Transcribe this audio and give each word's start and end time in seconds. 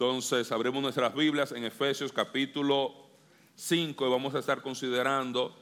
Entonces, 0.00 0.50
abrimos 0.50 0.80
nuestras 0.80 1.14
Biblias 1.14 1.52
en 1.52 1.62
Efesios 1.62 2.10
capítulo 2.10 2.94
5 3.54 4.06
y 4.06 4.10
vamos 4.10 4.34
a 4.34 4.38
estar 4.38 4.62
considerando 4.62 5.54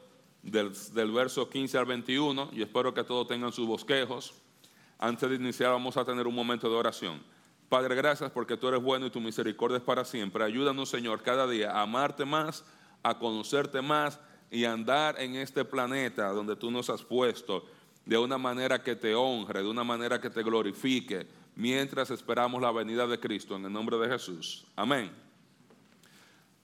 del, 0.45 0.71
del 0.92 1.11
verso 1.11 1.50
15 1.50 1.76
al 1.76 1.87
21 1.87 2.51
y 2.53 2.62
espero 2.62 2.95
que 2.95 3.03
todos 3.03 3.27
tengan 3.27 3.51
sus 3.51 3.66
bosquejos. 3.66 4.35
Antes 4.96 5.29
de 5.29 5.35
iniciar 5.35 5.72
vamos 5.72 5.96
a 5.96 6.04
tener 6.04 6.29
un 6.29 6.37
momento 6.37 6.71
de 6.71 6.77
oración. 6.77 7.21
Padre, 7.69 7.96
gracias 7.96 8.30
porque 8.30 8.56
tú 8.56 8.69
eres 8.69 8.80
bueno 8.80 9.06
y 9.06 9.11
tu 9.11 9.19
misericordia 9.19 9.79
es 9.79 9.82
para 9.82 10.04
siempre. 10.04 10.44
Ayúdanos, 10.44 10.88
Señor, 10.88 11.20
cada 11.24 11.48
día 11.48 11.72
a 11.72 11.82
amarte 11.82 12.24
más, 12.24 12.64
a 13.02 13.18
conocerte 13.18 13.82
más 13.82 14.20
y 14.52 14.66
a 14.66 14.72
andar 14.72 15.20
en 15.20 15.34
este 15.34 15.64
planeta 15.64 16.28
donde 16.28 16.55
tú 16.55 16.70
nos 16.70 16.88
has 16.91 17.02
puesto 17.02 17.64
de 18.06 18.16
una 18.16 18.38
manera 18.38 18.84
que 18.84 18.95
te 18.95 19.16
honre, 19.16 19.64
de 19.64 19.68
una 19.68 19.82
manera 19.82 20.20
que 20.20 20.30
te 20.30 20.45
glorifique, 20.45 21.27
mientras 21.59 22.12
esperamos 22.12 22.62
la 22.62 22.70
venida 22.70 23.05
de 23.09 23.19
Cristo 23.19 23.56
en 23.56 23.65
el 23.65 23.73
nombre 23.73 23.98
de 23.98 24.09
Jesús. 24.09 24.65
Amén. 24.77 25.11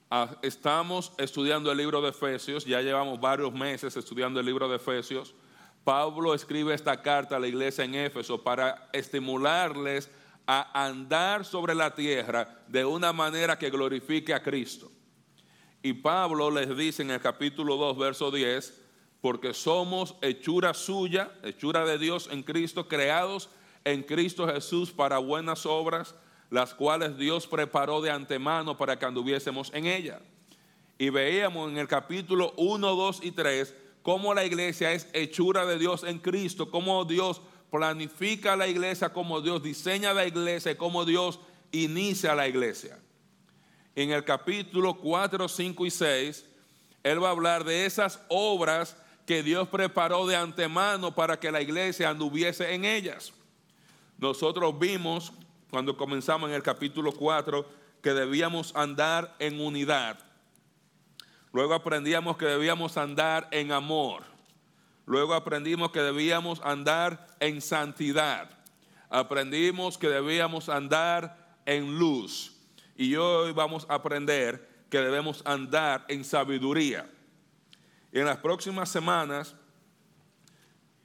Ah, 0.09 0.37
estamos 0.41 1.11
estudiando 1.17 1.69
el 1.69 1.77
libro 1.77 2.01
de 2.01 2.11
Efesios, 2.11 2.63
ya 2.63 2.79
llevamos 2.81 3.19
varios 3.19 3.51
meses 3.51 3.97
estudiando 3.97 4.39
el 4.39 4.45
libro 4.45 4.69
de 4.69 4.77
Efesios. 4.77 5.35
Pablo 5.83 6.33
escribe 6.33 6.73
esta 6.73 7.01
carta 7.01 7.35
a 7.35 7.39
la 7.39 7.47
iglesia 7.47 7.83
en 7.83 7.93
Éfeso 7.93 8.41
para 8.41 8.89
estimularles 8.93 10.09
a 10.47 10.85
andar 10.85 11.43
sobre 11.43 11.75
la 11.75 11.93
tierra 11.93 12.63
de 12.69 12.85
una 12.85 13.11
manera 13.11 13.59
que 13.59 13.69
glorifique 13.69 14.33
a 14.33 14.41
Cristo. 14.41 14.89
Y 15.83 15.91
Pablo 15.91 16.49
les 16.49 16.75
dice 16.77 17.01
en 17.01 17.11
el 17.11 17.19
capítulo 17.19 17.75
2, 17.75 17.97
verso 17.97 18.31
10, 18.31 18.81
porque 19.19 19.53
somos 19.53 20.15
hechura 20.21 20.73
suya, 20.73 21.33
hechura 21.43 21.83
de 21.83 21.97
Dios 21.97 22.29
en 22.31 22.43
Cristo, 22.43 22.87
creados 22.87 23.49
en 23.85 24.03
Cristo 24.03 24.47
Jesús 24.47 24.91
para 24.91 25.19
buenas 25.19 25.65
obras, 25.65 26.15
las 26.49 26.73
cuales 26.73 27.17
Dios 27.17 27.47
preparó 27.47 28.01
de 28.01 28.11
antemano 28.11 28.75
para 28.75 28.99
que 28.99 29.05
anduviésemos 29.05 29.71
en 29.73 29.85
ella. 29.85 30.19
Y 30.97 31.09
veíamos 31.09 31.71
en 31.71 31.77
el 31.77 31.87
capítulo 31.87 32.53
1, 32.57 32.95
2 32.95 33.19
y 33.23 33.31
3 33.31 33.75
cómo 34.01 34.33
la 34.33 34.45
iglesia 34.45 34.91
es 34.91 35.07
hechura 35.13 35.65
de 35.65 35.79
Dios 35.79 36.03
en 36.03 36.19
Cristo, 36.19 36.69
cómo 36.69 37.05
Dios 37.05 37.41
planifica 37.71 38.55
la 38.55 38.67
iglesia, 38.67 39.09
cómo 39.09 39.41
Dios 39.41 39.63
diseña 39.63 40.13
la 40.13 40.25
iglesia 40.25 40.71
y 40.71 40.75
cómo 40.75 41.05
Dios 41.05 41.39
inicia 41.71 42.35
la 42.35 42.47
iglesia. 42.47 42.99
En 43.95 44.11
el 44.11 44.23
capítulo 44.23 44.95
4, 44.95 45.47
5 45.47 45.85
y 45.85 45.91
6, 45.91 46.45
Él 47.03 47.23
va 47.23 47.29
a 47.29 47.31
hablar 47.31 47.63
de 47.63 47.85
esas 47.85 48.19
obras 48.29 48.95
que 49.25 49.41
Dios 49.41 49.67
preparó 49.69 50.27
de 50.27 50.35
antemano 50.35 51.13
para 51.13 51.39
que 51.39 51.51
la 51.51 51.61
iglesia 51.61 52.09
anduviese 52.09 52.73
en 52.73 52.85
ellas. 52.85 53.33
Nosotros 54.17 54.77
vimos 54.79 55.33
cuando 55.69 55.97
comenzamos 55.97 56.49
en 56.49 56.55
el 56.55 56.63
capítulo 56.63 57.11
4 57.11 57.65
que 58.01 58.13
debíamos 58.13 58.75
andar 58.75 59.35
en 59.39 59.59
unidad. 59.59 60.19
Luego 61.51 61.73
aprendíamos 61.73 62.37
que 62.37 62.45
debíamos 62.45 62.97
andar 62.97 63.47
en 63.51 63.71
amor. 63.71 64.23
Luego 65.05 65.33
aprendimos 65.33 65.91
que 65.91 66.01
debíamos 66.01 66.61
andar 66.63 67.27
en 67.39 67.61
santidad. 67.61 68.49
Aprendimos 69.09 69.97
que 69.97 70.09
debíamos 70.09 70.69
andar 70.69 71.59
en 71.65 71.97
luz. 71.97 72.55
Y 72.95 73.15
hoy 73.15 73.51
vamos 73.51 73.85
a 73.89 73.95
aprender 73.95 74.85
que 74.89 74.99
debemos 74.99 75.41
andar 75.45 76.05
en 76.07 76.23
sabiduría. 76.23 77.09
Y 78.11 78.19
en 78.19 78.25
las 78.25 78.37
próximas 78.37 78.89
semanas 78.89 79.55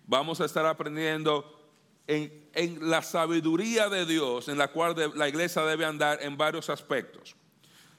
vamos 0.06 0.40
a 0.40 0.44
estar 0.44 0.64
aprendiendo 0.66 1.59
en, 2.06 2.90
la 2.90 3.02
sabiduría 3.02 3.88
de 3.88 4.06
Dios 4.06 4.48
en 4.48 4.58
la 4.58 4.68
cual 4.68 4.94
la 5.14 5.28
iglesia 5.28 5.62
debe 5.62 5.84
andar 5.84 6.18
en 6.22 6.36
varios 6.36 6.68
aspectos. 6.68 7.36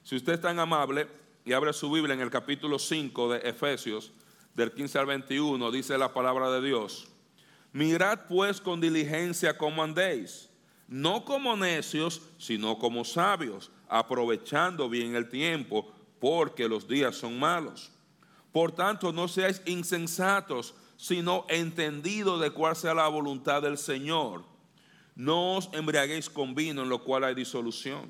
Si 0.02 0.16
usted 0.16 0.34
es 0.34 0.40
tan 0.40 0.58
amable 0.58 1.08
y 1.44 1.52
abre 1.52 1.72
su 1.72 1.90
Biblia 1.90 2.14
en 2.14 2.20
el 2.20 2.30
capítulo 2.30 2.78
5 2.78 3.32
de 3.32 3.48
Efesios, 3.48 4.12
del 4.54 4.72
15 4.72 4.98
al 4.98 5.06
21, 5.06 5.70
dice 5.70 5.96
la 5.96 6.12
palabra 6.12 6.50
de 6.50 6.60
Dios. 6.60 7.08
Mirad 7.72 8.26
pues 8.28 8.60
con 8.60 8.80
diligencia 8.80 9.56
cómo 9.56 9.82
andéis, 9.82 10.50
no 10.88 11.24
como 11.24 11.56
necios, 11.56 12.20
sino 12.38 12.78
como 12.78 13.04
sabios, 13.04 13.70
aprovechando 13.88 14.88
bien 14.90 15.16
el 15.16 15.28
tiempo, 15.28 15.90
porque 16.20 16.68
los 16.68 16.86
días 16.86 17.16
son 17.16 17.38
malos. 17.38 17.90
Por 18.52 18.72
tanto, 18.72 19.12
no 19.12 19.26
seáis 19.26 19.62
insensatos, 19.64 20.74
sino 21.02 21.44
entendidos 21.48 22.40
de 22.40 22.52
cuál 22.52 22.76
sea 22.76 22.94
la 22.94 23.08
voluntad 23.08 23.60
del 23.60 23.76
Señor. 23.76 24.44
No 25.16 25.56
os 25.56 25.68
embriaguéis 25.72 26.30
con 26.30 26.54
vino 26.54 26.84
en 26.84 26.88
lo 26.88 27.02
cual 27.02 27.24
hay 27.24 27.34
disolución. 27.34 28.08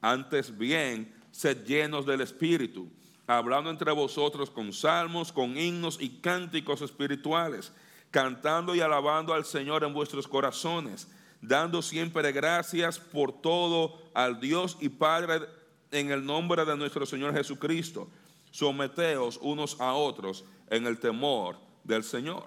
Antes 0.00 0.56
bien, 0.56 1.12
sed 1.32 1.66
llenos 1.66 2.06
del 2.06 2.20
Espíritu 2.20 2.88
hablando 3.26 3.68
entre 3.68 3.90
vosotros 3.90 4.48
con 4.48 4.72
salmos, 4.72 5.32
con 5.32 5.58
himnos 5.58 5.98
y 6.00 6.20
cánticos 6.20 6.82
espirituales, 6.82 7.72
cantando 8.12 8.76
y 8.76 8.80
alabando 8.80 9.34
al 9.34 9.44
Señor 9.44 9.82
en 9.82 9.92
vuestros 9.92 10.28
corazones, 10.28 11.08
dando 11.42 11.82
siempre 11.82 12.30
gracias 12.30 13.00
por 13.00 13.32
todo 13.32 13.98
al 14.14 14.38
Dios 14.38 14.76
y 14.80 14.88
Padre 14.88 15.48
en 15.90 16.12
el 16.12 16.24
nombre 16.24 16.64
de 16.64 16.76
nuestro 16.76 17.04
Señor 17.06 17.34
Jesucristo. 17.34 18.08
Someteos 18.52 19.36
unos 19.42 19.80
a 19.80 19.94
otros 19.94 20.44
en 20.68 20.86
el 20.86 21.00
temor 21.00 21.69
del 21.90 22.04
Señor. 22.04 22.46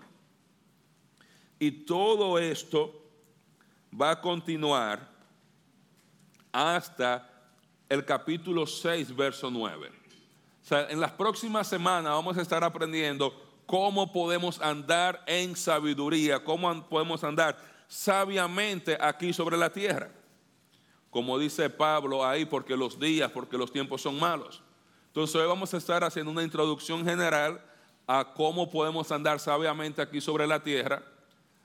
Y 1.59 1.71
todo 1.85 2.39
esto 2.39 2.99
va 3.99 4.11
a 4.11 4.21
continuar 4.21 5.07
hasta 6.51 7.29
el 7.87 8.03
capítulo 8.03 8.65
6, 8.65 9.15
verso 9.15 9.51
9 9.51 10.03
en 10.71 10.99
las 10.99 11.11
próximas 11.11 11.67
semanas 11.67 12.13
vamos 12.13 12.37
a 12.37 12.41
estar 12.41 12.63
aprendiendo 12.63 13.33
cómo 13.65 14.11
podemos 14.11 14.61
andar 14.61 15.21
en 15.27 15.55
sabiduría, 15.55 16.43
cómo 16.43 16.87
podemos 16.87 17.23
andar 17.23 17.57
sabiamente 17.87 18.97
aquí 18.99 19.33
sobre 19.33 19.57
la 19.57 19.71
tierra. 19.71 20.09
Como 21.09 21.37
dice 21.37 21.69
Pablo 21.69 22.25
ahí, 22.25 22.45
porque 22.45 22.77
los 22.77 22.99
días, 22.99 23.29
porque 23.31 23.57
los 23.57 23.71
tiempos 23.71 24.01
son 24.01 24.19
malos. 24.19 24.63
Entonces 25.07 25.35
hoy 25.35 25.47
vamos 25.47 25.73
a 25.73 25.77
estar 25.77 26.03
haciendo 26.03 26.31
una 26.31 26.43
introducción 26.43 27.05
general 27.05 27.63
a 28.07 28.33
cómo 28.33 28.69
podemos 28.69 29.11
andar 29.11 29.39
sabiamente 29.39 30.01
aquí 30.01 30.21
sobre 30.21 30.47
la 30.47 30.61
tierra. 30.61 31.03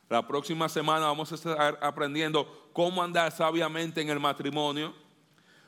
La 0.08 0.26
próxima 0.26 0.68
semana 0.68 1.06
vamos 1.06 1.32
a 1.32 1.34
estar 1.34 1.78
aprendiendo 1.82 2.70
cómo 2.72 3.02
andar 3.02 3.30
sabiamente 3.32 4.00
en 4.00 4.08
el 4.08 4.20
matrimonio. 4.20 4.94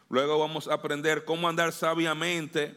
Luego 0.08 0.38
vamos 0.38 0.66
a 0.66 0.74
aprender 0.74 1.24
cómo 1.24 1.48
andar 1.48 1.72
sabiamente 1.72 2.76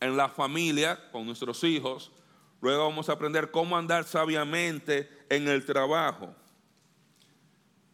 en 0.00 0.16
la 0.16 0.28
familia, 0.28 1.10
con 1.10 1.26
nuestros 1.26 1.64
hijos. 1.64 2.12
Luego 2.60 2.84
vamos 2.84 3.08
a 3.08 3.12
aprender 3.12 3.50
cómo 3.50 3.76
andar 3.76 4.04
sabiamente 4.04 5.10
en 5.28 5.48
el 5.48 5.64
trabajo. 5.64 6.34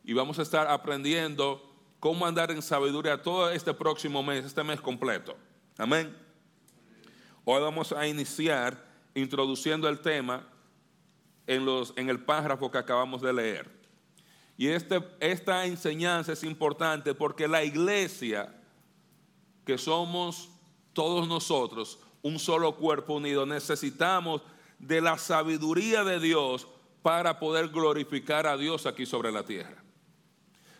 Y 0.04 0.12
vamos 0.12 0.38
a 0.38 0.42
estar 0.42 0.66
aprendiendo 0.68 1.62
cómo 2.00 2.26
andar 2.26 2.50
en 2.50 2.62
sabiduría 2.62 3.22
todo 3.22 3.50
este 3.50 3.72
próximo 3.72 4.22
mes, 4.22 4.44
este 4.44 4.62
mes 4.62 4.80
completo. 4.80 5.36
Amén. 5.78 6.21
Hoy 7.44 7.60
vamos 7.60 7.90
a 7.92 8.06
iniciar 8.06 8.84
introduciendo 9.14 9.88
el 9.88 10.00
tema 10.00 10.46
en, 11.46 11.64
los, 11.64 11.92
en 11.96 12.08
el 12.08 12.20
párrafo 12.20 12.70
que 12.70 12.78
acabamos 12.78 13.20
de 13.20 13.32
leer. 13.32 13.68
Y 14.56 14.68
este, 14.68 15.00
esta 15.18 15.66
enseñanza 15.66 16.32
es 16.32 16.44
importante 16.44 17.14
porque 17.14 17.48
la 17.48 17.64
iglesia, 17.64 18.54
que 19.66 19.76
somos 19.76 20.50
todos 20.92 21.26
nosotros, 21.26 21.98
un 22.22 22.38
solo 22.38 22.76
cuerpo 22.76 23.14
unido, 23.14 23.44
necesitamos 23.44 24.42
de 24.78 25.00
la 25.00 25.18
sabiduría 25.18 26.04
de 26.04 26.20
Dios 26.20 26.68
para 27.02 27.40
poder 27.40 27.68
glorificar 27.70 28.46
a 28.46 28.56
Dios 28.56 28.86
aquí 28.86 29.04
sobre 29.04 29.32
la 29.32 29.42
tierra. 29.42 29.82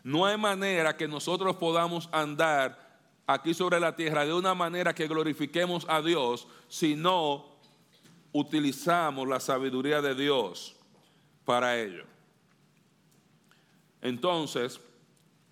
No 0.05 0.27
hay 0.27 0.37
manera 0.37 0.97
que 0.97 1.09
nosotros 1.09 1.57
podamos 1.57 2.09
andar 2.13 2.82
aquí 3.27 3.55
sobre 3.55 3.81
la 3.81 3.95
tierra 3.97 4.25
de 4.25 4.33
una 4.33 4.55
manera 4.55 4.95
que 4.95 5.07
glorifiquemos 5.07 5.87
a 5.89 6.01
Dios 6.03 6.47
si 6.69 6.97
no 6.97 7.47
utilizamos 8.33 9.29
la 9.29 9.41
sabiduría 9.41 10.01
de 10.01 10.15
Dios 10.15 10.77
para 11.45 11.79
ello. 11.79 12.05
Entonces, 14.01 14.81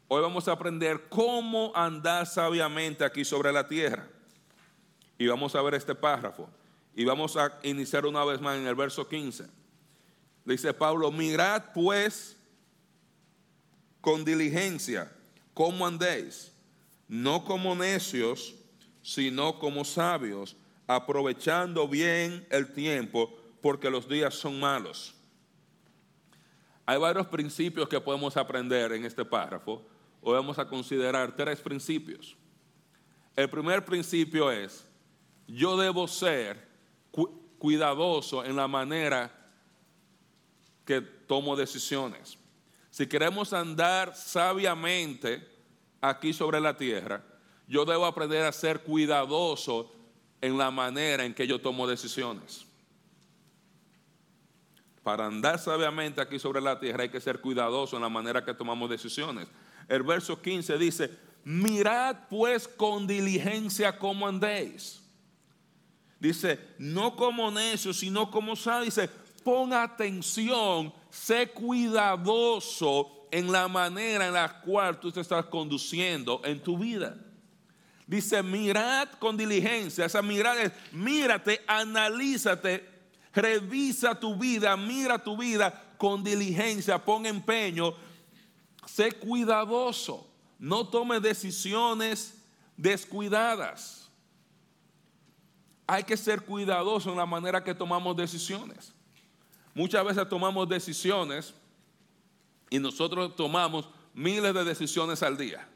hoy 0.09 0.23
vamos 0.23 0.49
a 0.49 0.53
aprender 0.53 1.09
cómo 1.09 1.73
andar 1.75 2.27
sabiamente 2.27 3.05
aquí 3.05 3.25
sobre 3.25 3.53
la 3.53 3.69
tierra. 3.69 4.09
Y 5.19 5.27
vamos 5.27 5.55
a 5.55 5.63
ver 5.63 5.75
este 5.75 5.95
párrafo. 5.95 6.49
Y 6.95 7.05
vamos 7.05 7.37
a 7.37 7.59
iniciar 7.63 8.07
una 8.07 8.25
vez 8.25 8.41
más 8.41 8.57
en 8.57 8.67
el 8.67 8.75
verso 8.75 9.07
15. 9.07 9.47
Dice 10.45 10.75
Pablo, 10.75 11.13
mirad 11.13 11.65
pues 11.73 12.37
con 14.01 14.25
diligencia 14.25 15.13
cómo 15.55 15.87
andéis, 15.87 16.53
no 17.11 17.45
como 17.45 17.75
necios, 17.75 18.55
sino 19.03 19.59
como 19.59 19.85
sabios, 19.85 20.57
aprovechando 20.87 21.89
bien 21.89 22.47
el 22.51 22.73
tiempo, 22.73 23.37
porque 23.61 23.91
los 23.91 24.09
días 24.09 24.33
son 24.33 24.61
malos. 24.61 25.13
Hay 26.87 26.99
varios 26.99 27.27
principios 27.27 27.89
que 27.89 28.01
podemos 28.01 28.37
aprender 28.37 28.93
en 28.93 29.05
este 29.05 29.25
párrafo. 29.25 29.85
hoy 30.21 30.35
vamos 30.35 30.57
a 30.61 30.69
considerar 30.69 31.35
tres 31.35 31.61
principios. 31.61 32.37
El 33.35 33.51
primer 33.51 33.85
principio 33.85 34.53
es, 34.53 34.87
yo 35.49 35.77
debo 35.77 36.07
ser 36.07 36.65
cuidadoso 37.59 38.45
en 38.45 38.55
la 38.55 38.69
manera 38.69 39.33
que 40.85 41.01
tomo 41.01 41.57
decisiones. 41.57 42.39
Si 42.89 43.05
queremos 43.09 43.53
andar 43.53 44.15
sabiamente 44.15 45.50
aquí 46.01 46.33
sobre 46.33 46.61
la 46.61 46.77
tierra, 46.77 47.23
yo 47.67 47.85
debo 47.85 48.07
aprender 48.07 48.45
a 48.45 48.53
ser 48.53 48.81
cuidadoso 48.81 49.93
en 50.41 50.59
la 50.59 50.71
manera 50.71 51.25
en 51.25 51.35
que 51.35 51.47
yo 51.47 51.61
tomo 51.61 51.87
decisiones. 51.87 52.67
Para 55.03 55.27
andar 55.27 55.59
sabiamente 55.59 56.21
aquí 56.21 56.39
sobre 56.39 56.61
la 56.61 56.79
tierra 56.79 57.05
hay 57.05 57.09
que 57.09 57.21
ser 57.21 57.41
cuidadoso 57.41 57.97
en 57.97 58.03
la 58.03 58.09
manera 58.09 58.45
que 58.45 58.55
tomamos 58.55 58.91
decisiones. 58.91 59.49
El 59.89 60.03
verso 60.03 60.41
15 60.41 60.79
dice, 60.79 61.11
mirad 61.45 62.17
pues 62.29 62.69
con 62.69 63.07
diligencia 63.07 63.99
cómo 63.99 64.27
andéis. 64.27 65.03
Dice, 66.19 66.61
no 66.79 67.17
como 67.17 67.51
necios, 67.51 67.99
sino 67.99 68.31
como 68.31 68.55
sabios. 68.55 68.95
Dice, 68.95 69.09
pon 69.43 69.73
atención, 69.73 70.93
sé 71.09 71.49
cuidadoso 71.49 73.20
en 73.31 73.51
la 73.51 73.69
manera 73.69 74.27
en 74.27 74.35
la 74.35 74.61
cual 74.61 74.99
tú 74.99 75.11
te 75.13 75.21
estás 75.21 75.45
conduciendo 75.47 76.41
en 76.45 76.61
tu 76.61 76.79
vida. 76.79 77.17
Dice, 78.07 78.43
mirad 78.43 79.09
con 79.21 79.37
diligencia. 79.37 80.05
Esa 80.05 80.21
mirada 80.21 80.63
es, 80.63 80.73
mírate, 80.91 81.63
analízate, 81.67 82.89
revisa 83.33 84.19
tu 84.19 84.37
vida, 84.37 84.77
mira 84.77 85.23
tu 85.23 85.37
vida 85.37 85.95
con 85.97 86.25
diligencia, 86.25 86.99
pon 86.99 87.25
empeño, 87.25 87.95
sé 88.87 89.13
cuidadoso, 89.13 90.27
no 90.59 90.89
tome 90.89 91.21
decisiones 91.21 92.43
descuidadas. 92.77 94.11
Hay 95.87 96.03
que 96.03 96.17
ser 96.17 96.41
cuidadoso 96.41 97.11
en 97.11 97.19
la 97.19 97.27
manera 97.27 97.63
que 97.63 97.75
tomamos 97.75 98.17
decisiones. 98.17 98.93
Muchas 99.75 100.05
veces 100.05 100.29
tomamos 100.29 100.69
decisiones 100.69 101.55
y 102.71 102.79
nosotros 102.79 103.35
tomamos 103.37 103.89
miles 104.15 104.55
de 104.55 104.65
decisiones 104.65 105.23
al 105.23 105.37
día. 105.37 105.69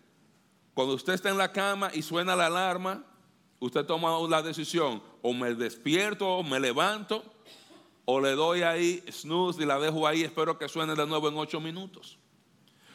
Cuando 0.73 0.95
usted 0.95 1.13
está 1.13 1.29
en 1.29 1.39
la 1.39 1.53
cama 1.53 1.91
y 1.93 2.03
suena 2.03 2.35
la 2.35 2.47
alarma, 2.47 3.05
usted 3.59 3.85
toma 3.85 4.17
la 4.29 4.43
decisión, 4.43 5.03
o 5.21 5.33
me 5.33 5.55
despierto, 5.55 6.39
o 6.39 6.43
me 6.43 6.59
levanto, 6.61 7.25
o 8.05 8.21
le 8.21 8.33
doy 8.33 8.63
ahí 8.63 9.03
snooze 9.11 9.63
y 9.63 9.67
la 9.67 9.79
dejo 9.79 10.07
ahí, 10.07 10.23
espero 10.23 10.59
que 10.59 10.69
suene 10.69 10.95
de 10.95 11.07
nuevo 11.07 11.29
en 11.29 11.37
ocho 11.37 11.61
minutos. 11.61 12.19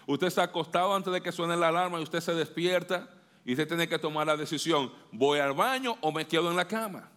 Usted 0.07 0.28
está 0.28 0.44
acostado 0.44 0.96
antes 0.96 1.12
de 1.13 1.22
que 1.22 1.31
suene 1.31 1.56
la 1.56 1.68
alarma 1.68 2.00
y 2.00 2.04
usted 2.04 2.19
se 2.19 2.34
despierta 2.34 3.10
y 3.46 3.51
usted 3.51 3.68
tiene 3.68 3.88
que 3.88 4.00
tomar 4.00 4.28
la 4.28 4.38
decisión, 4.38 4.92
¿voy 5.12 5.40
al 5.40 5.54
baño 5.54 5.98
o 6.01 6.12
me 6.12 6.28
quedo 6.28 6.50
en 6.50 6.56
la 6.56 6.68
cama? 6.68 7.10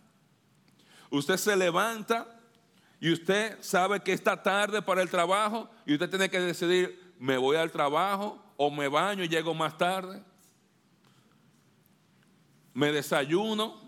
Usted 1.10 1.36
se 1.36 1.56
levanta 1.56 2.41
y 3.02 3.12
usted 3.12 3.58
sabe 3.60 4.00
que 4.00 4.14
está 4.14 4.42
tarde 4.42 4.80
para 4.80 5.02
el 5.02 5.10
trabajo 5.10 5.68
y 5.84 5.92
usted 5.92 6.08
tiene 6.08 6.30
que 6.30 6.40
decidir, 6.40 7.14
¿me 7.18 7.36
voy 7.36 7.58
al 7.58 7.70
trabajo 7.70 8.42
o 8.56 8.70
me 8.70 8.88
baño 8.88 9.24
y 9.24 9.28
llego 9.28 9.52
más 9.52 9.76
tarde? 9.76 10.22
me 12.74 12.92
desayuno, 12.92 13.80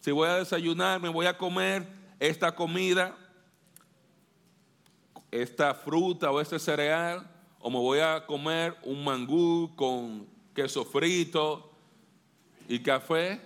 si 0.00 0.10
voy 0.10 0.28
a 0.28 0.36
desayunar, 0.36 1.00
me 1.00 1.08
voy 1.08 1.26
a 1.26 1.36
comer 1.36 1.86
esta 2.18 2.54
comida, 2.54 3.16
esta 5.30 5.74
fruta 5.74 6.30
o 6.30 6.40
este 6.40 6.58
cereal, 6.58 7.28
o 7.60 7.70
me 7.70 7.78
voy 7.78 8.00
a 8.00 8.24
comer 8.26 8.76
un 8.82 9.04
mangú 9.04 9.74
con 9.76 10.26
queso 10.54 10.84
frito 10.84 11.70
y 12.68 12.80
café. 12.80 13.40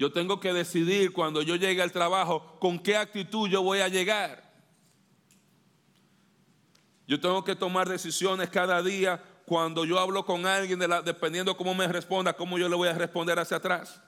Yo 0.00 0.10
tengo 0.10 0.40
que 0.40 0.54
decidir 0.54 1.12
cuando 1.12 1.42
yo 1.42 1.56
llegue 1.56 1.82
al 1.82 1.92
trabajo 1.92 2.56
con 2.58 2.78
qué 2.78 2.96
actitud 2.96 3.50
yo 3.50 3.62
voy 3.62 3.80
a 3.80 3.88
llegar. 3.88 4.50
Yo 7.06 7.20
tengo 7.20 7.44
que 7.44 7.54
tomar 7.54 7.86
decisiones 7.86 8.48
cada 8.48 8.82
día 8.82 9.22
cuando 9.44 9.84
yo 9.84 9.98
hablo 9.98 10.24
con 10.24 10.46
alguien, 10.46 10.78
de 10.78 10.88
dependiendo 11.04 11.54
cómo 11.54 11.74
me 11.74 11.86
responda, 11.86 12.32
cómo 12.32 12.56
yo 12.56 12.66
le 12.66 12.76
voy 12.76 12.88
a 12.88 12.94
responder 12.94 13.38
hacia 13.38 13.58
atrás. 13.58 14.00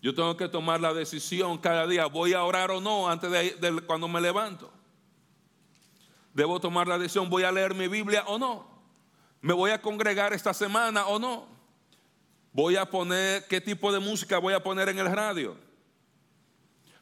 Yo 0.00 0.14
tengo 0.14 0.34
que 0.34 0.48
tomar 0.48 0.80
la 0.80 0.94
decisión 0.94 1.58
cada 1.58 1.86
día, 1.86 2.06
voy 2.06 2.32
a 2.32 2.42
orar 2.42 2.70
o 2.70 2.80
no 2.80 3.06
antes 3.06 3.30
de, 3.30 3.82
cuando 3.82 4.08
me 4.08 4.18
levanto. 4.18 4.72
Debo 6.32 6.58
tomar 6.58 6.88
la 6.88 6.96
decisión, 6.96 7.28
voy 7.28 7.42
a 7.42 7.52
leer 7.52 7.74
mi 7.74 7.86
Biblia 7.86 8.24
o 8.28 8.38
no. 8.38 8.75
Me 9.46 9.54
voy 9.54 9.70
a 9.70 9.80
congregar 9.80 10.32
esta 10.32 10.52
semana 10.52 11.06
o 11.06 11.18
no. 11.18 11.46
Voy 12.52 12.74
a 12.74 12.84
poner, 12.84 13.46
¿qué 13.46 13.60
tipo 13.60 13.92
de 13.92 14.00
música 14.00 14.38
voy 14.38 14.54
a 14.54 14.62
poner 14.62 14.88
en 14.88 14.98
el 14.98 15.06
radio? 15.06 15.56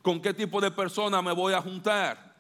¿Con 0.03 0.21
qué 0.21 0.35
tipo 0.35 0.61
de 0.61 0.71
persona 0.71 1.23
me 1.23 1.33
voy 1.33 1.55
a 1.55 1.63
juntar? 1.63 2.35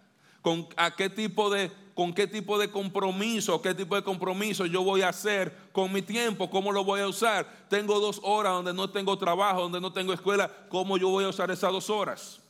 con 0.44 0.68
a 0.76 0.94
qué 0.94 1.08
tipo 1.08 1.48
de 1.48 1.72
con 1.94 2.12
qué 2.12 2.26
tipo 2.26 2.58
de 2.58 2.70
compromiso, 2.70 3.62
qué 3.62 3.72
tipo 3.74 3.96
de 3.96 4.02
compromiso 4.02 4.66
yo 4.66 4.82
voy 4.82 5.00
a 5.00 5.08
hacer 5.08 5.56
con 5.72 5.90
mi 5.90 6.02
tiempo, 6.02 6.50
cómo 6.50 6.70
lo 6.70 6.84
voy 6.84 7.00
a 7.00 7.08
usar. 7.08 7.66
Tengo 7.70 7.98
dos 7.98 8.20
horas 8.22 8.52
donde 8.52 8.74
no 8.74 8.90
tengo 8.90 9.16
trabajo, 9.16 9.62
donde 9.62 9.80
no 9.80 9.90
tengo 9.90 10.12
escuela, 10.12 10.50
¿cómo 10.68 10.98
yo 10.98 11.08
voy 11.08 11.24
a 11.24 11.28
usar 11.28 11.50
esas 11.50 11.72
dos 11.72 11.88
horas? 11.88 12.42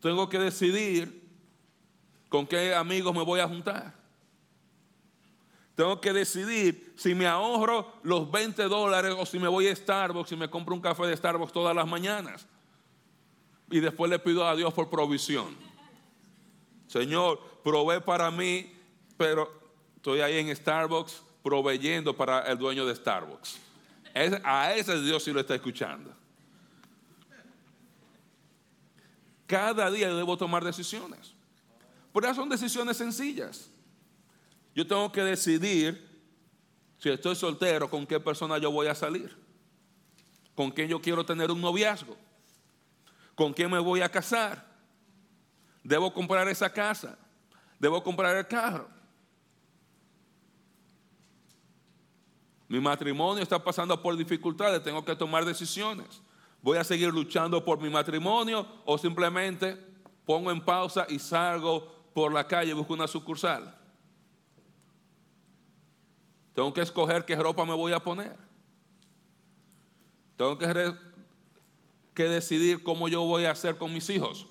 Tengo 0.00 0.28
que 0.28 0.40
decidir 0.40 1.30
con 2.28 2.44
qué 2.44 2.74
amigos 2.74 3.14
me 3.14 3.22
voy 3.22 3.38
a 3.38 3.46
juntar. 3.46 4.05
Tengo 5.76 6.00
que 6.00 6.14
decidir 6.14 6.94
si 6.96 7.14
me 7.14 7.26
ahorro 7.26 7.92
los 8.02 8.30
20 8.30 8.64
dólares 8.64 9.14
o 9.16 9.26
si 9.26 9.38
me 9.38 9.46
voy 9.46 9.68
a 9.68 9.76
Starbucks 9.76 10.32
y 10.32 10.36
me 10.36 10.48
compro 10.48 10.74
un 10.74 10.80
café 10.80 11.06
de 11.06 11.14
Starbucks 11.14 11.52
todas 11.52 11.76
las 11.76 11.86
mañanas 11.86 12.46
y 13.70 13.80
después 13.80 14.10
le 14.10 14.18
pido 14.18 14.48
a 14.48 14.56
Dios 14.56 14.72
por 14.72 14.88
provisión. 14.88 15.54
Señor, 16.86 17.38
provee 17.62 18.00
para 18.00 18.30
mí, 18.30 18.74
pero 19.18 19.52
estoy 19.96 20.20
ahí 20.20 20.38
en 20.38 20.56
Starbucks 20.56 21.22
proveyendo 21.42 22.16
para 22.16 22.40
el 22.50 22.56
dueño 22.56 22.86
de 22.86 22.94
Starbucks. 22.94 23.58
a 24.44 24.72
ese 24.74 24.98
Dios 25.02 25.22
sí 25.22 25.30
lo 25.30 25.40
está 25.40 25.54
escuchando. 25.56 26.10
Cada 29.46 29.90
día 29.90 30.12
debo 30.14 30.38
tomar 30.38 30.64
decisiones. 30.64 31.34
Pero 32.14 32.34
son 32.34 32.48
decisiones 32.48 32.96
sencillas. 32.96 33.70
Yo 34.76 34.86
tengo 34.86 35.10
que 35.10 35.22
decidir 35.22 36.06
si 36.98 37.08
estoy 37.08 37.34
soltero, 37.34 37.88
con 37.88 38.06
qué 38.06 38.20
persona 38.20 38.58
yo 38.58 38.70
voy 38.70 38.88
a 38.88 38.94
salir. 38.94 39.34
Con 40.54 40.70
quién 40.70 40.88
yo 40.88 41.00
quiero 41.00 41.24
tener 41.24 41.50
un 41.50 41.62
noviazgo. 41.62 42.14
¿Con 43.34 43.54
quién 43.54 43.70
me 43.70 43.78
voy 43.78 44.02
a 44.02 44.10
casar? 44.10 44.66
¿Debo 45.82 46.12
comprar 46.12 46.46
esa 46.48 46.70
casa? 46.70 47.18
¿Debo 47.78 48.02
comprar 48.02 48.36
el 48.36 48.46
carro? 48.46 48.86
Mi 52.68 52.78
matrimonio 52.78 53.42
está 53.42 53.62
pasando 53.62 54.02
por 54.02 54.14
dificultades, 54.14 54.82
tengo 54.82 55.02
que 55.02 55.16
tomar 55.16 55.46
decisiones. 55.46 56.20
¿Voy 56.60 56.76
a 56.76 56.84
seguir 56.84 57.08
luchando 57.14 57.64
por 57.64 57.80
mi 57.80 57.88
matrimonio 57.88 58.66
o 58.84 58.98
simplemente 58.98 59.74
pongo 60.26 60.50
en 60.50 60.62
pausa 60.62 61.06
y 61.08 61.18
salgo 61.18 62.10
por 62.12 62.30
la 62.30 62.46
calle 62.46 62.72
y 62.72 62.74
busco 62.74 62.92
una 62.92 63.06
sucursal? 63.06 63.75
Tengo 66.56 66.72
que 66.72 66.80
escoger 66.80 67.26
qué 67.26 67.36
ropa 67.36 67.66
me 67.66 67.74
voy 67.74 67.92
a 67.92 68.00
poner. 68.00 68.34
Tengo 70.38 70.56
que 70.56 70.94
que 72.14 72.30
decidir 72.30 72.82
cómo 72.82 73.08
yo 73.08 73.22
voy 73.24 73.44
a 73.44 73.50
hacer 73.50 73.76
con 73.76 73.92
mis 73.92 74.08
hijos. 74.08 74.46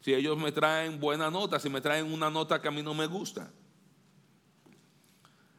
Si 0.00 0.14
ellos 0.14 0.38
me 0.38 0.52
traen 0.52 1.00
buena 1.00 1.28
nota, 1.28 1.58
si 1.58 1.68
me 1.68 1.80
traen 1.80 2.12
una 2.12 2.30
nota 2.30 2.62
que 2.62 2.68
a 2.68 2.70
mí 2.70 2.84
no 2.84 2.94
me 2.94 3.06
gusta. 3.06 3.50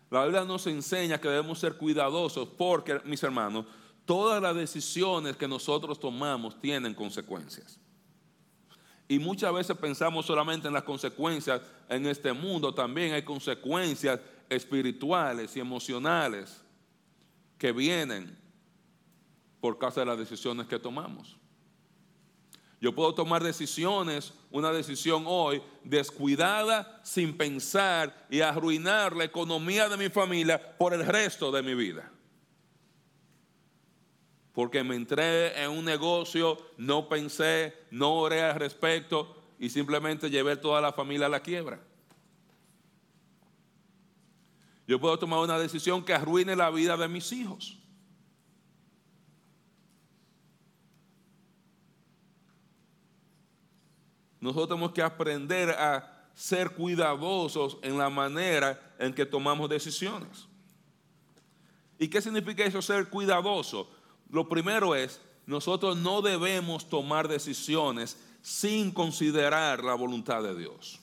La 0.10 0.24
Biblia 0.24 0.46
nos 0.46 0.66
enseña 0.66 1.20
que 1.20 1.28
debemos 1.28 1.60
ser 1.60 1.76
cuidadosos 1.76 2.48
porque, 2.58 3.02
mis 3.04 3.22
hermanos, 3.22 3.66
todas 4.06 4.42
las 4.42 4.56
decisiones 4.56 5.36
que 5.36 5.50
nosotros 5.50 6.00
tomamos 6.00 6.58
tienen 6.62 6.94
consecuencias. 6.94 7.78
Y 9.10 9.20
muchas 9.20 9.54
veces 9.54 9.76
pensamos 9.76 10.26
solamente 10.26 10.70
en 10.70 10.74
las 10.74 10.84
consecuencias 10.84 11.62
en 11.90 12.06
este 12.06 12.32
mundo, 12.32 12.74
también 12.74 13.14
hay 13.14 13.24
consecuencias 13.24 14.22
espirituales 14.50 15.56
y 15.56 15.60
emocionales 15.60 16.64
que 17.58 17.72
vienen 17.72 18.38
por 19.60 19.78
causa 19.78 20.02
de 20.02 20.06
las 20.08 20.18
decisiones 20.18 20.68
que 20.68 20.80
tomamos. 20.80 21.38
Yo 22.82 22.96
puedo 22.96 23.14
tomar 23.14 23.44
decisiones, 23.44 24.34
una 24.52 24.72
decisión 24.72 25.26
hoy 25.28 25.62
descuidada, 25.84 27.02
sin 27.04 27.36
pensar 27.36 28.26
y 28.30 28.40
arruinar 28.40 29.16
la 29.16 29.26
economía 29.26 29.90
de 29.90 29.98
mi 29.98 30.10
familia 30.10 30.78
por 30.78 30.94
el 30.94 31.06
resto 31.06 31.52
de 31.52 31.62
mi 31.62 31.76
vida. 31.76 32.12
porque 34.52 34.84
me 34.84 34.96
entré 34.96 35.64
en 35.64 35.70
un 35.70 35.86
negocio, 35.86 36.58
no 36.76 37.08
pensé, 37.08 37.74
no 37.92 38.16
oré 38.16 38.42
al 38.42 38.60
respecto 38.60 39.42
y 39.58 39.70
simplemente 39.70 40.30
llevé 40.30 40.58
toda 40.58 40.82
la 40.82 40.92
familia 40.92 41.28
a 41.28 41.30
la 41.30 41.40
quiebra. 41.40 41.80
Yo 44.90 45.00
puedo 45.00 45.20
tomar 45.20 45.38
una 45.42 45.60
decisión 45.60 46.04
que 46.04 46.16
arruine 46.16 46.56
la 46.56 46.72
vida 46.72 46.98
de 46.98 47.08
mis 47.08 47.32
hijos. 47.32 47.78
Nosotros 54.42 54.70
tenemos 54.70 54.92
que 54.92 55.04
aprender 55.04 55.70
a 55.70 56.32
ser 56.34 56.72
cuidadosos 56.72 57.78
en 57.84 58.00
la 58.00 58.10
manera 58.10 58.96
en 58.98 59.14
que 59.14 59.28
tomamos 59.28 59.70
decisiones. 59.70 60.48
¿Y 62.00 62.08
qué 62.08 62.20
significa 62.20 62.64
eso 62.64 62.82
ser 62.82 63.10
cuidadoso? 63.10 63.92
Lo 64.32 64.50
primero 64.50 64.96
es, 64.96 65.22
nosotros 65.46 65.98
no 65.98 66.24
debemos 66.24 66.90
tomar 66.90 67.28
decisiones 67.28 68.18
sin 68.42 68.90
considerar 68.90 69.84
la 69.84 69.94
voluntad 69.94 70.42
de 70.42 70.58
Dios. 70.58 71.00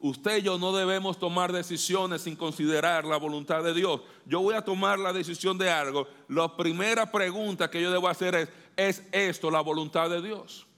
Usted 0.00 0.38
y 0.38 0.42
yo 0.42 0.58
no 0.58 0.72
debemos 0.72 1.18
tomar 1.18 1.52
decisiones 1.52 2.22
sin 2.22 2.36
considerar 2.36 3.04
la 3.04 3.16
voluntad 3.16 3.64
de 3.64 3.74
Dios. 3.74 4.00
Yo 4.26 4.40
voy 4.40 4.54
a 4.54 4.62
tomar 4.62 4.98
la 4.98 5.12
decisión 5.12 5.58
de 5.58 5.70
algo. 5.70 6.06
La 6.28 6.56
primera 6.56 7.10
pregunta 7.10 7.68
que 7.68 7.82
yo 7.82 7.90
debo 7.90 8.08
hacer 8.08 8.34
es, 8.34 8.48
¿es 8.76 9.02
esto 9.10 9.50
la 9.50 9.60
voluntad 9.60 10.08
de 10.08 10.22
Dios? 10.22 10.68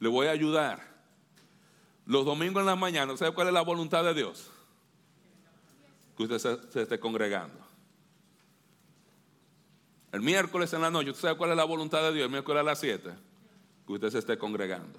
Le 0.00 0.08
voy 0.08 0.26
a 0.26 0.30
ayudar. 0.32 0.90
Los 2.06 2.24
domingos 2.24 2.62
en 2.62 2.66
la 2.66 2.74
mañana, 2.74 3.16
¿sabe 3.16 3.32
cuál 3.32 3.48
es 3.48 3.52
la 3.52 3.60
voluntad 3.60 4.02
de 4.02 4.14
Dios? 4.14 4.50
Que 6.16 6.24
usted 6.24 6.38
se, 6.70 6.82
esté 6.82 6.98
congregando. 6.98 7.59
El 10.12 10.22
miércoles 10.22 10.72
en 10.72 10.80
la 10.80 10.90
noche, 10.90 11.10
¿usted 11.10 11.22
sabe 11.22 11.38
cuál 11.38 11.50
es 11.50 11.56
la 11.56 11.64
voluntad 11.64 12.02
de 12.02 12.12
Dios? 12.12 12.24
El 12.24 12.30
miércoles 12.30 12.60
a 12.60 12.64
las 12.64 12.80
7, 12.80 13.10
que 13.86 13.92
usted 13.92 14.10
se 14.10 14.18
esté 14.18 14.36
congregando. 14.36 14.98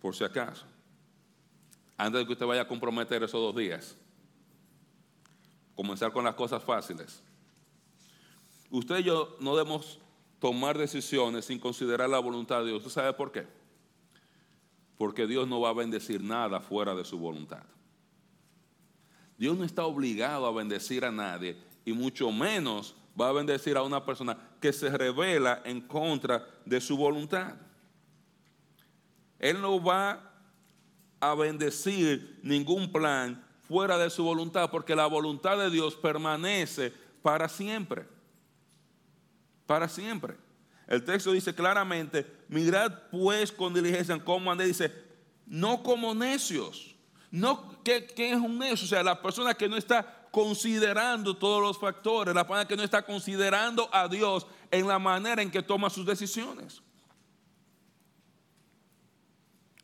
Por 0.00 0.14
si 0.14 0.24
acaso. 0.24 0.66
Antes 1.96 2.20
de 2.20 2.26
que 2.26 2.32
usted 2.32 2.46
vaya 2.46 2.62
a 2.62 2.68
comprometer 2.68 3.22
esos 3.22 3.40
dos 3.40 3.56
días. 3.56 3.96
Comenzar 5.74 6.12
con 6.12 6.24
las 6.24 6.34
cosas 6.34 6.62
fáciles. 6.62 7.22
Usted 8.70 8.98
y 8.98 9.04
yo 9.04 9.36
no 9.40 9.56
debemos 9.56 9.98
tomar 10.40 10.76
decisiones 10.76 11.44
sin 11.46 11.58
considerar 11.58 12.10
la 12.10 12.18
voluntad 12.18 12.60
de 12.60 12.66
Dios. 12.66 12.78
¿Usted 12.78 12.90
sabe 12.90 13.12
por 13.12 13.30
qué? 13.32 13.46
Porque 14.98 15.26
Dios 15.26 15.46
no 15.48 15.60
va 15.60 15.70
a 15.70 15.74
bendecir 15.74 16.22
nada 16.22 16.60
fuera 16.60 16.94
de 16.94 17.04
su 17.04 17.18
voluntad. 17.18 17.62
Dios 19.38 19.56
no 19.56 19.64
está 19.64 19.84
obligado 19.84 20.46
a 20.46 20.52
bendecir 20.52 21.04
a 21.04 21.10
nadie 21.10 21.56
y 21.84 21.92
mucho 21.92 22.30
menos 22.30 22.94
va 23.20 23.28
a 23.28 23.32
bendecir 23.32 23.76
a 23.76 23.82
una 23.82 24.04
persona 24.04 24.36
que 24.60 24.72
se 24.72 24.88
revela 24.90 25.62
en 25.64 25.80
contra 25.80 26.46
de 26.64 26.80
su 26.80 26.96
voluntad. 26.96 27.54
Él 29.38 29.60
no 29.60 29.82
va 29.82 30.32
a 31.20 31.34
bendecir 31.34 32.40
ningún 32.42 32.90
plan 32.90 33.44
fuera 33.62 33.98
de 33.98 34.10
su 34.10 34.24
voluntad 34.24 34.70
porque 34.70 34.94
la 34.94 35.06
voluntad 35.06 35.58
de 35.58 35.70
Dios 35.70 35.96
permanece 35.96 36.92
para 37.22 37.48
siempre 37.48 38.06
para 39.72 39.88
siempre. 39.88 40.36
El 40.86 41.02
texto 41.02 41.32
dice 41.32 41.54
claramente, 41.54 42.26
mirad 42.48 42.92
pues 43.10 43.50
con 43.50 43.72
diligencia 43.72 44.22
cómo 44.22 44.52
ande, 44.52 44.66
dice, 44.66 44.92
no 45.46 45.82
como 45.82 46.14
necios. 46.14 46.94
No, 47.32 47.82
¿qué, 47.82 48.06
¿qué, 48.06 48.30
es 48.30 48.36
un 48.36 48.58
necio? 48.58 48.84
O 48.84 48.88
sea, 48.88 49.02
la 49.02 49.20
persona 49.20 49.54
que 49.54 49.68
no 49.68 49.76
está 49.76 50.28
considerando 50.30 51.36
todos 51.36 51.60
los 51.60 51.76
factores, 51.78 52.32
la 52.32 52.46
persona 52.46 52.68
que 52.68 52.76
no 52.76 52.84
está 52.84 53.02
considerando 53.04 53.88
a 53.92 54.06
Dios 54.06 54.46
en 54.70 54.86
la 54.86 55.00
manera 55.00 55.42
en 55.42 55.50
que 55.50 55.62
toma 55.62 55.90
sus 55.90 56.06
decisiones. 56.06 56.80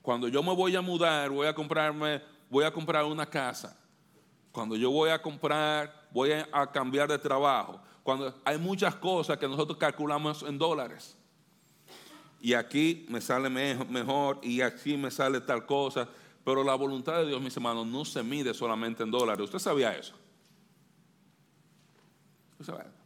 Cuando 0.00 0.28
yo 0.28 0.44
me 0.44 0.54
voy 0.54 0.76
a 0.76 0.80
mudar, 0.80 1.30
voy 1.30 1.48
a 1.48 1.54
comprarme, 1.54 2.22
voy 2.48 2.64
a 2.64 2.70
comprar 2.70 3.04
una 3.04 3.26
casa. 3.26 3.76
Cuando 4.52 4.76
yo 4.76 4.92
voy 4.92 5.10
a 5.10 5.20
comprar, 5.20 6.08
voy 6.12 6.30
a 6.30 6.70
cambiar 6.70 7.08
de 7.08 7.18
trabajo 7.18 7.80
cuando 8.08 8.34
hay 8.42 8.56
muchas 8.56 8.94
cosas 8.94 9.36
que 9.36 9.46
nosotros 9.46 9.76
calculamos 9.76 10.42
en 10.42 10.56
dólares. 10.56 11.14
Y 12.40 12.54
aquí 12.54 13.04
me 13.10 13.20
sale 13.20 13.50
mejor 13.50 14.38
y 14.42 14.62
aquí 14.62 14.96
me 14.96 15.10
sale 15.10 15.42
tal 15.42 15.66
cosa. 15.66 16.08
Pero 16.48 16.64
la 16.64 16.76
voluntad 16.76 17.18
de 17.18 17.26
Dios, 17.26 17.42
mis 17.42 17.54
hermanos, 17.54 17.86
no 17.86 18.06
se 18.06 18.22
mide 18.22 18.54
solamente 18.54 19.02
en 19.02 19.10
dólares. 19.10 19.44
¿Usted 19.44 19.58
sabía 19.58 19.94
eso? 19.94 20.14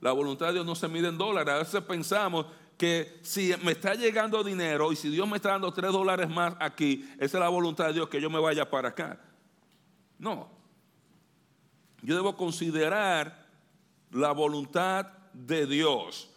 La 0.00 0.12
voluntad 0.12 0.46
de 0.46 0.52
Dios 0.52 0.64
no 0.64 0.76
se 0.76 0.86
mide 0.86 1.08
en 1.08 1.18
dólares. 1.18 1.52
A 1.52 1.58
veces 1.58 1.82
pensamos 1.82 2.46
que 2.78 3.18
si 3.22 3.52
me 3.64 3.72
está 3.72 3.96
llegando 3.96 4.44
dinero 4.44 4.92
y 4.92 4.96
si 4.96 5.08
Dios 5.08 5.28
me 5.28 5.38
está 5.38 5.48
dando 5.48 5.72
tres 5.72 5.90
dólares 5.90 6.28
más 6.28 6.54
aquí, 6.60 7.04
esa 7.14 7.38
es 7.38 7.40
la 7.40 7.48
voluntad 7.48 7.88
de 7.88 7.94
Dios 7.94 8.08
que 8.08 8.20
yo 8.20 8.30
me 8.30 8.38
vaya 8.38 8.70
para 8.70 8.90
acá. 8.90 9.18
No. 10.20 10.48
Yo 12.00 12.14
debo 12.14 12.36
considerar 12.36 13.48
la 14.12 14.30
voluntad 14.30 15.06
de 15.32 15.66
Dios 15.66 16.30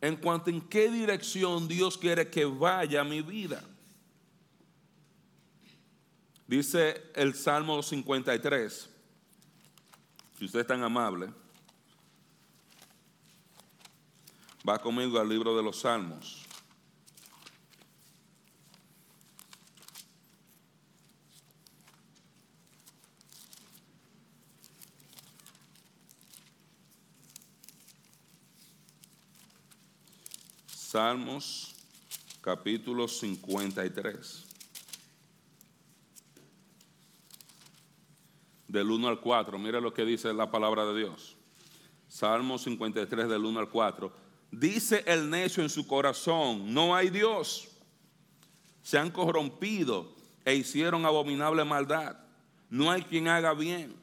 en 0.00 0.16
cuanto 0.16 0.50
en 0.50 0.62
qué 0.62 0.90
dirección 0.90 1.68
Dios 1.68 1.96
quiere 1.96 2.28
que 2.28 2.44
vaya 2.44 3.04
mi 3.04 3.22
vida. 3.22 3.62
Dice 6.48 7.10
el 7.14 7.34
Salmo 7.34 7.82
53, 7.82 8.88
si 10.38 10.44
usted 10.46 10.60
es 10.60 10.66
tan 10.66 10.82
amable, 10.82 11.28
va 14.66 14.78
conmigo 14.80 15.20
al 15.20 15.28
libro 15.28 15.54
de 15.54 15.62
los 15.62 15.80
Salmos. 15.80 16.46
Salmos 30.66 31.74
capítulo 32.40 33.06
53. 33.06 34.47
Del 38.68 38.90
1 38.90 39.08
al 39.08 39.20
4, 39.20 39.58
mire 39.58 39.80
lo 39.80 39.92
que 39.92 40.04
dice 40.04 40.32
la 40.32 40.50
palabra 40.50 40.84
de 40.84 41.00
Dios. 41.00 41.36
Salmos 42.06 42.62
53 42.62 43.28
del 43.28 43.44
1 43.44 43.60
al 43.60 43.68
4. 43.68 44.12
Dice 44.50 45.02
el 45.06 45.28
necio 45.28 45.62
en 45.62 45.70
su 45.70 45.86
corazón, 45.86 46.72
no 46.72 46.94
hay 46.94 47.10
Dios. 47.10 47.68
Se 48.82 48.98
han 48.98 49.10
corrompido 49.10 50.14
e 50.44 50.54
hicieron 50.54 51.04
abominable 51.04 51.64
maldad. 51.64 52.16
No 52.70 52.90
hay 52.90 53.02
quien 53.02 53.28
haga 53.28 53.54
bien. 53.54 53.96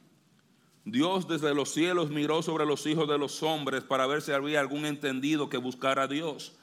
Dios 0.84 1.26
desde 1.26 1.54
los 1.54 1.70
cielos 1.70 2.10
miró 2.10 2.42
sobre 2.42 2.66
los 2.66 2.86
hijos 2.86 3.08
de 3.08 3.18
los 3.18 3.42
hombres 3.42 3.82
para 3.82 4.06
ver 4.06 4.22
si 4.22 4.32
había 4.32 4.60
algún 4.60 4.84
entendido 4.84 5.48
que 5.48 5.56
buscara 5.56 6.02
a 6.02 6.08
Dios 6.08 6.56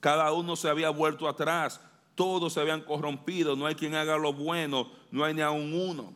cada 0.00 0.32
uno 0.32 0.56
se 0.56 0.68
había 0.68 0.88
vuelto 0.88 1.28
atrás, 1.28 1.80
todos 2.14 2.54
se 2.54 2.60
habían 2.60 2.80
corrompido, 2.80 3.54
no 3.54 3.66
hay 3.66 3.74
quien 3.74 3.94
haga 3.94 4.16
lo 4.16 4.32
bueno, 4.32 4.90
no 5.10 5.24
hay 5.24 5.34
ni 5.34 5.42
aun 5.42 5.72
uno. 5.74 6.14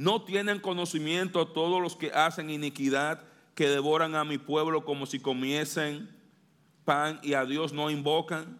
No 0.00 0.22
tienen 0.22 0.60
conocimiento 0.60 1.46
todos 1.48 1.78
los 1.82 1.94
que 1.94 2.10
hacen 2.12 2.48
iniquidad, 2.48 3.22
que 3.54 3.68
devoran 3.68 4.14
a 4.14 4.24
mi 4.24 4.38
pueblo 4.38 4.82
como 4.82 5.04
si 5.04 5.20
comiesen 5.20 6.08
pan 6.86 7.20
y 7.22 7.34
a 7.34 7.44
Dios 7.44 7.74
no 7.74 7.90
invocan. 7.90 8.58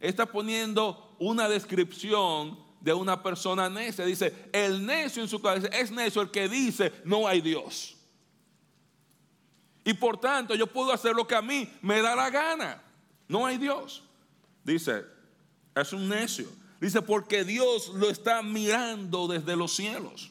Está 0.00 0.24
poniendo 0.24 1.14
una 1.18 1.50
descripción 1.50 2.58
de 2.80 2.94
una 2.94 3.22
persona 3.22 3.68
necia. 3.68 4.06
Dice, 4.06 4.48
el 4.54 4.86
necio 4.86 5.22
en 5.22 5.28
su 5.28 5.38
cabeza 5.42 5.68
es 5.68 5.90
necio 5.90 6.22
el 6.22 6.30
que 6.30 6.48
dice, 6.48 6.94
no 7.04 7.28
hay 7.28 7.42
Dios. 7.42 7.98
Y 9.84 9.92
por 9.92 10.18
tanto 10.18 10.54
yo 10.54 10.66
puedo 10.66 10.94
hacer 10.94 11.14
lo 11.14 11.26
que 11.26 11.34
a 11.34 11.42
mí 11.42 11.70
me 11.82 12.00
da 12.00 12.16
la 12.16 12.30
gana. 12.30 12.82
No 13.28 13.44
hay 13.44 13.58
Dios. 13.58 14.02
Dice, 14.64 15.04
es 15.74 15.92
un 15.92 16.08
necio. 16.08 16.48
Dice, 16.80 17.00
porque 17.02 17.44
Dios 17.44 17.88
lo 17.94 18.10
está 18.10 18.42
mirando 18.42 19.26
desde 19.28 19.56
los 19.56 19.72
cielos. 19.74 20.30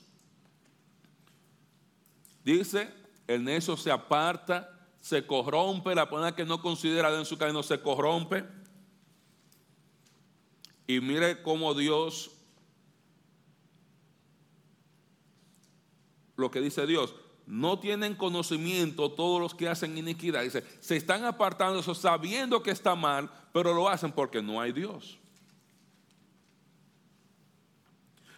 Dice, 2.43 2.93
el 3.27 3.43
necio 3.43 3.75
se 3.75 3.91
aparta, 3.91 4.69
se 5.01 5.25
corrompe, 5.25 5.95
la 5.95 6.09
persona 6.09 6.35
que 6.35 6.45
no 6.45 6.61
considera 6.61 7.15
en 7.17 7.25
su 7.25 7.37
camino 7.37 7.63
se 7.63 7.81
corrompe. 7.81 8.45
Y 10.87 10.99
mire 10.99 11.41
cómo 11.41 11.73
Dios, 11.73 12.29
lo 16.35 16.51
que 16.51 16.61
dice 16.61 16.85
Dios, 16.85 17.15
no 17.47 17.79
tienen 17.79 18.15
conocimiento 18.15 19.11
todos 19.11 19.41
los 19.41 19.55
que 19.55 19.67
hacen 19.67 19.97
iniquidad. 19.97 20.43
Dice, 20.43 20.63
se 20.79 20.95
están 20.95 21.23
apartando 21.25 21.79
eso 21.79 21.95
sabiendo 21.95 22.61
que 22.61 22.71
está 22.71 22.95
mal, 22.95 23.31
pero 23.51 23.73
lo 23.73 23.89
hacen 23.89 24.11
porque 24.11 24.43
no 24.43 24.61
hay 24.61 24.71
Dios. 24.71 25.17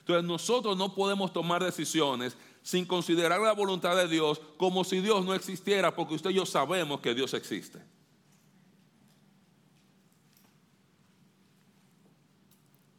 Entonces 0.07 0.25
nosotros 0.25 0.77
no 0.77 0.95
podemos 0.95 1.33
tomar 1.33 1.61
decisiones 1.61 2.37
sin 2.63 2.85
considerar 2.85 3.41
la 3.41 3.51
voluntad 3.51 3.93
de 3.97 4.07
Dios 4.07 4.39
como 4.55 4.85
si 4.85 5.01
Dios 5.01 5.25
no 5.25 5.33
existiera, 5.33 5.93
porque 5.93 6.15
usted 6.15 6.29
y 6.29 6.35
yo 6.35 6.45
sabemos 6.45 7.01
que 7.01 7.13
Dios 7.13 7.33
existe. 7.33 7.81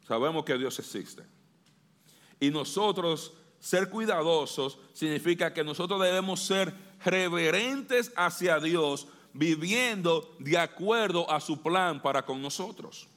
Sabemos 0.06 0.44
que 0.44 0.58
Dios 0.58 0.78
existe. 0.78 1.24
Y 2.40 2.50
nosotros 2.50 3.32
ser 3.58 3.88
cuidadosos 3.88 4.78
significa 4.92 5.54
que 5.54 5.64
nosotros 5.64 6.02
debemos 6.02 6.40
ser 6.40 6.74
reverentes 7.02 8.12
hacia 8.16 8.60
Dios, 8.60 9.08
viviendo 9.32 10.36
de 10.40 10.58
acuerdo 10.58 11.30
a 11.30 11.40
su 11.40 11.62
plan 11.62 12.02
para 12.02 12.26
con 12.26 12.42
nosotros. 12.42 13.08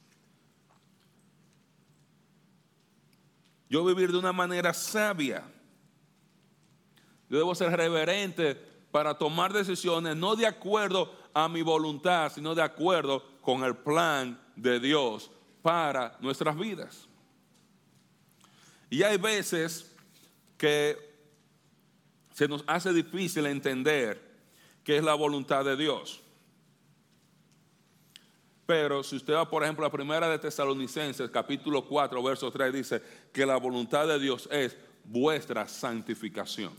Yo 3.72 3.82
vivir 3.86 4.12
de 4.12 4.18
una 4.18 4.34
manera 4.34 4.74
sabia. 4.74 5.42
Yo 7.30 7.38
debo 7.38 7.54
ser 7.54 7.74
reverente 7.74 8.54
para 8.90 9.16
tomar 9.16 9.50
decisiones 9.50 10.14
no 10.14 10.36
de 10.36 10.46
acuerdo 10.46 11.10
a 11.32 11.48
mi 11.48 11.62
voluntad, 11.62 12.30
sino 12.30 12.54
de 12.54 12.60
acuerdo 12.60 13.24
con 13.40 13.64
el 13.64 13.74
plan 13.74 14.38
de 14.56 14.78
Dios 14.78 15.30
para 15.62 16.18
nuestras 16.20 16.54
vidas. 16.54 17.08
Y 18.90 19.04
hay 19.04 19.16
veces 19.16 19.96
que 20.58 20.98
se 22.34 22.46
nos 22.48 22.64
hace 22.66 22.92
difícil 22.92 23.46
entender 23.46 24.20
qué 24.84 24.98
es 24.98 25.02
la 25.02 25.14
voluntad 25.14 25.64
de 25.64 25.78
Dios. 25.78 26.21
Pero 28.72 29.02
si 29.02 29.16
usted 29.16 29.34
va, 29.34 29.46
por 29.46 29.62
ejemplo, 29.62 29.84
a 29.84 29.88
la 29.88 29.92
primera 29.92 30.30
de 30.30 30.38
Tesalonicenses, 30.38 31.28
capítulo 31.28 31.84
4, 31.84 32.22
verso 32.22 32.50
3, 32.50 32.72
dice 32.72 33.02
que 33.30 33.44
la 33.44 33.58
voluntad 33.58 34.08
de 34.08 34.18
Dios 34.18 34.48
es 34.50 34.74
vuestra 35.04 35.68
santificación. 35.68 36.72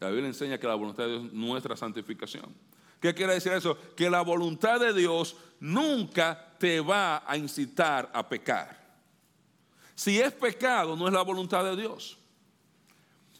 La 0.00 0.08
Biblia 0.08 0.26
enseña 0.26 0.58
que 0.58 0.66
la 0.66 0.74
voluntad 0.74 1.04
de 1.04 1.10
Dios 1.10 1.26
es 1.26 1.32
nuestra 1.32 1.76
santificación. 1.76 2.52
¿Qué 3.00 3.14
quiere 3.14 3.34
decir 3.34 3.52
eso? 3.52 3.78
Que 3.94 4.10
la 4.10 4.22
voluntad 4.22 4.80
de 4.80 4.92
Dios 4.92 5.36
nunca 5.60 6.56
te 6.58 6.80
va 6.80 7.22
a 7.24 7.36
incitar 7.36 8.10
a 8.12 8.28
pecar. 8.28 8.84
Si 9.94 10.18
es 10.18 10.32
pecado, 10.32 10.96
no 10.96 11.06
es 11.06 11.14
la 11.14 11.22
voluntad 11.22 11.62
de 11.62 11.76
Dios. 11.76 12.18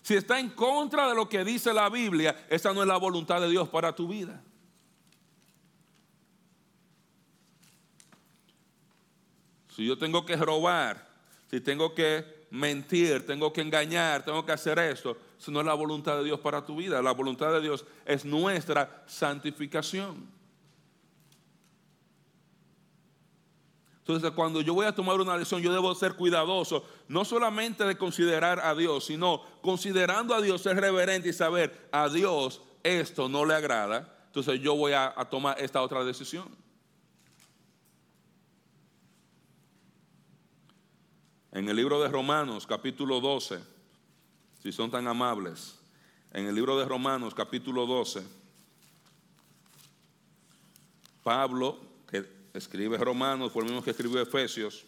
Si 0.06 0.14
está 0.14 0.38
en 0.38 0.50
contra 0.50 1.08
de 1.08 1.16
lo 1.16 1.28
que 1.28 1.44
dice 1.44 1.74
la 1.74 1.88
Biblia, 1.90 2.46
esa 2.48 2.72
no 2.72 2.80
es 2.80 2.86
la 2.86 2.96
voluntad 2.96 3.40
de 3.40 3.50
Dios 3.50 3.68
para 3.68 3.92
tu 3.92 4.06
vida. 4.06 4.40
Si 9.74 9.84
yo 9.84 9.98
tengo 9.98 10.24
que 10.24 10.36
robar, 10.36 11.08
si 11.50 11.60
tengo 11.60 11.92
que 11.92 12.24
mentir, 12.52 13.26
tengo 13.26 13.52
que 13.52 13.62
engañar, 13.62 14.24
tengo 14.24 14.46
que 14.46 14.52
hacer 14.52 14.78
esto, 14.78 15.16
eso 15.36 15.50
no 15.50 15.58
es 15.58 15.66
la 15.66 15.74
voluntad 15.74 16.18
de 16.18 16.22
Dios 16.22 16.38
para 16.38 16.64
tu 16.64 16.76
vida. 16.76 17.02
La 17.02 17.10
voluntad 17.10 17.50
de 17.50 17.62
Dios 17.62 17.84
es 18.04 18.24
nuestra 18.24 19.02
santificación. 19.08 20.35
Entonces, 24.06 24.30
cuando 24.30 24.60
yo 24.60 24.72
voy 24.72 24.86
a 24.86 24.94
tomar 24.94 25.20
una 25.20 25.36
decisión, 25.36 25.60
yo 25.62 25.72
debo 25.72 25.92
ser 25.96 26.14
cuidadoso, 26.14 26.84
no 27.08 27.24
solamente 27.24 27.82
de 27.82 27.98
considerar 27.98 28.60
a 28.60 28.72
Dios, 28.72 29.06
sino 29.06 29.42
considerando 29.62 30.32
a 30.32 30.40
Dios, 30.40 30.62
ser 30.62 30.76
reverente 30.76 31.30
y 31.30 31.32
saber, 31.32 31.88
a 31.90 32.08
Dios 32.08 32.62
esto 32.84 33.28
no 33.28 33.44
le 33.44 33.54
agrada, 33.54 34.16
entonces 34.26 34.60
yo 34.60 34.76
voy 34.76 34.92
a, 34.92 35.12
a 35.16 35.28
tomar 35.28 35.60
esta 35.60 35.82
otra 35.82 36.04
decisión. 36.04 36.46
En 41.50 41.68
el 41.68 41.74
libro 41.74 42.00
de 42.00 42.08
Romanos, 42.08 42.64
capítulo 42.64 43.20
12, 43.20 43.58
si 44.62 44.70
son 44.70 44.88
tan 44.88 45.08
amables, 45.08 45.80
en 46.32 46.46
el 46.46 46.54
libro 46.54 46.78
de 46.78 46.84
Romanos 46.84 47.34
capítulo 47.34 47.86
12, 47.86 48.22
Pablo, 51.24 51.85
escribe 52.56 52.98
Romanos, 52.98 53.52
fue 53.52 53.62
el 53.62 53.68
mismo 53.68 53.82
que 53.82 53.90
escribió 53.90 54.20
Efesios, 54.20 54.84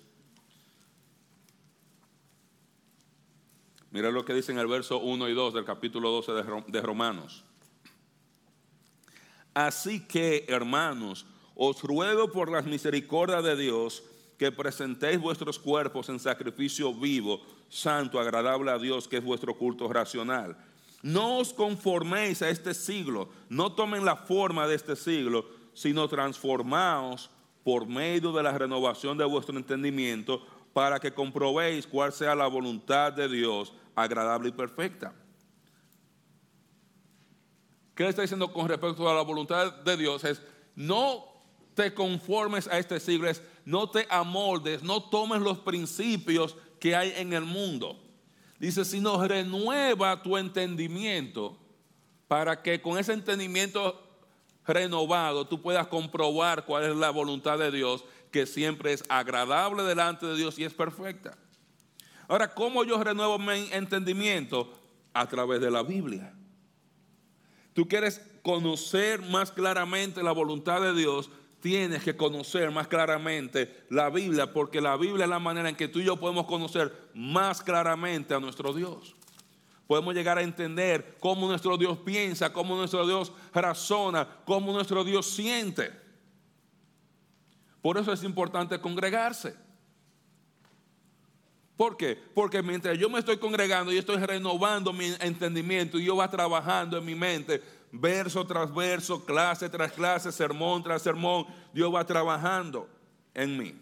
mira 3.90 4.10
lo 4.10 4.24
que 4.24 4.34
dice 4.34 4.52
en 4.52 4.58
el 4.58 4.66
verso 4.66 4.98
1 4.98 5.28
y 5.28 5.34
2 5.34 5.54
del 5.54 5.64
capítulo 5.64 6.10
12 6.10 6.32
de 6.68 6.80
Romanos. 6.82 7.44
Así 9.54 10.06
que, 10.06 10.44
hermanos, 10.48 11.26
os 11.56 11.82
ruego 11.82 12.30
por 12.30 12.50
las 12.50 12.64
misericordias 12.64 13.42
de 13.42 13.56
Dios, 13.56 14.04
que 14.38 14.52
presentéis 14.52 15.20
vuestros 15.20 15.58
cuerpos 15.58 16.08
en 16.08 16.20
sacrificio 16.20 16.94
vivo, 16.94 17.42
santo, 17.68 18.20
agradable 18.20 18.70
a 18.70 18.78
Dios, 18.78 19.08
que 19.08 19.16
es 19.16 19.24
vuestro 19.24 19.58
culto 19.58 19.92
racional. 19.92 20.56
No 21.02 21.38
os 21.38 21.52
conforméis 21.52 22.40
a 22.42 22.50
este 22.50 22.72
siglo, 22.72 23.28
no 23.48 23.72
tomen 23.72 24.04
la 24.04 24.14
forma 24.14 24.68
de 24.68 24.76
este 24.76 24.94
siglo, 24.94 25.44
sino 25.74 26.08
transformaos 26.08 27.30
por 27.68 27.86
medio 27.86 28.32
de 28.32 28.42
la 28.42 28.56
renovación 28.56 29.18
de 29.18 29.26
vuestro 29.26 29.54
entendimiento 29.54 30.42
para 30.72 30.98
que 30.98 31.12
comprobéis 31.12 31.86
cuál 31.86 32.14
sea 32.14 32.34
la 32.34 32.46
voluntad 32.46 33.12
de 33.12 33.28
Dios, 33.28 33.74
agradable 33.94 34.48
y 34.48 34.52
perfecta. 34.52 35.12
¿Qué 37.94 38.04
le 38.04 38.08
está 38.08 38.22
diciendo 38.22 38.50
con 38.54 38.68
respecto 38.68 39.06
a 39.06 39.12
la 39.12 39.20
voluntad 39.20 39.70
de 39.80 39.98
Dios? 39.98 40.24
Es 40.24 40.40
no 40.76 41.26
te 41.74 41.92
conformes 41.92 42.66
a 42.68 42.78
este 42.78 42.98
siglo, 43.00 43.28
es 43.28 43.42
no 43.66 43.90
te 43.90 44.06
amoldes, 44.08 44.82
no 44.82 45.02
tomes 45.02 45.42
los 45.42 45.58
principios 45.58 46.56
que 46.80 46.96
hay 46.96 47.12
en 47.16 47.34
el 47.34 47.44
mundo. 47.44 48.00
Dice, 48.58 48.86
sino 48.86 49.22
renueva 49.28 50.22
tu 50.22 50.38
entendimiento 50.38 51.58
para 52.28 52.62
que 52.62 52.80
con 52.80 52.96
ese 52.96 53.12
entendimiento 53.12 54.07
renovado 54.68 55.46
tú 55.46 55.60
puedas 55.60 55.86
comprobar 55.88 56.64
cuál 56.64 56.84
es 56.84 56.96
la 56.96 57.10
voluntad 57.10 57.58
de 57.58 57.70
Dios, 57.70 58.04
que 58.30 58.46
siempre 58.46 58.92
es 58.92 59.02
agradable 59.08 59.82
delante 59.82 60.26
de 60.26 60.36
Dios 60.36 60.58
y 60.58 60.64
es 60.64 60.74
perfecta. 60.74 61.36
Ahora, 62.28 62.54
¿cómo 62.54 62.84
yo 62.84 63.02
renuevo 63.02 63.38
mi 63.38 63.68
entendimiento? 63.72 64.72
A 65.14 65.26
través 65.26 65.60
de 65.60 65.70
la 65.70 65.82
Biblia. 65.82 66.34
Tú 67.72 67.88
quieres 67.88 68.20
conocer 68.42 69.22
más 69.22 69.50
claramente 69.50 70.22
la 70.22 70.32
voluntad 70.32 70.80
de 70.82 70.94
Dios, 70.94 71.30
tienes 71.60 72.02
que 72.02 72.16
conocer 72.16 72.70
más 72.70 72.86
claramente 72.86 73.84
la 73.88 74.10
Biblia, 74.10 74.52
porque 74.52 74.80
la 74.80 74.96
Biblia 74.96 75.24
es 75.24 75.30
la 75.30 75.38
manera 75.38 75.68
en 75.68 75.76
que 75.76 75.88
tú 75.88 76.00
y 76.00 76.04
yo 76.04 76.16
podemos 76.16 76.46
conocer 76.46 77.10
más 77.14 77.62
claramente 77.62 78.34
a 78.34 78.40
nuestro 78.40 78.72
Dios. 78.72 79.16
Podemos 79.88 80.14
llegar 80.14 80.36
a 80.36 80.42
entender 80.42 81.16
cómo 81.18 81.48
nuestro 81.48 81.78
Dios 81.78 81.96
piensa, 81.98 82.52
cómo 82.52 82.76
nuestro 82.76 83.06
Dios 83.06 83.32
razona, 83.54 84.28
cómo 84.44 84.70
nuestro 84.70 85.02
Dios 85.02 85.26
siente. 85.26 85.90
Por 87.80 87.96
eso 87.96 88.12
es 88.12 88.22
importante 88.22 88.78
congregarse. 88.78 89.56
¿Por 91.74 91.96
qué? 91.96 92.16
Porque 92.34 92.62
mientras 92.62 92.98
yo 92.98 93.08
me 93.08 93.18
estoy 93.18 93.38
congregando 93.38 93.90
y 93.90 93.96
estoy 93.96 94.18
renovando 94.18 94.92
mi 94.92 95.06
entendimiento 95.20 95.98
y 95.98 96.04
yo 96.04 96.16
va 96.16 96.28
trabajando 96.28 96.98
en 96.98 97.06
mi 97.06 97.14
mente, 97.14 97.62
verso 97.90 98.46
tras 98.46 98.74
verso, 98.74 99.24
clase 99.24 99.70
tras 99.70 99.92
clase, 99.92 100.30
sermón 100.30 100.82
tras 100.82 101.00
sermón, 101.00 101.46
Dios 101.72 101.94
va 101.94 102.04
trabajando 102.04 102.90
en 103.32 103.56
mí. 103.56 103.74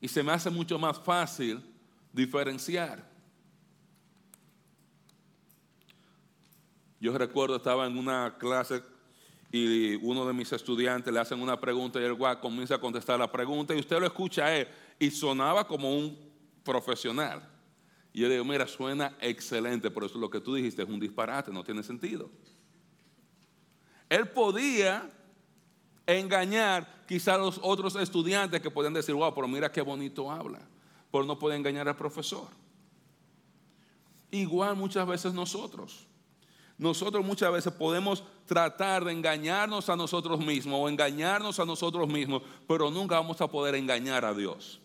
Y 0.00 0.08
se 0.08 0.20
me 0.20 0.32
hace 0.32 0.50
mucho 0.50 0.80
más 0.80 0.98
fácil 0.98 1.62
diferenciar. 2.12 3.09
Yo 7.00 7.16
recuerdo, 7.16 7.56
estaba 7.56 7.86
en 7.86 7.96
una 7.96 8.36
clase 8.38 8.82
y 9.50 9.96
uno 9.96 10.26
de 10.26 10.34
mis 10.34 10.52
estudiantes 10.52 11.12
le 11.12 11.18
hacen 11.18 11.40
una 11.40 11.58
pregunta 11.58 11.98
y 11.98 12.04
el 12.04 12.14
guay 12.14 12.36
comienza 12.36 12.74
a 12.74 12.78
contestar 12.78 13.18
la 13.18 13.32
pregunta 13.32 13.74
y 13.74 13.80
usted 13.80 13.98
lo 13.98 14.06
escucha 14.06 14.44
a 14.44 14.56
él 14.56 14.68
y 14.98 15.10
sonaba 15.10 15.66
como 15.66 15.96
un 15.96 16.16
profesional. 16.62 17.48
Y 18.12 18.20
yo 18.20 18.28
digo, 18.28 18.44
mira, 18.44 18.66
suena 18.66 19.16
excelente, 19.20 19.90
pero 19.90 20.06
eso 20.06 20.18
lo 20.18 20.28
que 20.28 20.40
tú 20.40 20.54
dijiste 20.54 20.82
es 20.82 20.88
un 20.88 21.00
disparate, 21.00 21.50
no 21.50 21.64
tiene 21.64 21.82
sentido. 21.82 22.28
Él 24.08 24.28
podía 24.28 25.10
engañar 26.06 27.04
quizá 27.08 27.34
a 27.34 27.38
los 27.38 27.58
otros 27.62 27.96
estudiantes 27.96 28.60
que 28.60 28.70
podían 28.70 28.92
decir, 28.92 29.14
wow, 29.14 29.34
pero 29.34 29.48
mira 29.48 29.72
qué 29.72 29.80
bonito 29.80 30.30
habla, 30.30 30.60
pero 31.10 31.24
no 31.24 31.38
puede 31.38 31.56
engañar 31.56 31.88
al 31.88 31.96
profesor. 31.96 32.48
Igual 34.30 34.76
muchas 34.76 35.06
veces 35.06 35.32
nosotros. 35.32 36.06
Nosotros 36.80 37.22
muchas 37.22 37.52
veces 37.52 37.74
podemos 37.74 38.24
tratar 38.46 39.04
de 39.04 39.12
engañarnos 39.12 39.90
a 39.90 39.96
nosotros 39.96 40.40
mismos 40.40 40.80
o 40.80 40.88
engañarnos 40.88 41.60
a 41.60 41.66
nosotros 41.66 42.08
mismos, 42.08 42.40
pero 42.66 42.90
nunca 42.90 43.16
vamos 43.16 43.38
a 43.42 43.48
poder 43.48 43.74
engañar 43.74 44.24
a 44.24 44.32
Dios. 44.32 44.80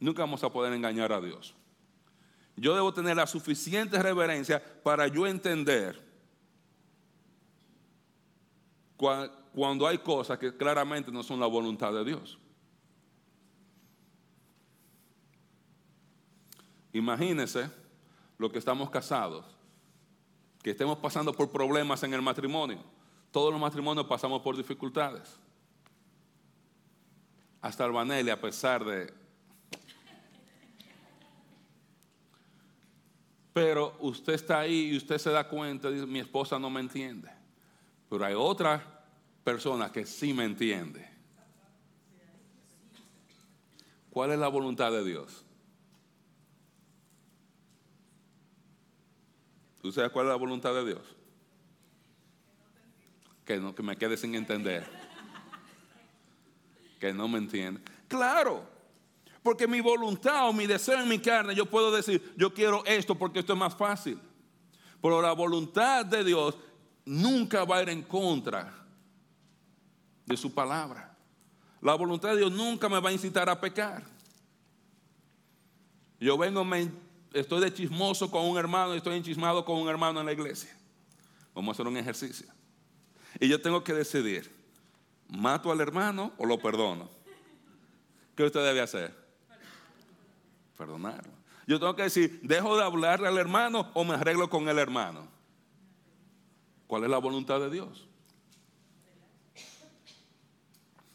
nunca 0.00 0.22
vamos 0.22 0.42
a 0.42 0.50
poder 0.50 0.72
engañar 0.72 1.12
a 1.12 1.20
Dios. 1.20 1.54
Yo 2.56 2.74
debo 2.74 2.92
tener 2.92 3.16
la 3.16 3.26
suficiente 3.28 4.02
reverencia 4.02 4.60
para 4.82 5.06
yo 5.06 5.28
entender 5.28 6.02
cuando 8.96 9.86
hay 9.86 9.98
cosas 9.98 10.40
que 10.40 10.56
claramente 10.56 11.12
no 11.12 11.22
son 11.22 11.38
la 11.38 11.46
voluntad 11.46 11.92
de 11.92 12.04
Dios. 12.04 12.36
Imagínense 16.92 17.70
lo 18.42 18.50
que 18.50 18.58
estamos 18.58 18.90
casados, 18.90 19.44
que 20.62 20.72
estemos 20.72 20.98
pasando 20.98 21.32
por 21.32 21.50
problemas 21.50 22.02
en 22.02 22.12
el 22.12 22.20
matrimonio. 22.20 22.82
Todos 23.30 23.52
los 23.52 23.60
matrimonios 23.60 24.04
pasamos 24.06 24.42
por 24.42 24.56
dificultades. 24.56 25.38
Hasta 27.60 27.84
Albanelli, 27.84 28.30
a 28.30 28.40
pesar 28.40 28.84
de 28.84 29.14
Pero 33.52 33.96
usted 34.00 34.32
está 34.32 34.60
ahí 34.60 34.92
y 34.92 34.96
usted 34.96 35.18
se 35.18 35.30
da 35.30 35.46
cuenta, 35.46 35.90
dice, 35.90 36.06
mi 36.06 36.18
esposa 36.18 36.58
no 36.58 36.70
me 36.70 36.80
entiende. 36.80 37.30
Pero 38.08 38.24
hay 38.24 38.34
otra 38.34 39.04
persona 39.44 39.92
que 39.92 40.06
sí 40.06 40.32
me 40.32 40.44
entiende. 40.44 41.06
¿Cuál 44.10 44.32
es 44.32 44.38
la 44.38 44.48
voluntad 44.48 44.90
de 44.90 45.04
Dios? 45.04 45.44
¿Tú 49.82 49.90
sabes 49.90 50.12
cuál 50.12 50.26
es 50.26 50.30
la 50.30 50.36
voluntad 50.36 50.72
de 50.72 50.86
Dios? 50.86 51.02
Que, 53.44 53.58
no, 53.58 53.74
que 53.74 53.82
me 53.82 53.96
quede 53.96 54.16
sin 54.16 54.36
entender. 54.36 54.88
Que 57.00 57.12
no 57.12 57.26
me 57.26 57.38
entiende. 57.38 57.80
Claro, 58.06 58.64
porque 59.42 59.66
mi 59.66 59.80
voluntad 59.80 60.48
o 60.48 60.52
mi 60.52 60.68
deseo 60.68 61.00
en 61.00 61.08
mi 61.08 61.18
carne, 61.18 61.56
yo 61.56 61.66
puedo 61.66 61.90
decir, 61.90 62.32
yo 62.36 62.54
quiero 62.54 62.84
esto 62.86 63.16
porque 63.16 63.40
esto 63.40 63.54
es 63.54 63.58
más 63.58 63.74
fácil. 63.74 64.20
Pero 65.02 65.20
la 65.20 65.32
voluntad 65.32 66.06
de 66.06 66.22
Dios 66.22 66.56
nunca 67.04 67.64
va 67.64 67.78
a 67.78 67.82
ir 67.82 67.88
en 67.88 68.02
contra 68.02 68.72
de 70.24 70.36
su 70.36 70.54
palabra. 70.54 71.12
La 71.80 71.94
voluntad 71.94 72.30
de 72.30 72.38
Dios 72.38 72.52
nunca 72.52 72.88
me 72.88 73.00
va 73.00 73.08
a 73.08 73.12
incitar 73.12 73.48
a 73.48 73.60
pecar. 73.60 74.04
Yo 76.20 76.38
vengo, 76.38 76.64
estoy 77.34 77.60
de 77.60 77.72
chismoso 77.72 78.30
con 78.30 78.44
un 78.44 78.58
hermano, 78.58 78.94
estoy 78.94 79.16
enchismado 79.16 79.64
con 79.64 79.78
un 79.80 79.88
hermano 79.88 80.20
en 80.20 80.26
la 80.26 80.32
iglesia. 80.32 80.74
Vamos 81.54 81.70
a 81.70 81.74
hacer 81.76 81.86
un 81.86 81.96
ejercicio. 81.96 82.46
Y 83.40 83.48
yo 83.48 83.60
tengo 83.60 83.82
que 83.82 83.92
decidir, 83.92 84.50
¿mato 85.28 85.70
al 85.70 85.80
hermano 85.80 86.32
o 86.38 86.46
lo 86.46 86.58
perdono? 86.58 87.08
¿Qué 88.34 88.44
usted 88.44 88.64
debe 88.64 88.80
hacer? 88.80 89.22
perdonarlo. 90.82 91.32
Yo 91.66 91.78
tengo 91.78 91.94
que 91.94 92.02
decir, 92.02 92.40
dejo 92.42 92.76
de 92.76 92.82
hablarle 92.82 93.28
al 93.28 93.38
hermano 93.38 93.90
o 93.94 94.04
me 94.04 94.14
arreglo 94.14 94.50
con 94.50 94.68
el 94.68 94.78
hermano. 94.78 95.28
¿Cuál 96.88 97.04
es 97.04 97.10
la 97.10 97.18
voluntad 97.18 97.60
de 97.60 97.70
Dios? 97.70 98.08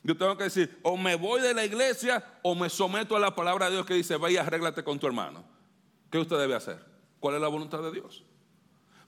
Yo 0.04 0.16
tengo 0.16 0.38
que 0.38 0.46
decir, 0.46 0.80
o 0.84 0.96
me 0.96 1.16
voy 1.16 1.42
de 1.42 1.54
la 1.54 1.66
iglesia 1.66 2.24
o 2.42 2.56
me 2.56 2.70
someto 2.70 3.18
a 3.18 3.20
la 3.20 3.36
palabra 3.36 3.66
de 3.66 3.74
Dios 3.74 3.86
que 3.86 3.94
dice, 3.94 4.16
vaya, 4.16 4.42
arréglate 4.42 4.84
con 4.86 4.98
tu 4.98 5.06
hermano. 5.06 5.44
¿Qué 6.10 6.18
usted 6.18 6.38
debe 6.38 6.56
hacer? 6.56 6.84
¿Cuál 7.20 7.36
es 7.36 7.42
la 7.42 7.48
voluntad 7.48 7.82
de 7.82 7.92
Dios? 7.92 8.24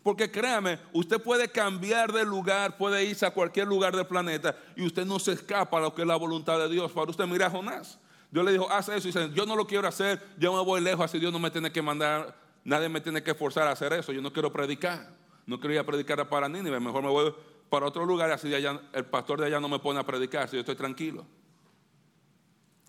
Porque 0.03 0.31
créame, 0.31 0.79
usted 0.93 1.21
puede 1.21 1.49
cambiar 1.49 2.12
de 2.13 2.25
lugar, 2.25 2.77
puede 2.77 3.03
irse 3.03 3.25
a 3.25 3.31
cualquier 3.31 3.67
lugar 3.67 3.95
del 3.95 4.07
planeta 4.07 4.57
y 4.75 4.85
usted 4.85 5.05
no 5.05 5.19
se 5.19 5.33
escapa 5.33 5.77
a 5.77 5.81
lo 5.81 5.93
que 5.93 6.01
es 6.03 6.07
la 6.07 6.15
voluntad 6.15 6.57
de 6.57 6.69
Dios. 6.69 6.91
Para 6.91 7.12
usted, 7.12 7.25
mira 7.27 7.47
a 7.47 7.49
Jonás. 7.49 7.99
Dios 8.31 8.45
le 8.45 8.51
dijo, 8.51 8.69
haz 8.69 8.89
eso. 8.89 9.07
Y 9.07 9.12
dice, 9.12 9.29
yo 9.33 9.45
no 9.45 9.55
lo 9.55 9.67
quiero 9.67 9.88
hacer, 9.88 10.21
yo 10.38 10.53
me 10.53 10.63
voy 10.63 10.81
lejos, 10.81 11.03
así 11.03 11.19
Dios 11.19 11.33
no 11.33 11.39
me 11.39 11.51
tiene 11.51 11.71
que 11.71 11.81
mandar, 11.81 12.35
nadie 12.63 12.88
me 12.88 13.01
tiene 13.01 13.21
que 13.21 13.33
forzar 13.33 13.67
a 13.67 13.71
hacer 13.71 13.91
eso. 13.93 14.12
Yo 14.12 14.21
no 14.21 14.31
quiero 14.31 14.53
predicar. 14.53 15.19
No 15.49 15.59
quiero 15.59 15.73
ir 15.73 15.79
a 15.79 15.83
predicar 15.83 16.29
para 16.29 16.47
Nínive, 16.47 16.79
mejor 16.79 17.01
me 17.01 17.09
voy 17.09 17.33
para 17.69 17.88
otro 17.88 18.05
lugar, 18.05 18.31
así 18.31 18.53
allá, 18.53 18.79
el 18.93 19.05
pastor 19.05 19.39
de 19.39 19.47
allá 19.47 19.59
no 19.59 19.67
me 19.67 19.79
pone 19.79 19.99
a 19.99 20.05
predicar, 20.05 20.47
si 20.47 20.55
yo 20.55 20.59
estoy 20.59 20.75
tranquilo. 20.75 21.25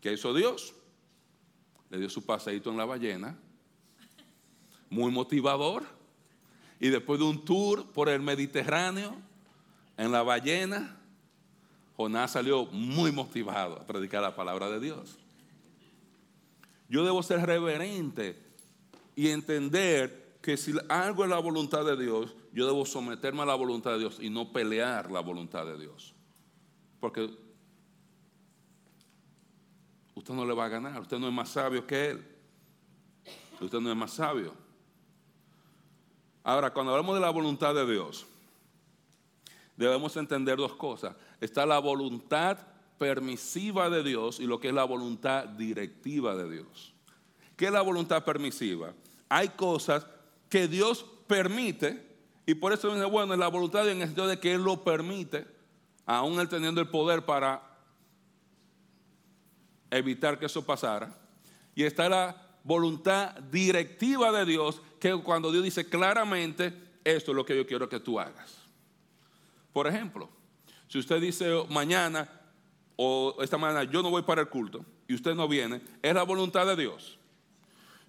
¿Qué 0.00 0.12
hizo 0.12 0.34
Dios? 0.34 0.74
Le 1.88 1.98
dio 1.98 2.10
su 2.10 2.24
paseíto 2.24 2.70
en 2.70 2.76
la 2.76 2.84
ballena, 2.84 3.38
muy 4.90 5.11
motivador. 5.11 5.85
Y 6.79 6.88
después 6.88 7.18
de 7.18 7.26
un 7.26 7.44
tour 7.44 7.87
por 7.92 8.09
el 8.09 8.20
Mediterráneo, 8.20 9.14
en 9.96 10.12
la 10.12 10.22
ballena, 10.22 10.96
Jonás 11.96 12.33
salió 12.33 12.66
muy 12.66 13.12
motivado 13.12 13.76
a 13.76 13.87
predicar 13.87 14.22
la 14.22 14.35
palabra 14.35 14.70
de 14.70 14.81
Dios. 14.81 15.18
Yo 16.88 17.05
debo 17.05 17.22
ser 17.22 17.46
reverente 17.46 18.37
y 19.14 19.29
entender 19.29 20.38
que 20.40 20.57
si 20.57 20.72
algo 20.88 21.24
es 21.24 21.31
la 21.31 21.38
voluntad 21.38 21.85
de 21.85 21.96
Dios, 21.96 22.35
yo 22.53 22.66
debo 22.66 22.87
someterme 22.87 23.42
a 23.42 23.46
la 23.46 23.55
voluntad 23.55 23.92
de 23.92 23.98
Dios 23.98 24.18
y 24.20 24.31
no 24.31 24.53
pelear 24.53 25.11
la 25.11 25.20
voluntad 25.20 25.66
de 25.66 25.79
Dios. 25.79 26.14
Porque 26.98 27.31
usted 30.14 30.35
no 30.35 30.46
le 30.46 30.55
va 30.55 30.64
a 30.64 30.68
ganar, 30.68 31.00
usted 31.00 31.18
no 31.18 31.29
es 31.29 31.35
más 31.35 31.50
sabio 31.50 31.87
que 31.87 32.11
Él. 32.11 32.24
Usted 33.61 33.81
no 33.81 33.90
es 33.90 33.96
más 33.96 34.12
sabio. 34.12 34.55
Ahora, 36.42 36.72
cuando 36.72 36.92
hablamos 36.92 37.14
de 37.14 37.20
la 37.20 37.31
voluntad 37.31 37.74
de 37.74 37.90
Dios, 37.90 38.26
debemos 39.76 40.16
entender 40.16 40.57
dos 40.57 40.74
cosas. 40.74 41.14
Está 41.40 41.66
la 41.66 41.79
voluntad 41.79 42.59
permisiva 42.98 43.88
de 43.88 44.03
Dios 44.03 44.40
y 44.40 44.46
lo 44.46 44.61
que 44.61 44.68
es 44.68 44.74
la 44.74 44.85
voluntad 44.85 45.46
directiva 45.46 46.35
de 46.35 46.50
Dios. 46.50 46.92
¿Qué 47.57 47.66
es 47.66 47.72
la 47.72 47.83
voluntad 47.83 48.24
permisiva? 48.24 48.92
Hay 49.29 49.50
cosas 49.50 50.07
que 50.48 50.68
Dios 50.68 51.05
permite 51.26 52.11
y 52.46 52.55
por 52.55 52.72
eso 52.72 52.94
es 52.94 53.11
bueno, 53.11 53.37
la 53.37 53.48
voluntad 53.48 53.88
en 53.88 54.00
el 54.00 54.09
sentido 54.09 54.26
de 54.26 54.40
que 54.40 54.55
Él 54.55 54.62
lo 54.62 54.83
permite, 54.83 55.46
aún 56.05 56.40
Él 56.40 56.48
teniendo 56.48 56.81
el 56.81 56.88
poder 56.88 57.24
para 57.24 57.62
evitar 59.90 60.38
que 60.38 60.46
eso 60.46 60.64
pasara. 60.64 61.16
Y 61.74 61.85
está 61.85 62.09
la 62.09 62.37
voluntad 62.64 63.35
directiva 63.53 64.33
de 64.33 64.44
Dios, 64.44 64.83
que 65.00 65.12
cuando 65.22 65.50
Dios 65.50 65.64
dice 65.64 65.88
claramente, 65.88 66.72
esto 67.02 67.32
es 67.32 67.36
lo 67.36 67.44
que 67.44 67.56
yo 67.56 67.66
quiero 67.66 67.88
que 67.88 67.98
tú 67.98 68.20
hagas. 68.20 68.58
Por 69.72 69.86
ejemplo, 69.86 70.28
si 70.88 70.98
usted 70.98 71.20
dice 71.20 71.50
mañana, 71.70 72.28
o 72.96 73.36
esta 73.40 73.56
mañana 73.56 73.84
yo 73.84 74.02
no 74.02 74.10
voy 74.10 74.22
para 74.22 74.42
el 74.42 74.48
culto 74.48 74.84
y 75.08 75.14
usted 75.14 75.34
no 75.34 75.48
viene, 75.48 75.80
¿es 76.02 76.14
la 76.14 76.22
voluntad 76.22 76.66
de 76.66 76.76
Dios? 76.76 77.18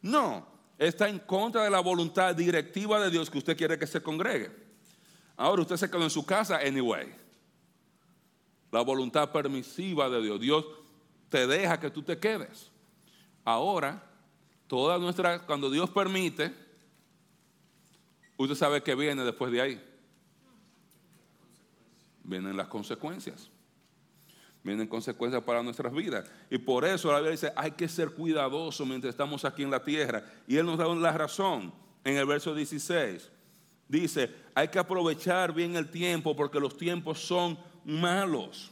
No, 0.02 0.46
está 0.78 1.08
en 1.08 1.20
contra 1.20 1.64
de 1.64 1.70
la 1.70 1.80
voluntad 1.80 2.36
directiva 2.36 3.00
de 3.00 3.10
Dios 3.10 3.30
que 3.30 3.38
usted 3.38 3.56
quiere 3.56 3.80
que 3.80 3.88
se 3.88 4.02
congregue. 4.02 4.52
Ahora 5.38 5.62
usted 5.62 5.78
se 5.78 5.90
quedó 5.90 6.04
en 6.04 6.10
su 6.10 6.26
casa 6.26 6.58
anyway. 6.58 7.16
La 8.72 8.82
voluntad 8.82 9.32
permisiva 9.32 10.10
de 10.10 10.22
Dios. 10.22 10.40
Dios 10.40 10.66
te 11.30 11.48
deja 11.48 11.80
que 11.80 11.90
tú 11.90 12.04
te 12.04 12.18
quedes. 12.18 12.70
Ahora, 13.46 14.04
toda 14.68 14.98
nuestra, 14.98 15.46
cuando 15.46 15.70
Dios 15.70 15.90
permite, 15.90 16.54
usted 18.44 18.56
sabe 18.56 18.82
que 18.84 18.96
viene 18.96 19.24
después 19.24 19.52
de 19.52 19.62
ahí. 19.62 19.84
Vienen 22.24 22.56
las 22.56 22.68
consecuencias 22.68 23.52
vienen 24.64 24.88
consecuencias 24.88 25.44
para 25.44 25.64
nuestras 25.64 25.92
vidas. 25.94 26.30
Y 26.50 26.58
por 26.58 26.86
eso 26.86 27.12
la 27.12 27.18
Biblia 27.18 27.32
dice, 27.32 27.52
hay 27.56 27.72
que 27.72 27.88
ser 27.88 28.12
cuidadosos 28.12 28.88
mientras 28.88 29.12
estamos 29.12 29.44
aquí 29.46 29.64
en 29.64 29.72
la 29.72 29.84
tierra. 29.84 30.24
Y 30.48 30.58
Él 30.58 30.66
nos 30.66 30.78
da 30.78 30.88
la 30.94 31.12
razón 31.12 31.74
en 32.04 32.18
el 32.18 32.26
verso 32.26 32.54
16. 32.54 33.30
Dice, 33.88 34.34
hay 34.54 34.68
que 34.68 34.80
aprovechar 34.80 35.54
bien 35.54 35.76
el 35.76 35.90
tiempo 35.90 36.36
porque 36.36 36.60
los 36.60 36.78
tiempos 36.78 37.20
son 37.20 37.58
malos. 37.84 38.72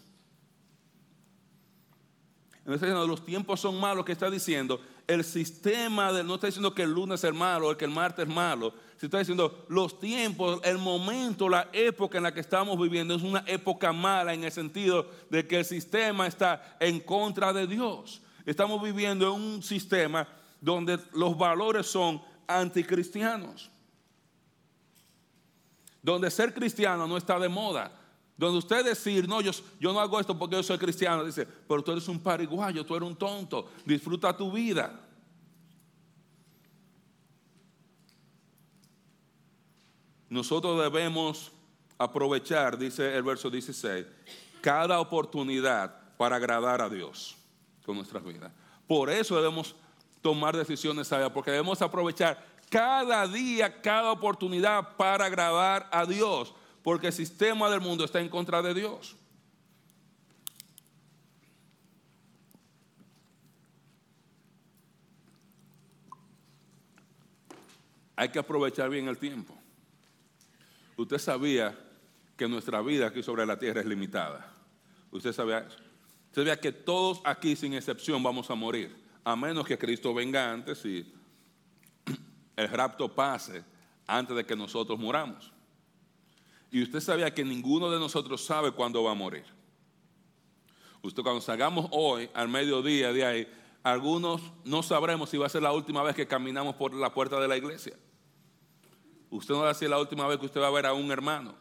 Entonces, 2.59 2.89
los 2.89 3.25
tiempos 3.25 3.59
son 3.59 3.79
malos, 3.79 4.05
¿qué 4.05 4.11
está 4.11 4.29
diciendo? 4.29 4.79
El 5.09 5.23
sistema, 5.23 6.13
de, 6.13 6.23
no 6.23 6.35
está 6.35 6.45
diciendo 6.45 6.75
que 6.75 6.83
el 6.83 6.93
lunes 6.93 7.23
es 7.23 7.33
malo 7.33 7.69
o 7.69 7.75
que 7.75 7.85
el 7.85 7.89
martes 7.89 8.27
es 8.27 8.31
malo, 8.31 8.75
se 8.95 9.07
está 9.07 9.17
diciendo 9.17 9.65
los 9.67 9.99
tiempos, 9.99 10.61
el 10.63 10.77
momento, 10.77 11.49
la 11.49 11.67
época 11.73 12.17
en 12.17 12.25
la 12.25 12.31
que 12.31 12.41
estamos 12.41 12.79
viviendo 12.79 13.15
es 13.15 13.23
una 13.23 13.43
época 13.47 13.91
mala 13.91 14.35
en 14.35 14.43
el 14.43 14.51
sentido 14.51 15.09
de 15.31 15.47
que 15.47 15.57
el 15.57 15.65
sistema 15.65 16.27
está 16.27 16.77
en 16.79 16.99
contra 16.99 17.51
de 17.51 17.65
Dios. 17.65 18.21
Estamos 18.45 18.83
viviendo 18.83 19.33
en 19.33 19.41
un 19.41 19.63
sistema 19.63 20.27
donde 20.61 20.99
los 21.13 21.35
valores 21.35 21.87
son 21.87 22.21
anticristianos. 22.45 23.71
Donde 26.03 26.29
ser 26.29 26.53
cristiano 26.53 27.07
no 27.07 27.17
está 27.17 27.39
de 27.39 27.49
moda. 27.49 27.98
Donde 28.39 28.57
usted 28.57 28.85
decir, 28.85 29.27
no, 29.27 29.41
yo, 29.41 29.51
yo 29.81 29.91
no 29.91 29.99
hago 29.99 30.17
esto 30.17 30.39
porque 30.39 30.55
yo 30.55 30.63
soy 30.63 30.77
cristiano, 30.77 31.25
dice, 31.25 31.45
pero 31.45 31.83
tú 31.83 31.91
eres 31.91 32.07
un 32.07 32.21
pariguayo, 32.21 32.85
tú 32.85 32.95
eres 32.95 33.09
un 33.09 33.17
tonto, 33.17 33.69
disfruta 33.85 34.35
tu 34.35 34.49
vida. 34.49 34.97
Nosotros 40.29 40.81
debemos 40.81 41.51
aprovechar, 41.97 42.77
dice 42.77 43.13
el 43.13 43.23
verso 43.23 43.49
16, 43.49 44.05
cada 44.61 45.01
oportunidad 45.01 46.15
para 46.15 46.37
agradar 46.37 46.81
a 46.81 46.87
Dios 46.87 47.35
con 47.85 47.97
nuestras 47.97 48.23
vidas. 48.23 48.53
Por 48.87 49.09
eso 49.09 49.35
debemos 49.35 49.75
tomar 50.21 50.55
decisiones 50.55 51.09
sabias, 51.09 51.31
porque 51.31 51.51
debemos 51.51 51.81
aprovechar 51.81 52.41
cada 52.69 53.27
día, 53.27 53.81
cada 53.81 54.13
oportunidad 54.13 54.95
para 54.95 55.25
agradar 55.25 55.89
a 55.91 56.05
Dios, 56.05 56.53
porque 56.89 57.05
el 57.05 57.13
sistema 57.13 57.69
del 57.69 57.81
mundo 57.81 58.03
está 58.03 58.19
en 58.19 58.29
contra 58.29 58.63
de 58.63 58.73
Dios. 58.73 59.15
Hay 68.15 68.29
que 68.29 68.39
aprovechar 68.39 68.89
bien 68.89 69.07
el 69.07 69.19
tiempo. 69.19 69.55
Usted 70.97 71.19
sabía 71.19 71.77
que 72.35 72.47
nuestra 72.47 72.81
vida 72.81 73.05
aquí 73.05 73.21
sobre 73.21 73.45
la 73.45 73.59
tierra 73.59 73.81
es 73.81 73.85
limitada. 73.85 74.51
Usted 75.11 75.31
sabía 75.31 75.67
sabía 76.31 76.59
que 76.59 76.71
todos 76.71 77.21
aquí, 77.23 77.55
sin 77.55 77.75
excepción, 77.75 78.23
vamos 78.23 78.49
a 78.49 78.55
morir. 78.55 78.99
A 79.23 79.35
menos 79.35 79.67
que 79.67 79.77
Cristo 79.77 80.11
venga 80.11 80.51
antes 80.51 80.83
y 80.85 81.13
el 82.55 82.67
rapto 82.67 83.13
pase 83.13 83.63
antes 84.07 84.35
de 84.35 84.43
que 84.43 84.55
nosotros 84.55 84.97
muramos. 84.97 85.53
Y 86.71 86.83
usted 86.83 86.99
sabía 86.99 87.33
que 87.33 87.43
ninguno 87.43 87.89
de 87.89 87.99
nosotros 87.99 88.43
sabe 88.45 88.71
cuándo 88.71 89.03
va 89.03 89.11
a 89.11 89.15
morir. 89.15 89.45
Usted 91.01 91.23
cuando 91.23 91.41
salgamos 91.41 91.87
hoy 91.91 92.29
al 92.33 92.49
mediodía 92.49 93.13
de 93.13 93.25
ahí, 93.25 93.47
algunos 93.83 94.41
no 94.65 94.83
sabremos 94.83 95.29
si 95.29 95.37
va 95.37 95.45
a 95.45 95.49
ser 95.49 95.63
la 95.63 95.71
última 95.71 96.03
vez 96.03 96.15
que 96.15 96.27
caminamos 96.27 96.75
por 96.75 96.93
la 96.93 97.13
puerta 97.13 97.39
de 97.39 97.47
la 97.47 97.57
iglesia. 97.57 97.97
Usted 99.29 99.53
no 99.53 99.61
va 99.61 99.67
a 99.67 99.73
decir 99.73 99.89
la 99.89 99.99
última 99.99 100.27
vez 100.27 100.39
que 100.39 100.45
usted 100.47 100.61
va 100.61 100.67
a 100.67 100.71
ver 100.71 100.85
a 100.85 100.93
un 100.93 101.11
hermano. 101.11 101.55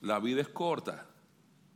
La 0.00 0.18
vida 0.18 0.40
es 0.40 0.48
corta, 0.48 1.06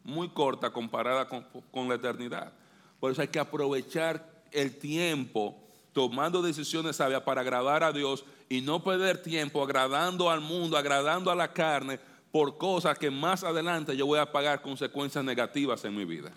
muy 0.02 0.30
corta 0.30 0.72
comparada 0.72 1.28
con, 1.28 1.46
con, 1.70 1.88
la 1.88 1.96
eternidad. 1.96 2.52
Por 2.98 3.12
eso 3.12 3.20
hay 3.20 3.28
que 3.28 3.38
aprovechar 3.38 4.44
el 4.50 4.78
tiempo 4.78 5.63
tomando 5.94 6.42
decisiones 6.42 6.96
sabias 6.96 7.22
para 7.22 7.40
agradar 7.40 7.84
a 7.84 7.92
Dios 7.92 8.24
y 8.48 8.60
no 8.60 8.82
perder 8.82 9.22
tiempo 9.22 9.62
agradando 9.62 10.28
al 10.28 10.40
mundo, 10.40 10.76
agradando 10.76 11.30
a 11.30 11.36
la 11.36 11.52
carne 11.52 11.98
por 12.32 12.58
cosas 12.58 12.98
que 12.98 13.12
más 13.12 13.44
adelante 13.44 13.96
yo 13.96 14.04
voy 14.04 14.18
a 14.18 14.30
pagar 14.30 14.60
consecuencias 14.60 15.24
negativas 15.24 15.84
en 15.84 15.96
mi 15.96 16.04
vida 16.04 16.32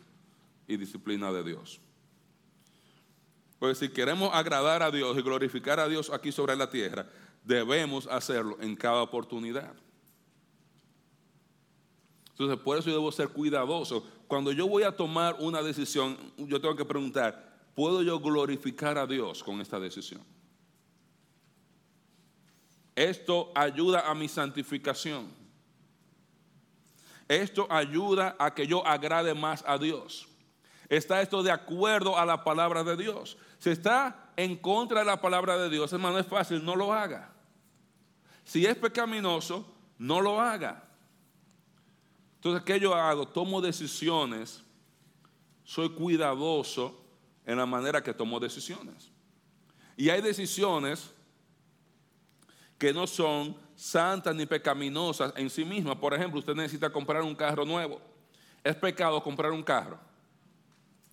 y 0.68 0.78
disciplina 0.78 1.32
de 1.32 1.44
Dios. 1.44 1.82
Pues 3.58 3.80
si 3.80 3.90
queremos 3.90 4.30
agradar 4.32 4.84
a 4.84 4.92
Dios 4.92 5.18
y 5.18 5.24
glorificar 5.24 5.80
a 5.80 5.88
Dios 5.88 6.12
aquí 6.12 6.32
sobre 6.32 6.56
la 6.56 6.70
tierra, 6.70 7.08
debemos 7.44 8.06
hacerlo 8.06 8.58
en 8.62 8.76
cada 8.76 9.02
oportunidad. 9.02 9.74
Entonces, 12.30 12.60
por 12.60 12.78
eso 12.78 12.90
yo 12.90 12.98
debo 12.98 13.12
ser 13.12 13.30
cuidadoso. 13.30 14.06
Cuando 14.28 14.52
yo 14.52 14.68
voy 14.68 14.84
a 14.84 14.96
tomar 14.96 15.38
una 15.40 15.64
decisión, 15.64 16.16
yo 16.38 16.62
tengo 16.62 16.76
que 16.76 16.86
preguntar, 16.86 17.57
¿puedo 17.78 18.02
yo 18.02 18.20
glorificar 18.20 18.98
a 18.98 19.06
Dios 19.06 19.44
con 19.44 19.62
esta 19.62 19.80
decisión? 19.80 20.24
Esto 22.96 23.52
ayuda 23.54 24.10
a 24.10 24.16
mi 24.16 24.28
santificación. 24.28 25.28
Esto 27.28 27.68
ayuda 27.70 28.36
a 28.40 28.56
que 28.56 28.66
yo 28.66 28.84
agrade 28.84 29.36
más 29.36 29.64
a 29.68 29.78
Dios. 29.78 30.28
¿Está 30.90 31.22
esto 31.22 31.44
de 31.44 31.52
acuerdo 31.52 32.18
a 32.18 32.26
la 32.26 32.44
palabra 32.44 32.84
de 32.84 32.98
Dios? 32.98 33.38
Si 33.60 33.70
está 33.70 34.32
en 34.36 34.56
contra 34.56 35.02
de 35.02 35.06
la 35.06 35.22
palabra 35.22 35.56
de 35.60 35.70
Dios, 35.70 35.94
hermano, 35.94 36.18
es 36.18 36.26
fácil, 36.26 36.66
no 36.66 36.76
lo 36.76 36.92
haga. 36.92 37.32
Si 38.44 38.66
es 38.66 38.76
pecaminoso, 38.76 39.72
no 40.00 40.20
lo 40.20 40.42
haga. 40.42 40.84
Entonces, 42.38 42.64
¿qué 42.64 42.80
yo 42.80 42.96
hago? 42.96 43.28
Tomo 43.28 43.62
decisiones, 43.62 44.64
soy 45.64 45.92
cuidadoso 45.92 47.04
en 47.48 47.58
la 47.58 47.66
manera 47.66 48.04
que 48.04 48.14
tomo 48.14 48.40
decisiones. 48.40 49.10
Y 49.96 50.10
hay 50.10 50.22
decisiones 50.22 51.10
que 52.78 52.94
no 52.94 53.08
son 53.08 53.58
santas 53.74 54.36
ni 54.36 54.46
pecaminosas 54.46 55.34
en 55.36 55.50
sí 55.50 55.64
mismas. 55.64 55.96
Por 55.96 56.14
ejemplo, 56.14 56.40
usted 56.40 56.54
necesita 56.54 56.92
comprar 56.92 57.24
un 57.24 57.34
carro 57.34 57.66
nuevo. 57.66 58.00
¿Es 58.64 58.76
pecado 58.76 59.24
comprar 59.24 59.52
un 59.52 59.64
carro? 59.64 59.98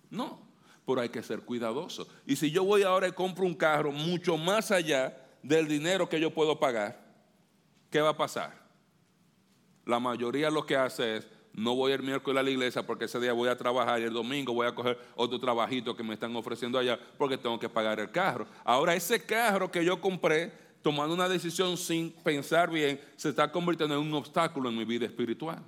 No, 0.09 0.45
pero 0.85 1.01
hay 1.01 1.09
que 1.09 1.23
ser 1.23 1.41
cuidadoso. 1.41 2.05
Y 2.27 2.35
si 2.35 2.51
yo 2.51 2.65
voy 2.65 2.83
ahora 2.83 3.07
y 3.07 3.13
compro 3.13 3.45
un 3.45 3.55
carro 3.55 3.91
mucho 3.93 4.37
más 4.37 4.71
allá 4.71 5.17
del 5.41 5.69
dinero 5.69 6.09
que 6.09 6.19
yo 6.19 6.33
puedo 6.33 6.59
pagar, 6.59 7.01
¿qué 7.89 8.01
va 8.01 8.09
a 8.09 8.17
pasar? 8.17 8.53
La 9.85 10.01
mayoría 10.01 10.49
lo 10.49 10.65
que 10.65 10.75
hace 10.75 11.17
es, 11.17 11.27
no 11.55 11.73
voy 11.73 11.93
el 11.93 12.03
miércoles 12.03 12.41
a 12.41 12.43
la 12.43 12.49
iglesia 12.49 12.85
porque 12.85 13.05
ese 13.05 13.17
día 13.17 13.31
voy 13.31 13.47
a 13.47 13.57
trabajar 13.57 14.01
y 14.01 14.03
el 14.03 14.11
domingo 14.11 14.53
voy 14.53 14.67
a 14.67 14.75
coger 14.75 14.99
otro 15.15 15.39
trabajito 15.39 15.95
que 15.95 16.03
me 16.03 16.13
están 16.13 16.35
ofreciendo 16.35 16.77
allá 16.77 16.99
porque 17.17 17.37
tengo 17.37 17.57
que 17.57 17.69
pagar 17.69 17.97
el 18.01 18.11
carro. 18.11 18.45
Ahora 18.65 18.93
ese 18.93 19.23
carro 19.23 19.71
que 19.71 19.83
yo 19.85 20.01
compré, 20.01 20.51
tomando 20.81 21.15
una 21.15 21.29
decisión 21.29 21.77
sin 21.77 22.11
pensar 22.11 22.69
bien, 22.69 22.99
se 23.15 23.29
está 23.29 23.49
convirtiendo 23.49 23.95
en 23.95 24.01
un 24.01 24.13
obstáculo 24.15 24.67
en 24.67 24.77
mi 24.77 24.83
vida 24.83 25.05
espiritual. 25.05 25.63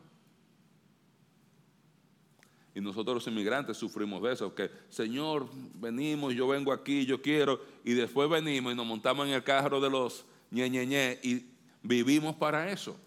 Y 2.76 2.82
nosotros 2.82 3.15
los 3.15 3.28
inmigrantes 3.28 3.78
sufrimos 3.78 4.21
de 4.21 4.34
eso, 4.34 4.54
que 4.54 4.69
Señor, 4.89 5.47
venimos, 5.76 6.36
yo 6.36 6.50
vengo 6.50 6.73
aquí, 6.73 7.06
yo 7.06 7.21
quiero, 7.21 7.62
y 7.86 7.93
después 7.93 8.30
venimos 8.30 8.73
y 8.73 8.76
nos 8.76 8.86
montamos 8.86 9.26
en 9.26 9.34
el 9.34 9.43
carro 9.43 9.80
de 9.80 9.89
los 9.89 10.26
ñe, 10.52 11.19
y 11.23 11.45
vivimos 11.82 12.36
para 12.36 12.69
eso. 12.69 13.00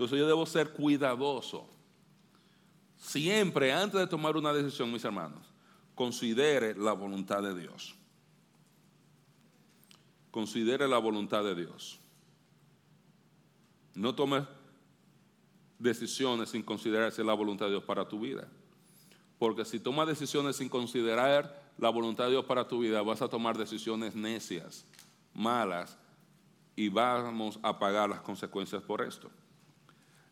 Entonces 0.00 0.18
yo 0.18 0.26
debo 0.26 0.46
ser 0.46 0.70
cuidadoso. 0.72 1.68
Siempre, 2.96 3.70
antes 3.70 4.00
de 4.00 4.06
tomar 4.06 4.34
una 4.34 4.50
decisión, 4.50 4.90
mis 4.90 5.04
hermanos, 5.04 5.46
considere 5.94 6.74
la 6.74 6.94
voluntad 6.94 7.42
de 7.42 7.54
Dios. 7.54 7.94
Considere 10.30 10.88
la 10.88 10.96
voluntad 10.96 11.44
de 11.44 11.54
Dios. 11.54 12.00
No 13.94 14.14
tome 14.14 14.46
decisiones 15.78 16.48
sin 16.48 16.62
considerarse 16.62 17.22
la 17.22 17.34
voluntad 17.34 17.66
de 17.66 17.72
Dios 17.72 17.84
para 17.84 18.08
tu 18.08 18.20
vida. 18.20 18.48
Porque 19.38 19.66
si 19.66 19.80
tomas 19.80 20.06
decisiones 20.06 20.56
sin 20.56 20.70
considerar 20.70 21.62
la 21.76 21.90
voluntad 21.90 22.24
de 22.24 22.30
Dios 22.30 22.46
para 22.46 22.66
tu 22.66 22.78
vida, 22.78 23.02
vas 23.02 23.20
a 23.20 23.28
tomar 23.28 23.58
decisiones 23.58 24.14
necias, 24.14 24.86
malas, 25.34 25.98
y 26.74 26.88
vamos 26.88 27.60
a 27.62 27.78
pagar 27.78 28.08
las 28.08 28.22
consecuencias 28.22 28.82
por 28.82 29.02
esto. 29.02 29.30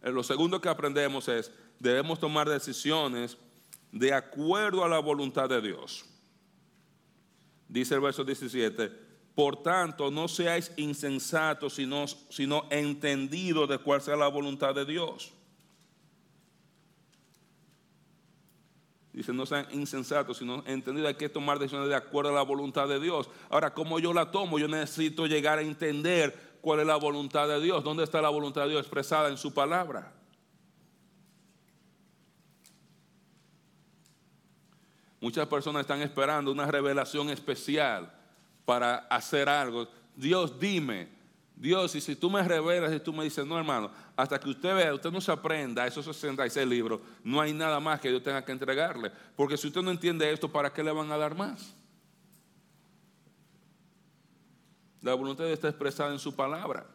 Eh, 0.03 0.11
lo 0.11 0.23
segundo 0.23 0.61
que 0.61 0.69
aprendemos 0.69 1.29
es, 1.29 1.51
debemos 1.79 2.19
tomar 2.19 2.49
decisiones 2.49 3.37
de 3.93 4.13
acuerdo 4.13 4.85
a 4.85 4.89
la 4.89 4.99
voluntad 4.99 5.49
de 5.49 5.61
Dios. 5.61 6.05
Dice 7.69 7.95
el 7.95 8.01
verso 8.01 8.25
17, 8.25 8.91
por 9.35 9.63
tanto, 9.63 10.11
no 10.11 10.27
seáis 10.27 10.73
insensatos, 10.77 11.75
sino, 11.75 12.07
sino 12.07 12.67
entendidos 12.71 13.69
de 13.69 13.79
cuál 13.79 14.01
sea 14.01 14.17
la 14.17 14.29
voluntad 14.29 14.75
de 14.75 14.85
Dios. 14.85 15.33
Dice, 19.13 19.33
no 19.33 19.47
sean 19.47 19.67
insensatos, 19.73 20.39
sino 20.39 20.63
entendidos. 20.65 21.09
Hay 21.09 21.17
que 21.17 21.29
tomar 21.29 21.59
decisiones 21.59 21.89
de 21.89 21.97
acuerdo 21.97 22.31
a 22.31 22.35
la 22.35 22.43
voluntad 22.43 22.87
de 22.87 23.01
Dios. 23.01 23.29
Ahora, 23.51 23.75
¿cómo 23.75 23.99
yo 23.99 24.15
la 24.15 24.31
tomo? 24.31 24.61
Yo 24.61 24.69
necesito 24.69 25.27
llegar 25.27 25.59
a 25.59 25.63
entender 25.63 26.48
cuál 26.61 26.81
es 26.81 26.87
la 26.87 26.97
voluntad 26.97 27.49
de 27.49 27.61
Dios. 27.61 27.83
¿Dónde 27.85 28.05
está 28.05 28.21
la 28.21 28.29
voluntad 28.29 28.63
de 28.63 28.71
Dios 28.71 28.81
expresada 28.81 29.29
en 29.29 29.37
su 29.37 29.53
palabra? 29.53 30.13
Muchas 35.21 35.49
personas 35.49 35.81
están 35.81 36.01
esperando 36.01 36.53
una 36.53 36.67
revelación 36.67 37.29
especial 37.31 38.13
para 38.65 38.99
hacer 39.11 39.49
algo. 39.49 39.89
Dios, 40.15 40.59
dime, 40.61 41.09
Dios, 41.57 41.95
y 41.97 42.01
si 42.01 42.15
tú 42.15 42.31
me 42.31 42.43
revelas 42.43 42.93
y 42.93 43.01
tú 43.01 43.13
me 43.13 43.25
dices, 43.25 43.45
no 43.45 43.59
hermano, 43.59 43.91
hasta 44.17 44.39
que 44.39 44.49
usted 44.49 44.77
vea, 44.77 44.95
usted 44.95 45.11
no 45.11 45.21
se 45.21 45.33
aprenda 45.33 45.87
esos 45.87 46.05
66 46.05 46.67
libros, 46.67 47.01
no 47.25 47.41
hay 47.41 47.53
nada 47.53 47.81
más 47.81 48.01
que 48.01 48.11
Dios 48.11 48.23
tenga 48.23 48.45
que 48.45 48.53
entregarle. 48.53 49.11
Porque 49.35 49.57
si 49.57 49.67
usted 49.67 49.83
no 49.83 49.91
entiende 49.91 50.31
esto, 50.31 50.49
¿para 50.51 50.73
qué 50.73 50.85
le 50.85 50.93
van 50.93 51.11
a 51.11 51.19
dar 51.19 51.35
más? 51.35 51.75
La 55.03 55.15
voluntad 55.15 55.45
de 55.45 55.51
Dios 55.51 55.59
está 55.59 55.69
expresada 55.69 56.13
en 56.13 56.19
su 56.19 56.35
palabra. 56.35 56.87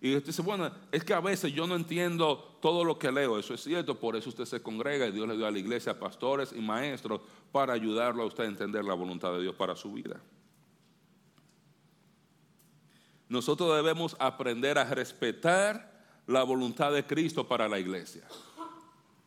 Y 0.00 0.14
usted 0.14 0.28
dice, 0.28 0.42
bueno, 0.42 0.70
es 0.92 1.02
que 1.02 1.12
a 1.12 1.20
veces 1.20 1.52
yo 1.52 1.66
no 1.66 1.74
entiendo 1.74 2.58
todo 2.62 2.84
lo 2.84 2.98
que 2.98 3.10
leo, 3.10 3.38
eso 3.38 3.54
es 3.54 3.62
cierto, 3.62 3.98
por 3.98 4.14
eso 4.14 4.28
usted 4.28 4.44
se 4.44 4.62
congrega 4.62 5.06
y 5.06 5.12
Dios 5.12 5.26
le 5.26 5.36
dio 5.36 5.46
a 5.46 5.50
la 5.50 5.58
iglesia 5.58 5.98
pastores 5.98 6.52
y 6.52 6.60
maestros 6.60 7.20
para 7.50 7.72
ayudarlo 7.72 8.22
a 8.22 8.26
usted 8.26 8.44
a 8.44 8.46
entender 8.46 8.84
la 8.84 8.94
voluntad 8.94 9.32
de 9.32 9.42
Dios 9.42 9.56
para 9.56 9.74
su 9.74 9.92
vida 9.92 10.20
nosotros 13.28 13.76
debemos 13.76 14.16
aprender 14.18 14.78
a 14.78 14.84
respetar 14.84 15.98
la 16.26 16.42
voluntad 16.42 16.92
de 16.92 17.06
Cristo 17.06 17.46
para 17.46 17.68
la 17.68 17.78
iglesia. 17.78 18.26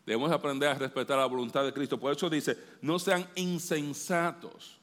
Debemos 0.05 0.31
aprender 0.31 0.69
a 0.69 0.73
respetar 0.73 1.17
la 1.17 1.27
voluntad 1.27 1.63
de 1.63 1.71
Cristo. 1.71 1.99
Por 1.99 2.11
eso 2.11 2.29
dice, 2.29 2.57
no 2.81 2.97
sean 2.97 3.27
insensatos. 3.35 4.79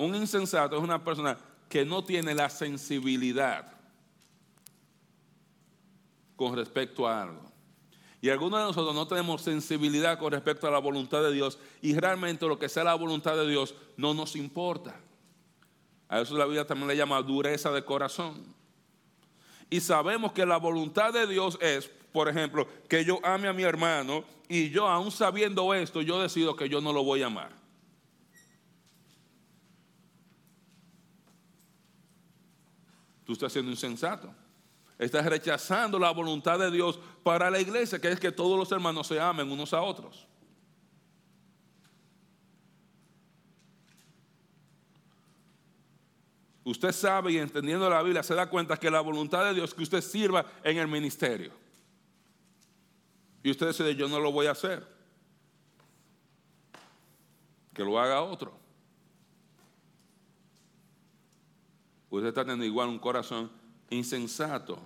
Un 0.00 0.14
insensato 0.14 0.78
es 0.78 0.82
una 0.82 1.04
persona 1.04 1.36
que 1.68 1.84
no 1.84 2.02
tiene 2.02 2.34
la 2.34 2.48
sensibilidad 2.48 3.70
con 6.36 6.56
respecto 6.56 7.06
a 7.06 7.20
algo. 7.20 7.52
Y 8.22 8.30
algunos 8.30 8.60
de 8.60 8.64
nosotros 8.64 8.94
no 8.94 9.06
tenemos 9.06 9.42
sensibilidad 9.42 10.18
con 10.18 10.32
respecto 10.32 10.66
a 10.66 10.70
la 10.70 10.78
voluntad 10.78 11.22
de 11.22 11.34
Dios 11.34 11.58
y 11.82 11.94
realmente 11.94 12.46
lo 12.46 12.58
que 12.58 12.70
sea 12.70 12.82
la 12.82 12.94
voluntad 12.94 13.36
de 13.36 13.46
Dios 13.46 13.74
no 13.98 14.14
nos 14.14 14.36
importa. 14.36 14.98
A 16.08 16.22
eso 16.22 16.34
la 16.34 16.46
Biblia 16.46 16.66
también 16.66 16.88
le 16.88 16.96
llama 16.96 17.20
dureza 17.20 17.70
de 17.70 17.84
corazón. 17.84 18.54
Y 19.68 19.80
sabemos 19.80 20.32
que 20.32 20.46
la 20.46 20.56
voluntad 20.56 21.12
de 21.12 21.26
Dios 21.26 21.58
es, 21.60 21.90
por 22.10 22.26
ejemplo, 22.26 22.66
que 22.88 23.04
yo 23.04 23.20
ame 23.22 23.48
a 23.48 23.52
mi 23.52 23.64
hermano 23.64 24.24
y 24.48 24.70
yo 24.70 24.88
aún 24.88 25.10
sabiendo 25.10 25.74
esto, 25.74 26.00
yo 26.00 26.22
decido 26.22 26.56
que 26.56 26.70
yo 26.70 26.80
no 26.80 26.94
lo 26.94 27.04
voy 27.04 27.22
a 27.22 27.26
amar. 27.26 27.59
Tú 33.30 33.34
estás 33.34 33.52
siendo 33.52 33.70
insensato. 33.70 34.28
Estás 34.98 35.24
rechazando 35.24 36.00
la 36.00 36.10
voluntad 36.10 36.58
de 36.58 36.68
Dios 36.68 36.98
para 37.22 37.48
la 37.48 37.60
iglesia, 37.60 38.00
que 38.00 38.10
es 38.10 38.18
que 38.18 38.32
todos 38.32 38.58
los 38.58 38.72
hermanos 38.72 39.06
se 39.06 39.20
amen 39.20 39.48
unos 39.48 39.72
a 39.72 39.80
otros. 39.80 40.26
Usted 46.64 46.90
sabe 46.90 47.34
y 47.34 47.38
entendiendo 47.38 47.88
la 47.88 48.02
Biblia 48.02 48.24
se 48.24 48.34
da 48.34 48.50
cuenta 48.50 48.76
que 48.76 48.90
la 48.90 49.00
voluntad 49.00 49.44
de 49.44 49.54
Dios 49.54 49.70
es 49.70 49.74
que 49.76 49.84
usted 49.84 50.00
sirva 50.00 50.44
en 50.64 50.78
el 50.78 50.88
ministerio. 50.88 51.52
Y 53.44 53.52
usted 53.52 53.68
dice, 53.68 53.94
yo 53.94 54.08
no 54.08 54.18
lo 54.18 54.32
voy 54.32 54.46
a 54.46 54.50
hacer. 54.50 54.84
Que 57.72 57.84
lo 57.84 57.96
haga 58.00 58.22
otro. 58.22 58.59
Usted 62.10 62.28
está 62.28 62.42
teniendo 62.42 62.64
igual 62.64 62.88
un 62.88 62.98
corazón 62.98 63.50
insensato. 63.88 64.78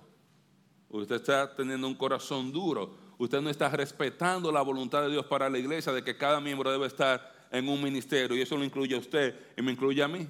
Usted 0.89 1.15
está 1.15 1.55
teniendo 1.55 1.87
un 1.87 1.95
corazón 1.95 2.51
duro. 2.51 2.95
Usted 3.17 3.41
no 3.41 3.49
está 3.49 3.69
respetando 3.69 4.51
la 4.51 4.61
voluntad 4.61 5.01
de 5.01 5.09
Dios 5.09 5.25
para 5.25 5.49
la 5.49 5.57
iglesia 5.57 5.91
de 5.91 6.03
que 6.03 6.15
cada 6.15 6.39
miembro 6.39 6.71
debe 6.71 6.85
estar 6.85 7.47
en 7.51 7.67
un 7.67 7.81
ministerio. 7.81 8.37
Y 8.37 8.41
eso 8.41 8.55
lo 8.57 8.63
incluye 8.63 8.95
a 8.95 8.99
usted 8.99 9.35
y 9.57 9.61
me 9.61 9.71
incluye 9.71 10.03
a 10.03 10.07
mí. 10.07 10.27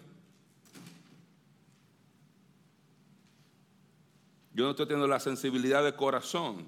Yo 4.53 4.63
no 4.63 4.71
estoy 4.71 4.85
teniendo 4.85 5.07
la 5.07 5.19
sensibilidad 5.19 5.83
de 5.83 5.93
corazón 5.93 6.65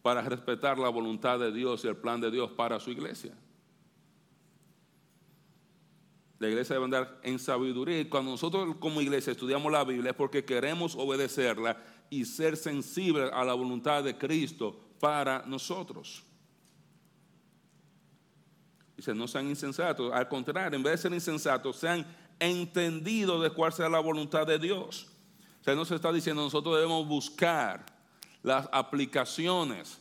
para 0.00 0.22
respetar 0.22 0.78
la 0.78 0.88
voluntad 0.88 1.38
de 1.38 1.52
Dios 1.52 1.84
y 1.84 1.88
el 1.88 1.96
plan 1.96 2.20
de 2.20 2.30
Dios 2.30 2.50
para 2.52 2.80
su 2.80 2.90
iglesia. 2.90 3.34
La 6.38 6.48
iglesia 6.48 6.74
debe 6.74 6.84
andar 6.84 7.20
en 7.22 7.38
sabiduría. 7.38 8.00
Y 8.00 8.08
cuando 8.08 8.32
nosotros 8.32 8.76
como 8.78 9.00
iglesia 9.00 9.32
estudiamos 9.32 9.72
la 9.72 9.84
Biblia 9.84 10.10
es 10.10 10.16
porque 10.16 10.44
queremos 10.44 10.94
obedecerla 10.94 11.82
y 12.10 12.24
ser 12.24 12.56
sensibles 12.56 13.30
a 13.32 13.44
la 13.44 13.54
voluntad 13.54 14.04
de 14.04 14.16
Cristo 14.16 14.78
para 15.00 15.44
nosotros. 15.46 16.22
Dice, 18.96 19.14
no 19.14 19.28
sean 19.28 19.48
insensatos. 19.48 20.12
Al 20.12 20.28
contrario, 20.28 20.76
en 20.76 20.82
vez 20.82 20.92
de 20.92 20.98
ser 20.98 21.12
insensatos, 21.12 21.76
sean 21.76 22.06
entendidos 22.38 23.42
de 23.42 23.50
cuál 23.50 23.72
sea 23.72 23.88
la 23.88 24.00
voluntad 24.00 24.46
de 24.46 24.58
Dios. 24.58 25.08
O 25.60 25.64
sea, 25.64 25.74
no 25.74 25.84
se 25.84 25.94
está 25.94 26.12
diciendo, 26.12 26.42
nosotros 26.42 26.76
debemos 26.76 27.06
buscar 27.06 27.84
las 28.42 28.68
aplicaciones. 28.72 30.00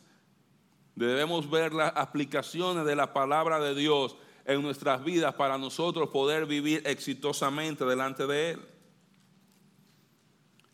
Debemos 0.96 1.50
ver 1.50 1.74
las 1.74 1.92
aplicaciones 1.96 2.86
de 2.86 2.96
la 2.96 3.12
palabra 3.12 3.60
de 3.60 3.76
Dios 3.76 4.16
en 4.46 4.62
nuestras 4.62 5.04
vidas 5.04 5.34
para 5.34 5.58
nosotros 5.58 6.10
poder 6.10 6.46
vivir 6.46 6.84
exitosamente 6.86 7.84
delante 7.84 8.28
de 8.28 8.52
Él. 8.52 8.62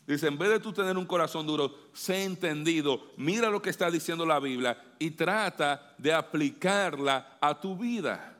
Dice, 0.06 0.26
en 0.26 0.36
vez 0.36 0.50
de 0.50 0.60
tú 0.60 0.72
tener 0.72 0.98
un 0.98 1.06
corazón 1.06 1.46
duro, 1.46 1.74
sé 1.92 2.24
entendido, 2.24 3.12
mira 3.16 3.48
lo 3.50 3.62
que 3.62 3.70
está 3.70 3.90
diciendo 3.90 4.26
la 4.26 4.40
Biblia 4.40 4.76
y 4.98 5.12
trata 5.12 5.94
de 5.96 6.12
aplicarla 6.12 7.38
a 7.40 7.58
tu 7.58 7.76
vida. 7.76 8.36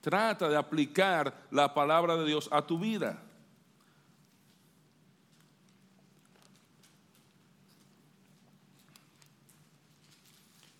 Trata 0.00 0.48
de 0.48 0.56
aplicar 0.56 1.46
la 1.50 1.72
palabra 1.72 2.16
de 2.16 2.26
Dios 2.26 2.48
a 2.52 2.66
tu 2.66 2.78
vida. 2.78 3.25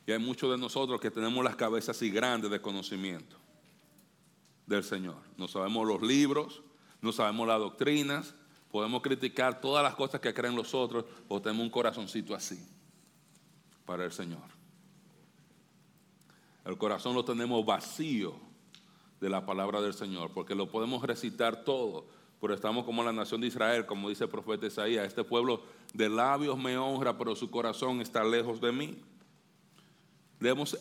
Y 0.07 0.12
hay 0.12 0.19
muchos 0.19 0.51
de 0.51 0.57
nosotros 0.57 1.01
que 1.01 1.11
tenemos 1.11 1.45
las 1.45 1.57
cabezas 1.57 1.97
así 1.97 2.11
grandes 2.11 2.51
de 2.51 2.61
conocimiento 2.61 3.37
del 4.66 4.85
Señor. 4.85 5.16
No 5.37 5.49
sabemos 5.49 5.87
los 5.87 6.01
libros, 6.01 6.62
no 7.01 7.12
sabemos 7.12 7.49
las 7.49 7.59
doctrinas, 7.59 8.35
podemos 8.71 9.03
criticar 9.03 9.61
todas 9.61 9.83
las 9.83 9.95
cosas 9.95 10.21
que 10.21 10.33
creen 10.33 10.55
los 10.55 10.75
otros, 10.75 11.05
o 11.29 11.40
tenemos 11.42 11.64
un 11.64 11.71
corazoncito 11.71 12.35
así 12.35 12.64
para 13.85 14.05
el 14.05 14.12
Señor. 14.12 14.57
El 16.64 16.79
corazón 16.79 17.14
lo 17.14 17.25
tenemos 17.25 17.64
vacío 17.64 18.35
de 19.21 19.29
la 19.29 19.45
palabra 19.45 19.81
del 19.81 19.95
Señor, 19.95 20.31
porque 20.33 20.55
lo 20.55 20.69
podemos 20.69 21.03
recitar 21.03 21.64
todo, 21.64 22.07
pero 22.40 22.55
estamos 22.55 22.85
como 22.85 23.03
la 23.03 23.12
nación 23.12 23.40
de 23.40 23.47
Israel, 23.49 23.87
como 23.87 24.09
dice 24.09 24.25
el 24.25 24.31
profeta 24.31 24.66
Isaías, 24.66 25.07
este 25.07 25.25
pueblo 25.25 25.62
de 25.95 26.09
labios 26.09 26.59
me 26.59 26.77
honra, 26.77 27.16
pero 27.16 27.35
su 27.35 27.51
corazón 27.51 28.01
está 28.01 28.23
lejos 28.25 28.61
de 28.61 28.73
mí. 28.73 28.99
Debemos 30.40 30.79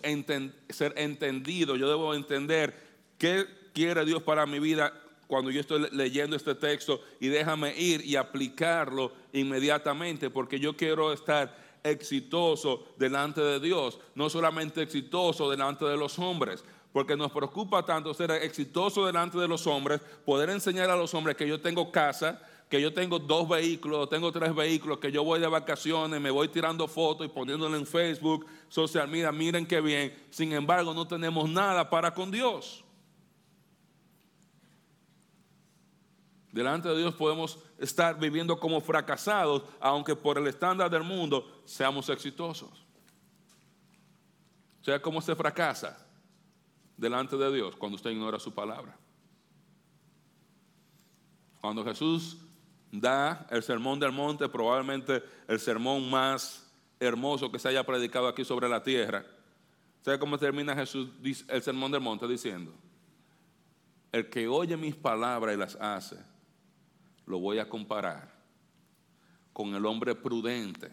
ser 0.69 0.93
entendidos. 0.97 1.79
Yo 1.79 1.89
debo 1.89 2.13
entender 2.13 2.75
qué 3.17 3.45
quiere 3.73 4.05
Dios 4.05 4.21
para 4.23 4.45
mi 4.45 4.59
vida 4.59 4.93
cuando 5.27 5.49
yo 5.49 5.59
estoy 5.59 5.87
leyendo 5.91 6.35
este 6.35 6.55
texto 6.55 7.01
y 7.19 7.27
déjame 7.27 7.75
ir 7.75 8.05
y 8.05 8.15
aplicarlo 8.15 9.11
inmediatamente 9.33 10.29
porque 10.29 10.59
yo 10.59 10.75
quiero 10.75 11.13
estar 11.13 11.65
exitoso 11.83 12.87
delante 12.97 13.41
de 13.41 13.59
Dios, 13.59 13.99
no 14.15 14.29
solamente 14.29 14.81
exitoso 14.81 15.49
delante 15.49 15.85
de 15.85 15.97
los 15.97 16.17
hombres, 16.19 16.63
porque 16.91 17.15
nos 17.15 17.31
preocupa 17.31 17.85
tanto 17.85 18.13
ser 18.13 18.31
exitoso 18.31 19.05
delante 19.05 19.37
de 19.37 19.47
los 19.47 19.67
hombres, 19.67 20.01
poder 20.25 20.49
enseñar 20.49 20.89
a 20.89 20.95
los 20.95 21.13
hombres 21.13 21.35
que 21.35 21.47
yo 21.47 21.61
tengo 21.61 21.91
casa, 21.91 22.41
que 22.75 22.81
yo 22.81 22.93
tengo 22.93 23.19
dos 23.19 23.47
vehículos, 23.47 24.09
tengo 24.09 24.33
tres 24.33 24.53
vehículos, 24.53 24.97
que 24.97 25.09
yo 25.09 25.23
voy 25.23 25.39
de 25.39 25.47
vacaciones, 25.47 26.19
me 26.19 26.29
voy 26.29 26.49
tirando 26.49 26.89
fotos 26.89 27.25
y 27.25 27.29
poniéndole 27.29 27.77
en 27.77 27.87
Facebook, 27.87 28.45
social 28.67 29.07
media, 29.07 29.31
miren 29.31 29.65
qué 29.65 29.79
bien. 29.79 30.13
Sin 30.29 30.51
embargo, 30.51 30.93
no 30.93 31.07
tenemos 31.07 31.49
nada 31.49 31.89
para 31.89 32.13
con 32.13 32.29
Dios. 32.29 32.83
Delante 36.51 36.89
de 36.89 36.97
Dios 36.97 37.15
podemos 37.15 37.59
estar 37.77 38.19
viviendo 38.19 38.59
como 38.59 38.81
fracasados, 38.81 39.63
aunque 39.79 40.13
por 40.13 40.37
el 40.37 40.45
estándar 40.47 40.89
del 40.89 41.03
mundo 41.03 41.61
seamos 41.63 42.09
exitosos. 42.09 42.85
O 44.81 44.83
sea, 44.83 45.01
¿cómo 45.01 45.21
se 45.21 45.33
fracasa 45.33 46.05
delante 46.97 47.37
de 47.37 47.53
Dios 47.53 47.73
cuando 47.77 47.95
usted 47.95 48.09
ignora 48.09 48.37
su 48.37 48.53
palabra? 48.53 48.97
Cuando 51.61 51.85
Jesús 51.85 52.44
da 52.99 53.47
el 53.49 53.63
sermón 53.63 53.99
del 53.99 54.11
monte, 54.11 54.47
probablemente 54.49 55.23
el 55.47 55.59
sermón 55.59 56.09
más 56.09 56.65
hermoso 56.99 57.51
que 57.51 57.59
se 57.59 57.69
haya 57.69 57.85
predicado 57.85 58.27
aquí 58.27 58.43
sobre 58.45 58.69
la 58.69 58.81
tierra. 58.81 59.25
¿Sabe 60.01 60.19
cómo 60.19 60.37
termina 60.37 60.75
Jesús 60.75 61.09
el 61.47 61.61
sermón 61.61 61.91
del 61.91 62.01
monte 62.01 62.27
diciendo? 62.27 62.73
El 64.11 64.29
que 64.29 64.47
oye 64.47 64.77
mis 64.77 64.95
palabras 64.95 65.55
y 65.55 65.57
las 65.57 65.75
hace, 65.75 66.17
lo 67.25 67.39
voy 67.39 67.59
a 67.59 67.67
comparar 67.67 68.33
con 69.51 69.73
el 69.73 69.85
hombre 69.85 70.15
prudente 70.15 70.91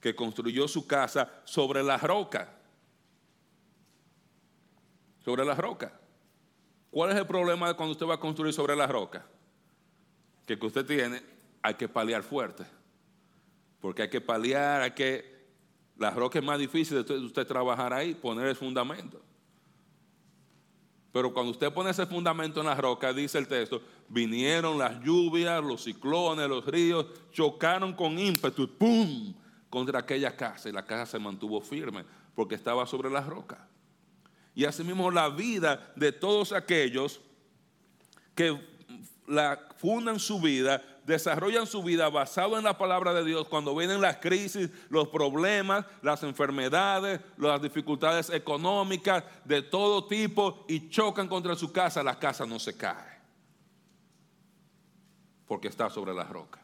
que 0.00 0.14
construyó 0.14 0.66
su 0.66 0.86
casa 0.86 1.30
sobre 1.44 1.82
la 1.82 1.98
roca. 1.98 2.56
Sobre 5.24 5.44
la 5.44 5.54
roca. 5.54 5.92
¿Cuál 6.90 7.10
es 7.10 7.16
el 7.16 7.26
problema 7.26 7.72
cuando 7.74 7.92
usted 7.92 8.06
va 8.06 8.14
a 8.14 8.20
construir 8.20 8.52
sobre 8.52 8.74
la 8.74 8.86
roca? 8.86 9.24
Que 10.58 10.66
usted 10.66 10.84
tiene 10.84 11.22
hay 11.62 11.74
que 11.74 11.88
paliar 11.88 12.22
fuerte. 12.22 12.64
Porque 13.80 14.02
hay 14.02 14.10
que 14.10 14.20
paliar, 14.20 14.82
hay 14.82 14.92
que... 14.92 15.40
La 15.96 16.10
roca 16.10 16.38
es 16.38 16.44
más 16.44 16.58
difícil 16.58 17.04
de 17.04 17.18
usted, 17.18 17.46
trabajar 17.46 17.92
ahí, 17.92 18.14
poner 18.14 18.46
el 18.46 18.56
fundamento. 18.56 19.20
Pero 21.12 21.32
cuando 21.34 21.50
usted 21.50 21.70
pone 21.72 21.90
ese 21.90 22.06
fundamento 22.06 22.60
en 22.60 22.66
la 22.66 22.74
roca, 22.74 23.12
dice 23.12 23.36
el 23.36 23.48
texto, 23.48 23.82
vinieron 24.08 24.78
las 24.78 25.02
lluvias, 25.02 25.62
los 25.62 25.84
ciclones, 25.84 26.48
los 26.48 26.64
ríos, 26.64 27.06
chocaron 27.32 27.92
con 27.92 28.18
ímpetu, 28.18 28.68
¡pum!, 28.78 29.34
contra 29.68 29.98
aquella 29.98 30.34
casa 30.36 30.68
y 30.68 30.72
la 30.72 30.86
casa 30.86 31.06
se 31.06 31.18
mantuvo 31.18 31.60
firme 31.60 32.04
porque 32.34 32.54
estaba 32.54 32.86
sobre 32.86 33.10
la 33.10 33.20
roca. 33.20 33.68
Y 34.54 34.64
asimismo 34.64 35.10
la 35.10 35.28
vida 35.28 35.92
de 35.96 36.12
todos 36.12 36.52
aquellos 36.52 37.20
que 38.34 38.69
la 39.30 39.58
fundan 39.76 40.18
su 40.18 40.40
vida 40.40 40.82
desarrollan 41.10 41.66
su 41.66 41.82
vida 41.82 42.08
basado 42.08 42.56
en 42.56 42.64
la 42.64 42.78
palabra 42.78 43.12
de 43.12 43.24
Dios 43.24 43.48
cuando 43.48 43.74
vienen 43.74 44.00
las 44.00 44.18
crisis, 44.18 44.70
los 44.88 45.08
problemas, 45.08 45.84
las 46.02 46.22
enfermedades, 46.22 47.20
las 47.36 47.60
dificultades 47.60 48.30
económicas 48.30 49.24
de 49.44 49.62
todo 49.62 50.06
tipo 50.06 50.64
y 50.68 50.88
chocan 50.88 51.28
contra 51.28 51.56
su 51.56 51.72
casa, 51.72 52.02
la 52.02 52.18
casa 52.18 52.46
no 52.46 52.58
se 52.58 52.76
cae 52.76 53.20
porque 55.46 55.66
está 55.66 55.90
sobre 55.90 56.14
la 56.14 56.24
roca. 56.24 56.60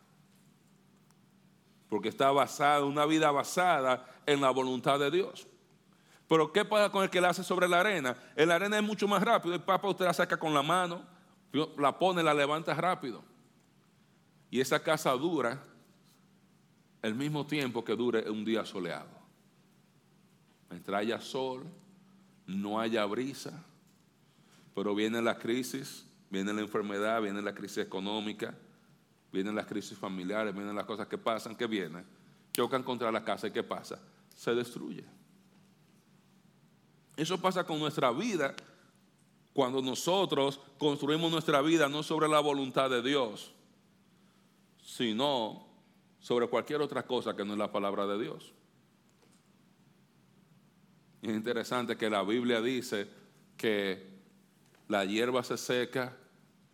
porque 1.88 2.08
está 2.08 2.30
basada, 2.32 2.84
una 2.84 3.06
vida 3.06 3.30
basada 3.30 4.06
en 4.26 4.40
la 4.40 4.50
voluntad 4.50 4.98
de 4.98 5.10
Dios. 5.10 5.46
Pero 6.28 6.52
¿qué 6.52 6.64
pasa 6.64 6.90
con 6.90 7.04
el 7.04 7.10
que 7.10 7.20
la 7.20 7.28
hace 7.28 7.44
sobre 7.44 7.68
la 7.68 7.80
arena? 7.80 8.16
En 8.34 8.48
la 8.48 8.56
arena 8.56 8.76
es 8.76 8.82
mucho 8.82 9.06
más 9.06 9.22
rápido. 9.22 9.54
El 9.54 9.62
papa 9.62 9.88
usted 9.88 10.04
la 10.04 10.12
saca 10.12 10.36
con 10.36 10.52
la 10.52 10.62
mano, 10.62 11.04
la 11.52 11.98
pone, 11.98 12.22
la 12.22 12.34
levanta 12.34 12.74
rápido. 12.74 13.22
Y 14.50 14.60
esa 14.60 14.82
casa 14.82 15.12
dura 15.12 15.62
el 17.02 17.14
mismo 17.14 17.46
tiempo 17.46 17.84
que 17.84 17.94
dure 17.94 18.28
un 18.30 18.44
día 18.44 18.64
soleado. 18.64 19.08
Mientras 20.70 21.00
haya 21.00 21.20
sol, 21.20 21.64
no 22.46 22.80
haya 22.80 23.04
brisa, 23.06 23.64
pero 24.74 24.94
viene 24.94 25.22
la 25.22 25.38
crisis, 25.38 26.06
viene 26.30 26.52
la 26.52 26.60
enfermedad, 26.60 27.22
viene 27.22 27.42
la 27.42 27.54
crisis 27.54 27.78
económica, 27.78 28.54
vienen 29.32 29.54
las 29.54 29.66
crisis 29.66 29.96
familiares, 29.96 30.54
vienen 30.54 30.74
las 30.74 30.86
cosas 30.86 31.06
que 31.06 31.18
pasan, 31.18 31.56
que 31.56 31.66
vienen, 31.66 32.04
chocan 32.52 32.82
contra 32.82 33.12
la 33.12 33.24
casa 33.24 33.46
y 33.46 33.52
¿qué 33.52 33.62
pasa? 33.62 33.98
Se 34.34 34.54
destruye. 34.54 35.04
Eso 37.16 37.40
pasa 37.40 37.64
con 37.64 37.78
nuestra 37.78 38.10
vida 38.10 38.54
cuando 39.56 39.80
nosotros 39.80 40.60
construimos 40.76 41.32
nuestra 41.32 41.62
vida 41.62 41.88
no 41.88 42.02
sobre 42.02 42.28
la 42.28 42.40
voluntad 42.40 42.90
de 42.90 43.00
Dios, 43.00 43.54
sino 44.84 45.66
sobre 46.20 46.46
cualquier 46.46 46.82
otra 46.82 47.06
cosa 47.06 47.34
que 47.34 47.42
no 47.42 47.54
es 47.54 47.58
la 47.58 47.72
palabra 47.72 48.06
de 48.06 48.20
Dios. 48.22 48.52
Es 51.22 51.30
interesante 51.30 51.96
que 51.96 52.10
la 52.10 52.22
Biblia 52.22 52.60
dice 52.60 53.08
que 53.56 54.06
la 54.88 55.06
hierba 55.06 55.42
se 55.42 55.56
seca, 55.56 56.14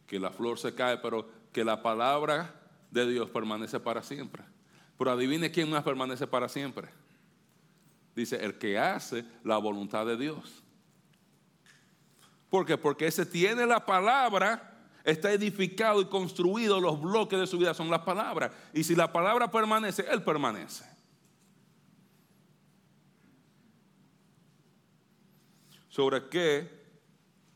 que 0.04 0.18
la 0.18 0.32
flor 0.32 0.58
se 0.58 0.74
cae, 0.74 0.98
pero 0.98 1.28
que 1.52 1.64
la 1.64 1.84
palabra 1.84 2.52
de 2.90 3.06
Dios 3.06 3.30
permanece 3.30 3.78
para 3.78 4.02
siempre. 4.02 4.42
Pero 4.98 5.12
adivine 5.12 5.52
quién 5.52 5.70
más 5.70 5.84
permanece 5.84 6.26
para 6.26 6.48
siempre. 6.48 6.88
Dice, 8.16 8.44
el 8.44 8.58
que 8.58 8.76
hace 8.76 9.24
la 9.44 9.58
voluntad 9.58 10.04
de 10.04 10.16
Dios. 10.16 10.61
¿Por 12.53 12.66
qué? 12.66 12.76
Porque 12.76 13.07
ese 13.07 13.24
tiene 13.24 13.64
la 13.64 13.86
palabra, 13.86 14.78
está 15.05 15.32
edificado 15.32 16.03
y 16.03 16.05
construido, 16.05 16.82
los 16.82 17.00
bloques 17.00 17.40
de 17.40 17.46
su 17.46 17.57
vida 17.57 17.72
son 17.72 17.88
las 17.88 18.00
palabras. 18.00 18.53
Y 18.74 18.84
si 18.84 18.94
la 18.94 19.11
palabra 19.11 19.50
permanece, 19.50 20.05
Él 20.11 20.22
permanece. 20.22 20.84
¿Sobre 25.88 26.28
qué 26.28 26.68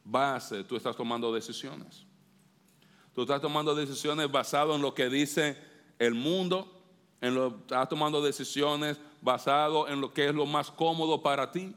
base 0.02 0.64
tú 0.64 0.76
estás 0.76 0.96
tomando 0.96 1.30
decisiones? 1.30 2.06
Tú 3.14 3.20
estás 3.20 3.42
tomando 3.42 3.74
decisiones 3.74 4.32
basadas 4.32 4.76
en 4.76 4.80
lo 4.80 4.94
que 4.94 5.10
dice 5.10 5.58
el 5.98 6.14
mundo, 6.14 6.72
en 7.20 7.34
lo, 7.34 7.48
estás 7.48 7.90
tomando 7.90 8.22
decisiones 8.22 8.98
basado 9.20 9.88
en 9.88 10.00
lo 10.00 10.14
que 10.14 10.28
es 10.30 10.34
lo 10.34 10.46
más 10.46 10.70
cómodo 10.70 11.20
para 11.20 11.52
ti 11.52 11.74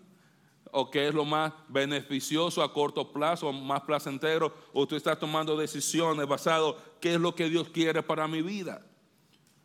o 0.72 0.90
qué 0.90 1.08
es 1.08 1.14
lo 1.14 1.26
más 1.26 1.54
beneficioso 1.68 2.62
a 2.62 2.74
corto 2.74 3.12
plazo, 3.12 3.52
más 3.52 3.82
placentero, 3.82 4.54
o 4.74 4.88
tú 4.88 4.96
estás 4.96 5.20
tomando 5.20 5.58
decisiones 5.58 6.28
basado 6.28 6.78
qué 7.00 7.16
es 7.16 7.20
lo 7.20 7.36
que 7.36 7.50
Dios 7.50 7.70
quiere 7.70 8.04
para 8.04 8.28
mi 8.28 8.42
vida. 8.42 8.86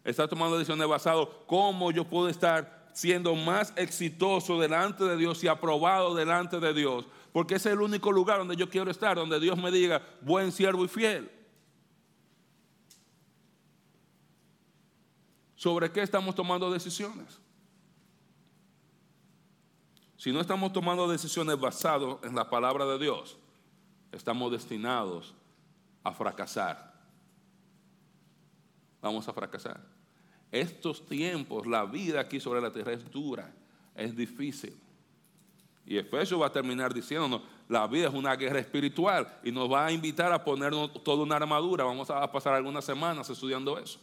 Estás 0.05 0.29
tomando 0.29 0.59
decisiones 0.59 0.87
basado 0.87 1.45
cómo 1.47 1.91
yo 1.91 2.05
puedo 2.05 2.29
estar 2.29 2.91
siendo 2.93 3.35
más 3.35 3.73
exitoso 3.77 4.61
delante 4.61 5.05
de 5.05 5.17
Dios 5.17 5.43
y 5.43 5.49
aprobado 5.49 6.15
delante 6.15 6.61
de 6.61 6.73
Dios, 6.73 7.07
porque 7.33 7.57
ese 7.57 7.71
es 7.71 7.75
el 7.75 7.81
único 7.81 8.13
lugar 8.13 8.39
donde 8.39 8.57
yo 8.57 8.69
quiero 8.69 8.91
estar, 8.91 9.17
donde 9.17 9.41
Dios 9.41 9.59
me 9.59 9.71
diga, 9.71 10.03
buen 10.21 10.53
siervo 10.53 10.85
y 10.85 10.89
fiel. 10.89 11.31
¿Sobre 15.57 15.91
qué 15.91 16.03
estamos 16.03 16.35
tomando 16.35 16.71
decisiones? 16.71 17.41
Si 20.25 20.33
no 20.33 20.41
estamos 20.41 20.73
tomando 20.73 21.07
decisiones 21.07 21.61
basadas 21.61 22.17
en 22.23 22.35
la 22.35 22.49
palabra 22.49 22.87
de 22.87 22.99
Dios, 22.99 23.37
estamos 24.11 24.51
destinados 24.51 25.35
a 26.03 26.15
fracasar. 26.15 26.95
Vamos 29.03 29.29
a 29.29 29.35
fracasar. 29.35 29.79
Estos 30.51 31.05
tiempos, 31.05 31.67
la 31.67 31.85
vida 31.85 32.21
aquí 32.21 32.41
sobre 32.41 32.63
la 32.63 32.73
tierra 32.73 32.95
es 32.95 33.11
dura, 33.11 33.53
es 33.95 34.17
difícil. 34.17 34.75
Y 35.85 35.99
Efesios 35.99 36.41
va 36.41 36.47
a 36.47 36.53
terminar 36.53 36.95
diciéndonos, 36.95 37.43
la 37.69 37.87
vida 37.87 38.09
es 38.09 38.15
una 38.15 38.35
guerra 38.35 38.61
espiritual 38.61 39.41
y 39.45 39.53
nos 39.53 39.71
va 39.71 39.85
a 39.85 39.93
invitar 39.93 40.33
a 40.33 40.43
ponernos 40.43 41.05
toda 41.05 41.23
una 41.23 41.37
armadura. 41.37 41.85
Vamos 41.85 42.09
a 42.09 42.33
pasar 42.33 42.55
algunas 42.55 42.87
semanas 42.87 43.29
estudiando 43.29 43.79
eso. 43.79 44.01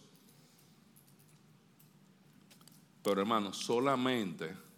Pero 3.02 3.22
hermanos, 3.22 3.58
solamente 3.58 4.71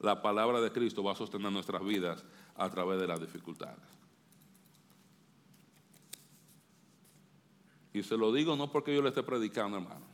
la 0.00 0.20
palabra 0.20 0.60
de 0.60 0.72
Cristo 0.72 1.02
va 1.02 1.12
a 1.12 1.16
sostener 1.16 1.50
nuestras 1.52 1.84
vidas 1.84 2.24
a 2.56 2.68
través 2.70 3.00
de 3.00 3.06
las 3.06 3.20
dificultades. 3.20 3.94
Y 7.92 8.02
se 8.02 8.16
lo 8.16 8.32
digo 8.32 8.56
no 8.56 8.70
porque 8.70 8.94
yo 8.94 9.00
le 9.00 9.10
esté 9.10 9.22
predicando, 9.22 9.78
hermano. 9.78 10.04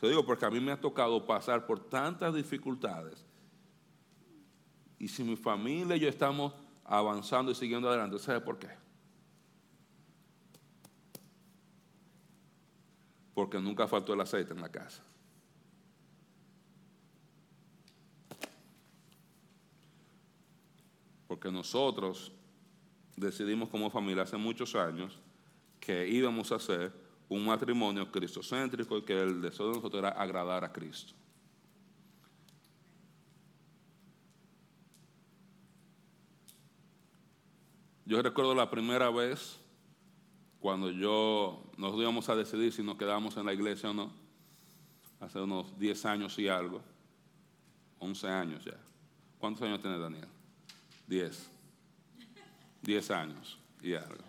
Se 0.00 0.06
lo 0.06 0.10
digo 0.10 0.26
porque 0.26 0.44
a 0.44 0.50
mí 0.50 0.60
me 0.60 0.72
ha 0.72 0.80
tocado 0.80 1.24
pasar 1.24 1.64
por 1.64 1.78
tantas 1.78 2.34
dificultades. 2.34 3.24
Y 4.98 5.08
si 5.08 5.22
mi 5.22 5.36
familia 5.36 5.96
y 5.96 6.00
yo 6.00 6.08
estamos 6.08 6.52
avanzando 6.84 7.52
y 7.52 7.54
siguiendo 7.54 7.88
adelante, 7.88 8.18
¿sabe 8.18 8.40
por 8.40 8.58
qué? 8.58 8.68
Porque 13.32 13.60
nunca 13.60 13.86
faltó 13.86 14.14
el 14.14 14.20
aceite 14.20 14.52
en 14.52 14.60
la 14.60 14.70
casa. 14.70 15.02
Porque 21.26 21.50
nosotros 21.50 22.32
decidimos 23.16 23.68
como 23.68 23.90
familia 23.90 24.22
hace 24.22 24.36
muchos 24.36 24.74
años 24.74 25.18
que 25.80 26.08
íbamos 26.08 26.50
a 26.52 26.56
hacer 26.56 26.92
un 27.28 27.44
matrimonio 27.44 28.10
cristocéntrico 28.10 28.98
y 28.98 29.02
que 29.02 29.20
el 29.20 29.40
deseo 29.40 29.68
de 29.68 29.76
nosotros 29.76 29.98
era 29.98 30.10
agradar 30.10 30.64
a 30.64 30.72
Cristo. 30.72 31.14
Yo 38.06 38.20
recuerdo 38.20 38.54
la 38.54 38.70
primera 38.70 39.10
vez 39.10 39.58
cuando 40.60 40.90
yo 40.90 41.62
nos 41.76 41.94
íbamos 41.94 42.28
a 42.28 42.36
decidir 42.36 42.72
si 42.72 42.82
nos 42.82 42.96
quedábamos 42.96 43.36
en 43.36 43.46
la 43.46 43.52
iglesia 43.52 43.90
o 43.90 43.94
no, 43.94 44.12
hace 45.20 45.40
unos 45.40 45.78
10 45.78 46.04
años 46.06 46.38
y 46.38 46.48
algo, 46.48 46.82
11 47.98 48.28
años 48.28 48.64
ya. 48.64 48.78
¿Cuántos 49.38 49.62
años 49.62 49.80
tiene 49.80 49.98
Daniel? 49.98 50.33
Diez. 51.06 51.48
Diez 52.82 53.10
años 53.10 53.58
y 53.82 53.94
algo. 53.94 54.24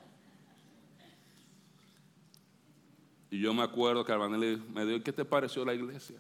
Y 3.29 3.39
yo 3.39 3.53
me 3.53 3.63
acuerdo 3.63 4.05
que 4.05 4.11
Albanelli 4.11 4.61
me 4.73 4.85
dijo, 4.85 5.03
¿qué 5.03 5.11
te 5.11 5.25
pareció 5.25 5.65
la 5.65 5.73
iglesia? 5.73 6.17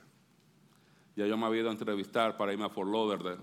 Ya 1.15 1.25
yo 1.25 1.37
me 1.37 1.45
había 1.45 1.61
ido 1.61 1.69
a 1.69 1.73
entrevistar 1.73 2.35
para 2.35 2.51
irme 2.51 2.65
a 2.65 2.69
Fort 2.69 2.89
Lauderdale. 2.91 3.41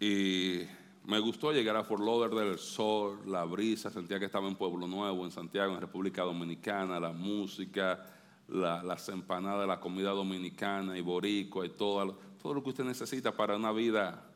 Y 0.00 0.62
me 1.04 1.18
gustó 1.20 1.52
llegar 1.52 1.76
a 1.76 1.84
Fort 1.84 2.02
Lauderdale, 2.02 2.50
el 2.50 2.58
sol, 2.58 3.20
la 3.26 3.44
brisa, 3.44 3.90
sentía 3.90 4.18
que 4.18 4.24
estaba 4.24 4.48
en 4.48 4.56
Pueblo 4.56 4.86
Nuevo, 4.86 5.24
en 5.24 5.30
Santiago, 5.30 5.74
en 5.74 5.80
República 5.80 6.22
Dominicana, 6.22 6.98
la 6.98 7.12
música, 7.12 8.04
las 8.48 9.08
empanadas, 9.08 9.68
la 9.68 9.78
comida 9.78 10.10
dominicana 10.10 10.98
y 10.98 11.02
boricua 11.02 11.66
y 11.66 11.70
todo, 11.70 12.18
todo 12.42 12.54
lo 12.54 12.62
que 12.62 12.70
usted 12.70 12.84
necesita 12.84 13.32
para 13.32 13.56
una 13.56 13.70
vida 13.70 14.29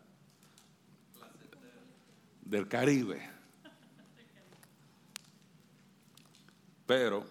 del 2.45 2.69
Caribe. 2.69 3.31
Pero, 6.87 7.25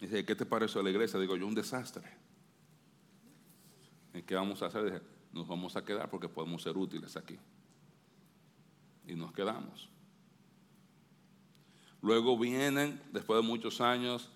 dice, 0.00 0.24
¿qué 0.24 0.34
te 0.34 0.44
pareció 0.44 0.82
la 0.82 0.90
iglesia? 0.90 1.18
Digo, 1.18 1.36
yo 1.36 1.46
un 1.46 1.54
desastre. 1.54 2.06
¿Y 4.12 4.22
qué 4.22 4.34
vamos 4.34 4.62
a 4.62 4.66
hacer? 4.66 4.84
Dije, 4.84 5.00
nos 5.32 5.48
vamos 5.48 5.76
a 5.76 5.84
quedar 5.84 6.10
porque 6.10 6.28
podemos 6.28 6.62
ser 6.62 6.76
útiles 6.76 7.16
aquí. 7.16 7.38
Y 9.06 9.14
nos 9.14 9.32
quedamos. 9.32 9.88
Luego 12.02 12.38
vienen, 12.38 13.00
después 13.12 13.40
de 13.40 13.46
muchos 13.46 13.80
años, 13.80 14.30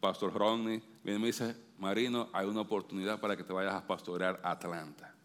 Pastor 0.00 0.32
Rodney 0.32 0.82
viene 1.02 1.18
y 1.18 1.22
me 1.22 1.26
dice, 1.26 1.56
Marino, 1.78 2.28
hay 2.32 2.46
una 2.46 2.60
oportunidad 2.60 3.20
para 3.20 3.36
que 3.36 3.42
te 3.42 3.52
vayas 3.52 3.74
a 3.74 3.86
pastorear 3.86 4.40
a 4.44 4.52
Atlanta 4.52 5.15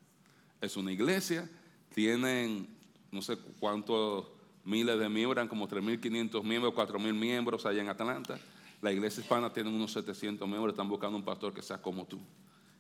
es 0.61 0.77
una 0.77 0.91
iglesia, 0.91 1.49
tienen 1.93 2.67
no 3.11 3.21
sé 3.21 3.37
cuántos 3.59 4.27
miles 4.63 4.97
de 4.97 5.09
miembros, 5.09 5.37
eran 5.37 5.47
como 5.47 5.67
3.500 5.67 6.43
miembros, 6.43 6.73
4.000 6.73 7.13
miembros 7.13 7.65
allá 7.65 7.81
en 7.81 7.89
Atlanta. 7.89 8.39
La 8.81 8.91
iglesia 8.91 9.21
hispana 9.21 9.51
tiene 9.51 9.69
unos 9.69 9.91
700 9.91 10.47
miembros, 10.47 10.73
están 10.73 10.87
buscando 10.87 11.17
un 11.17 11.25
pastor 11.25 11.53
que 11.53 11.61
sea 11.61 11.81
como 11.81 12.05
tú. 12.05 12.19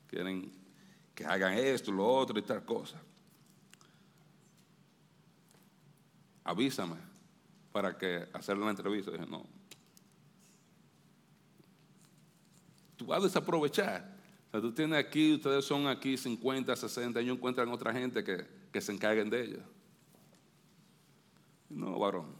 Quieren 0.07 0.51
que 1.13 1.25
hagan 1.25 1.53
esto, 1.53 1.91
lo 1.91 2.07
otro 2.07 2.37
y 2.39 2.41
tal 2.43 2.63
cosa. 2.63 3.01
Avísame 6.43 6.95
para 7.71 7.97
que 7.97 8.27
hacerle 8.33 8.63
una 8.63 8.71
entrevista. 8.71 9.11
dije, 9.11 9.25
no, 9.25 9.45
tú 12.97 13.05
vas 13.05 13.19
a 13.19 13.23
desaprovechar. 13.23 14.20
O 14.51 14.59
sea, 14.59 14.59
tú 14.59 14.73
tienes 14.73 14.99
aquí, 14.99 15.35
ustedes 15.35 15.63
son 15.63 15.87
aquí 15.87 16.17
50, 16.17 16.75
60, 16.75 17.21
ellos 17.21 17.37
encuentran 17.37 17.69
otra 17.69 17.93
gente 17.93 18.21
que, 18.21 18.81
se 18.81 18.91
encarguen 18.91 19.29
de 19.29 19.45
ellos. 19.45 19.61
No, 21.69 21.97
varón. 21.97 22.35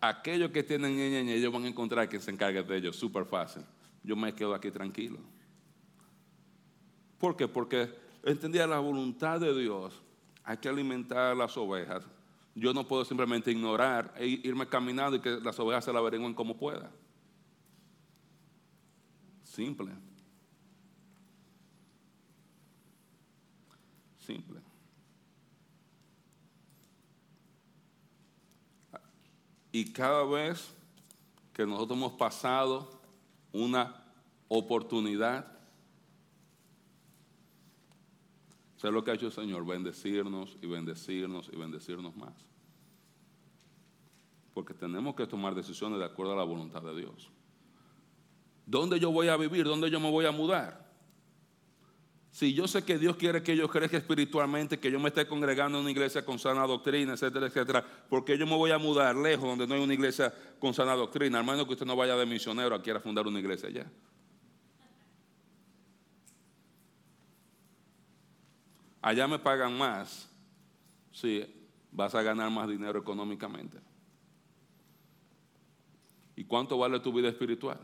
Aquellos 0.00 0.52
que 0.52 0.62
tienen 0.62 0.96
ñeñe, 0.96 1.34
ellos 1.34 1.52
van 1.52 1.64
a 1.64 1.68
encontrar 1.68 2.08
quien 2.08 2.22
se 2.22 2.30
encargue 2.30 2.62
de 2.62 2.76
ellos, 2.76 2.94
súper 2.94 3.24
fácil. 3.24 3.64
Yo 4.04 4.14
me 4.14 4.32
quedo 4.32 4.54
aquí 4.54 4.70
tranquilo. 4.70 5.18
¿Por 7.18 7.36
qué? 7.36 7.48
Porque 7.48 7.92
entendía 8.22 8.64
la 8.64 8.78
voluntad 8.78 9.40
de 9.40 9.60
Dios. 9.60 10.00
Hay 10.44 10.58
que 10.58 10.68
alimentar 10.68 11.36
las 11.36 11.56
ovejas. 11.56 12.06
Yo 12.54 12.72
no 12.72 12.86
puedo 12.86 13.04
simplemente 13.04 13.50
ignorar 13.50 14.14
e 14.18 14.28
irme 14.28 14.68
caminando 14.68 15.16
y 15.16 15.20
que 15.20 15.40
las 15.40 15.58
ovejas 15.58 15.84
se 15.84 15.92
la 15.92 15.98
averigüen 15.98 16.32
como 16.32 16.56
pueda. 16.56 16.92
Simple. 19.48 19.90
Simple. 24.18 24.60
Y 29.72 29.92
cada 29.92 30.24
vez 30.24 30.74
que 31.52 31.66
nosotros 31.66 31.98
hemos 31.98 32.12
pasado 32.12 33.00
una 33.52 34.04
oportunidad, 34.48 35.58
sé 38.76 38.90
lo 38.90 39.02
que 39.02 39.10
ha 39.10 39.14
hecho 39.14 39.26
el 39.26 39.32
Señor, 39.32 39.66
bendecirnos 39.66 40.56
y 40.60 40.66
bendecirnos 40.66 41.50
y 41.52 41.56
bendecirnos 41.56 42.14
más. 42.16 42.34
Porque 44.52 44.74
tenemos 44.74 45.14
que 45.14 45.26
tomar 45.26 45.54
decisiones 45.54 45.98
de 45.98 46.04
acuerdo 46.04 46.34
a 46.34 46.36
la 46.36 46.44
voluntad 46.44 46.82
de 46.82 46.94
Dios. 46.94 47.30
¿Dónde 48.68 49.00
yo 49.00 49.10
voy 49.10 49.28
a 49.28 49.36
vivir? 49.38 49.64
¿Dónde 49.64 49.90
yo 49.90 49.98
me 49.98 50.10
voy 50.10 50.26
a 50.26 50.30
mudar? 50.30 50.86
Si 52.30 52.52
yo 52.52 52.68
sé 52.68 52.84
que 52.84 52.98
Dios 52.98 53.16
quiere 53.16 53.42
que 53.42 53.56
yo 53.56 53.66
crezca 53.66 53.96
espiritualmente, 53.96 54.78
que 54.78 54.90
yo 54.90 55.00
me 55.00 55.08
esté 55.08 55.26
congregando 55.26 55.78
en 55.78 55.84
una 55.84 55.90
iglesia 55.90 56.22
con 56.22 56.38
sana 56.38 56.66
doctrina, 56.66 57.14
etcétera, 57.14 57.46
etcétera, 57.46 57.82
¿por 58.10 58.26
qué 58.26 58.36
yo 58.36 58.46
me 58.46 58.54
voy 58.56 58.70
a 58.70 58.76
mudar 58.76 59.16
lejos 59.16 59.48
donde 59.48 59.66
no 59.66 59.74
hay 59.74 59.80
una 59.80 59.94
iglesia 59.94 60.34
con 60.60 60.74
sana 60.74 60.94
doctrina? 60.94 61.42
Menos 61.42 61.64
que 61.64 61.72
usted 61.72 61.86
no 61.86 61.96
vaya 61.96 62.14
de 62.14 62.26
misionero 62.26 62.74
a 62.74 62.82
quiera 62.82 63.00
fundar 63.00 63.26
una 63.26 63.40
iglesia 63.40 63.70
allá. 63.70 63.86
Allá 69.00 69.26
me 69.26 69.38
pagan 69.38 69.78
más 69.78 70.28
si 71.10 71.42
vas 71.90 72.14
a 72.14 72.20
ganar 72.20 72.50
más 72.50 72.68
dinero 72.68 72.98
económicamente. 72.98 73.78
¿Y 76.36 76.44
cuánto 76.44 76.76
vale 76.76 77.00
tu 77.00 77.10
vida 77.14 77.30
espiritual? 77.30 77.80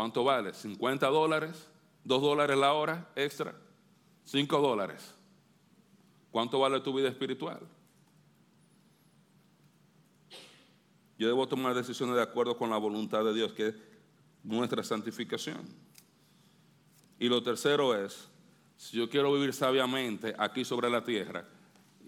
¿Cuánto 0.00 0.24
vale? 0.24 0.52
¿50 0.52 0.98
dólares? 1.10 1.68
¿2 2.06 2.20
dólares 2.22 2.56
la 2.56 2.72
hora 2.72 3.10
extra? 3.14 3.54
¿5 4.26 4.46
dólares? 4.46 5.14
¿Cuánto 6.30 6.58
vale 6.58 6.80
tu 6.80 6.94
vida 6.94 7.10
espiritual? 7.10 7.60
Yo 11.18 11.28
debo 11.28 11.46
tomar 11.46 11.74
decisiones 11.74 12.16
de 12.16 12.22
acuerdo 12.22 12.56
con 12.56 12.70
la 12.70 12.78
voluntad 12.78 13.22
de 13.24 13.34
Dios, 13.34 13.52
que 13.52 13.66
es 13.66 13.74
nuestra 14.42 14.82
santificación. 14.82 15.68
Y 17.18 17.28
lo 17.28 17.42
tercero 17.42 17.94
es, 17.94 18.26
si 18.78 18.96
yo 18.96 19.10
quiero 19.10 19.30
vivir 19.30 19.52
sabiamente 19.52 20.34
aquí 20.38 20.64
sobre 20.64 20.88
la 20.88 21.04
tierra, 21.04 21.44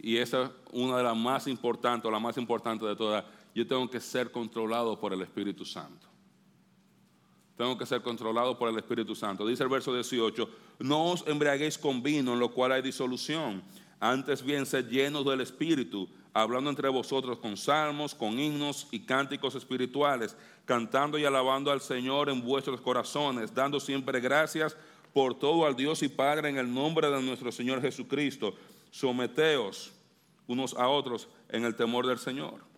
y 0.01 0.16
esa 0.16 0.45
es 0.45 0.51
una 0.72 0.97
de 0.97 1.03
las 1.03 1.16
más 1.18 1.47
importantes, 1.47 2.09
o 2.09 2.11
la 2.11 2.18
más 2.18 2.38
importante 2.38 2.86
de 2.86 2.97
todas, 2.97 3.22
yo 3.55 3.66
tengo 3.66 3.90
que 3.90 4.01
ser 4.01 4.32
controlado 4.32 4.99
por 4.99 5.12
el 5.12 5.20
Espíritu 5.20 5.66
Santo 5.66 6.11
tengo 7.62 7.78
que 7.78 7.86
ser 7.86 8.02
controlado 8.02 8.58
por 8.58 8.68
el 8.68 8.76
Espíritu 8.76 9.14
Santo. 9.14 9.46
Dice 9.46 9.62
el 9.62 9.68
verso 9.68 9.94
18, 9.94 10.48
no 10.80 11.12
os 11.12 11.24
embriaguéis 11.28 11.78
con 11.78 12.02
vino 12.02 12.32
en 12.32 12.40
lo 12.40 12.50
cual 12.50 12.72
hay 12.72 12.82
disolución, 12.82 13.62
antes 14.00 14.42
bien 14.42 14.66
sed 14.66 14.88
llenos 14.88 15.24
del 15.24 15.42
Espíritu, 15.42 16.08
hablando 16.34 16.70
entre 16.70 16.88
vosotros 16.88 17.38
con 17.38 17.56
salmos, 17.56 18.16
con 18.16 18.36
himnos 18.36 18.88
y 18.90 18.98
cánticos 18.98 19.54
espirituales, 19.54 20.36
cantando 20.64 21.20
y 21.20 21.24
alabando 21.24 21.70
al 21.70 21.80
Señor 21.80 22.30
en 22.30 22.42
vuestros 22.42 22.80
corazones, 22.80 23.54
dando 23.54 23.78
siempre 23.78 24.18
gracias 24.18 24.76
por 25.12 25.38
todo 25.38 25.64
al 25.64 25.76
Dios 25.76 26.02
y 26.02 26.08
Padre 26.08 26.48
en 26.48 26.58
el 26.58 26.74
nombre 26.74 27.08
de 27.08 27.22
nuestro 27.22 27.52
Señor 27.52 27.80
Jesucristo. 27.80 28.56
Someteos 28.90 29.92
unos 30.48 30.74
a 30.74 30.88
otros 30.88 31.28
en 31.48 31.64
el 31.64 31.76
temor 31.76 32.08
del 32.08 32.18
Señor. 32.18 32.72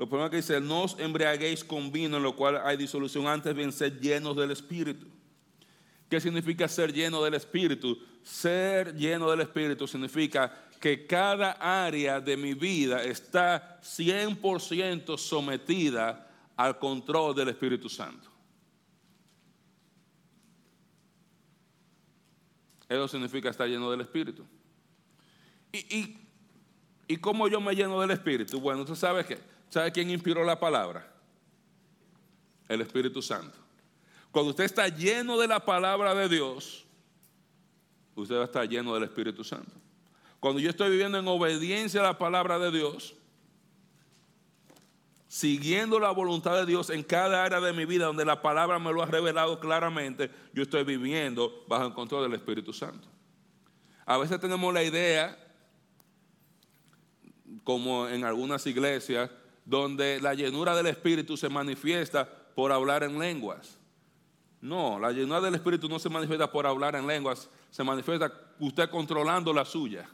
Lo 0.00 0.08
primero 0.08 0.30
que 0.30 0.38
dice, 0.38 0.58
no 0.62 0.84
os 0.84 0.98
embriaguéis 0.98 1.62
con 1.62 1.92
vino 1.92 2.16
en 2.16 2.22
lo 2.22 2.34
cual 2.34 2.62
hay 2.64 2.78
disolución, 2.78 3.26
antes 3.26 3.54
bien 3.54 3.70
ser 3.70 4.00
llenos 4.00 4.34
del 4.34 4.50
Espíritu. 4.50 5.06
¿Qué 6.08 6.18
significa 6.18 6.66
ser 6.68 6.90
lleno 6.90 7.22
del 7.22 7.34
Espíritu? 7.34 7.98
Ser 8.22 8.96
lleno 8.96 9.30
del 9.30 9.42
Espíritu 9.42 9.86
significa 9.86 10.70
que 10.80 11.06
cada 11.06 11.52
área 11.84 12.18
de 12.18 12.34
mi 12.34 12.54
vida 12.54 13.04
está 13.04 13.78
100% 13.82 15.18
sometida 15.18 16.30
al 16.56 16.78
control 16.78 17.34
del 17.34 17.50
Espíritu 17.50 17.90
Santo. 17.90 18.30
Eso 22.88 23.06
significa 23.06 23.50
estar 23.50 23.68
lleno 23.68 23.90
del 23.90 24.00
Espíritu. 24.00 24.46
¿Y, 25.70 26.16
y, 27.06 27.16
cómo 27.18 27.48
yo 27.48 27.60
me 27.60 27.74
lleno 27.74 28.00
del 28.00 28.12
Espíritu? 28.12 28.58
Bueno, 28.58 28.86
¿tú 28.86 28.96
sabes 28.96 29.26
qué? 29.26 29.49
¿Sabe 29.70 29.92
quién 29.92 30.10
inspiró 30.10 30.44
la 30.44 30.58
palabra? 30.58 31.08
El 32.68 32.80
Espíritu 32.80 33.22
Santo. 33.22 33.56
Cuando 34.30 34.50
usted 34.50 34.64
está 34.64 34.88
lleno 34.88 35.38
de 35.38 35.48
la 35.48 35.64
palabra 35.64 36.14
de 36.14 36.28
Dios, 36.28 36.84
usted 38.14 38.36
va 38.36 38.42
a 38.42 38.44
estar 38.44 38.68
lleno 38.68 38.94
del 38.94 39.04
Espíritu 39.04 39.42
Santo. 39.42 39.72
Cuando 40.40 40.60
yo 40.60 40.70
estoy 40.70 40.90
viviendo 40.90 41.18
en 41.18 41.28
obediencia 41.28 42.00
a 42.00 42.04
la 42.04 42.18
palabra 42.18 42.58
de 42.58 42.70
Dios, 42.70 43.14
siguiendo 45.28 46.00
la 46.00 46.10
voluntad 46.10 46.56
de 46.56 46.66
Dios 46.66 46.90
en 46.90 47.04
cada 47.04 47.44
área 47.44 47.60
de 47.60 47.72
mi 47.72 47.84
vida 47.84 48.06
donde 48.06 48.24
la 48.24 48.42
palabra 48.42 48.78
me 48.80 48.92
lo 48.92 49.02
ha 49.02 49.06
revelado 49.06 49.60
claramente, 49.60 50.30
yo 50.52 50.64
estoy 50.64 50.82
viviendo 50.82 51.64
bajo 51.68 51.86
el 51.86 51.94
control 51.94 52.24
del 52.24 52.34
Espíritu 52.34 52.72
Santo. 52.72 53.06
A 54.06 54.18
veces 54.18 54.40
tenemos 54.40 54.74
la 54.74 54.82
idea, 54.82 55.38
como 57.62 58.08
en 58.08 58.24
algunas 58.24 58.66
iglesias, 58.66 59.30
donde 59.70 60.20
la 60.20 60.34
llenura 60.34 60.74
del 60.74 60.88
Espíritu 60.88 61.36
se 61.36 61.48
manifiesta 61.48 62.28
por 62.56 62.72
hablar 62.72 63.04
en 63.04 63.16
lenguas. 63.20 63.78
No, 64.60 64.98
la 64.98 65.12
llenura 65.12 65.40
del 65.40 65.54
Espíritu 65.54 65.88
no 65.88 66.00
se 66.00 66.08
manifiesta 66.08 66.50
por 66.50 66.66
hablar 66.66 66.96
en 66.96 67.06
lenguas, 67.06 67.48
se 67.70 67.84
manifiesta 67.84 68.32
usted 68.58 68.90
controlando 68.90 69.52
la 69.52 69.64
suya. 69.64 70.08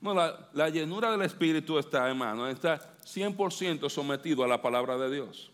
No, 0.00 0.14
la, 0.14 0.70
llenura 0.70 1.10
del 1.10 1.20
Espíritu 1.20 1.78
está, 1.78 2.08
hermano, 2.08 2.48
está 2.48 2.96
100% 3.04 3.90
sometido 3.90 4.42
a 4.42 4.48
la 4.48 4.62
palabra 4.62 4.96
de 4.96 5.16
Dios. 5.16 5.52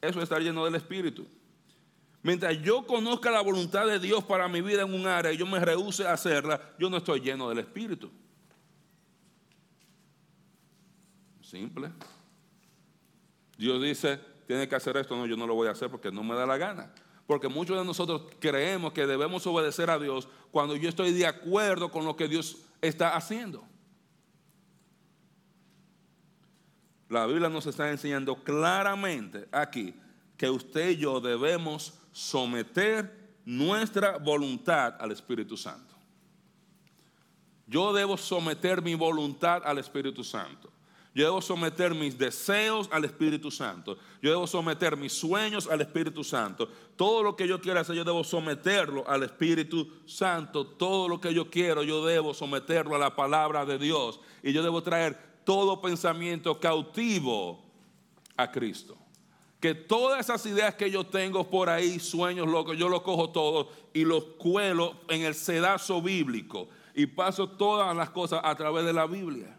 Eso 0.00 0.18
es 0.20 0.22
estar 0.22 0.40
lleno 0.40 0.64
del 0.66 0.76
Espíritu. 0.76 1.26
Mientras 2.22 2.62
yo 2.62 2.86
conozca 2.86 3.32
la 3.32 3.40
voluntad 3.40 3.88
de 3.88 3.98
Dios 3.98 4.22
para 4.22 4.46
mi 4.46 4.60
vida 4.60 4.82
en 4.82 4.94
un 4.94 5.08
área 5.08 5.32
y 5.32 5.36
yo 5.36 5.46
me 5.46 5.58
rehúse 5.58 6.06
a 6.06 6.12
hacerla, 6.12 6.60
yo 6.78 6.88
no 6.88 6.98
estoy 6.98 7.18
lleno 7.18 7.48
del 7.48 7.58
Espíritu. 7.58 8.08
Simple. 11.48 11.90
Dios 13.56 13.82
dice, 13.82 14.20
tiene 14.46 14.68
que 14.68 14.74
hacer 14.74 14.98
esto, 14.98 15.16
no, 15.16 15.24
yo 15.24 15.34
no 15.34 15.46
lo 15.46 15.54
voy 15.54 15.68
a 15.68 15.70
hacer 15.70 15.90
porque 15.90 16.12
no 16.12 16.22
me 16.22 16.34
da 16.34 16.44
la 16.44 16.58
gana. 16.58 16.92
Porque 17.26 17.48
muchos 17.48 17.78
de 17.78 17.86
nosotros 17.86 18.22
creemos 18.38 18.92
que 18.92 19.06
debemos 19.06 19.46
obedecer 19.46 19.88
a 19.88 19.98
Dios 19.98 20.28
cuando 20.50 20.76
yo 20.76 20.90
estoy 20.90 21.12
de 21.12 21.26
acuerdo 21.26 21.90
con 21.90 22.04
lo 22.04 22.16
que 22.16 22.28
Dios 22.28 22.58
está 22.82 23.16
haciendo. 23.16 23.64
La 27.08 27.24
Biblia 27.24 27.48
nos 27.48 27.64
está 27.64 27.90
enseñando 27.90 28.44
claramente 28.44 29.48
aquí 29.50 29.94
que 30.36 30.50
usted 30.50 30.90
y 30.90 30.96
yo 30.98 31.18
debemos 31.18 31.98
someter 32.12 33.38
nuestra 33.46 34.18
voluntad 34.18 34.96
al 35.00 35.12
Espíritu 35.12 35.56
Santo. 35.56 35.94
Yo 37.66 37.94
debo 37.94 38.18
someter 38.18 38.82
mi 38.82 38.94
voluntad 38.94 39.62
al 39.64 39.78
Espíritu 39.78 40.22
Santo. 40.22 40.70
Yo 41.18 41.24
debo 41.24 41.42
someter 41.42 41.96
mis 41.96 42.16
deseos 42.16 42.88
al 42.92 43.04
Espíritu 43.04 43.50
Santo. 43.50 43.98
Yo 44.22 44.30
debo 44.30 44.46
someter 44.46 44.96
mis 44.96 45.12
sueños 45.12 45.66
al 45.66 45.80
Espíritu 45.80 46.22
Santo. 46.22 46.68
Todo 46.94 47.24
lo 47.24 47.34
que 47.34 47.48
yo 47.48 47.60
quiero 47.60 47.80
hacer, 47.80 47.96
yo 47.96 48.04
debo 48.04 48.22
someterlo 48.22 49.02
al 49.04 49.24
Espíritu 49.24 49.90
Santo. 50.06 50.64
Todo 50.64 51.08
lo 51.08 51.20
que 51.20 51.34
yo 51.34 51.50
quiero, 51.50 51.82
yo 51.82 52.06
debo 52.06 52.32
someterlo 52.34 52.94
a 52.94 53.00
la 53.00 53.16
palabra 53.16 53.66
de 53.66 53.78
Dios. 53.78 54.20
Y 54.44 54.52
yo 54.52 54.62
debo 54.62 54.80
traer 54.80 55.42
todo 55.42 55.82
pensamiento 55.82 56.60
cautivo 56.60 57.64
a 58.36 58.52
Cristo. 58.52 58.96
Que 59.58 59.74
todas 59.74 60.20
esas 60.20 60.46
ideas 60.46 60.76
que 60.76 60.88
yo 60.88 61.04
tengo 61.04 61.50
por 61.50 61.68
ahí, 61.68 61.98
sueños 61.98 62.46
locos, 62.46 62.78
yo 62.78 62.88
los 62.88 63.02
cojo 63.02 63.30
todos 63.30 63.66
y 63.92 64.04
los 64.04 64.22
cuelo 64.38 64.94
en 65.08 65.22
el 65.22 65.34
sedazo 65.34 66.00
bíblico 66.00 66.68
y 66.94 67.06
paso 67.06 67.48
todas 67.48 67.96
las 67.96 68.10
cosas 68.10 68.40
a 68.44 68.54
través 68.54 68.84
de 68.84 68.92
la 68.92 69.06
Biblia. 69.08 69.57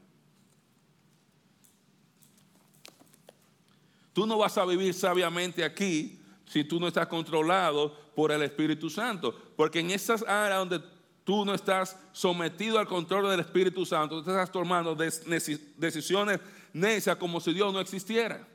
Tú 4.20 4.28
no 4.28 4.38
vas 4.38 4.58
a 4.58 4.66
vivir 4.66 4.94
sabiamente 4.94 5.64
aquí 5.64 6.20
si 6.46 6.66
tú 6.66 6.78
no 6.78 6.90
estás 6.90 7.08
controlado 7.08 7.96
por 8.14 8.34
el 8.34 8.42
Espíritu 8.42 8.90
Santo, 8.90 9.34
porque 9.56 9.80
en 9.80 9.92
esas 9.92 10.24
áreas 10.24 10.60
donde 10.60 10.82
tú 11.24 11.46
no 11.46 11.54
estás 11.54 11.98
sometido 12.12 12.80
al 12.80 12.86
control 12.86 13.30
del 13.30 13.40
Espíritu 13.40 13.86
Santo, 13.86 14.22
tú 14.22 14.30
estás 14.30 14.52
tomando 14.52 14.94
decisiones 14.94 16.42
necias 16.74 17.16
como 17.16 17.40
si 17.40 17.54
Dios 17.54 17.72
no 17.72 17.80
existiera. 17.80 18.46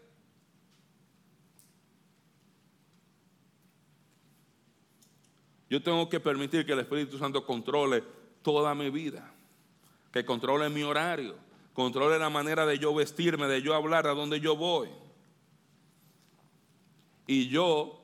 Yo 5.70 5.82
tengo 5.82 6.10
que 6.10 6.20
permitir 6.20 6.66
que 6.66 6.72
el 6.72 6.80
Espíritu 6.80 7.16
Santo 7.16 7.46
controle 7.46 8.04
toda 8.42 8.74
mi 8.74 8.90
vida, 8.90 9.32
que 10.12 10.26
controle 10.26 10.68
mi 10.68 10.82
horario, 10.82 11.36
controle 11.72 12.18
la 12.18 12.28
manera 12.28 12.66
de 12.66 12.78
yo 12.78 12.94
vestirme, 12.94 13.46
de 13.46 13.62
yo 13.62 13.74
hablar, 13.74 14.06
a 14.06 14.12
donde 14.12 14.40
yo 14.40 14.56
voy. 14.56 14.90
Y 17.26 17.48
yo 17.48 18.02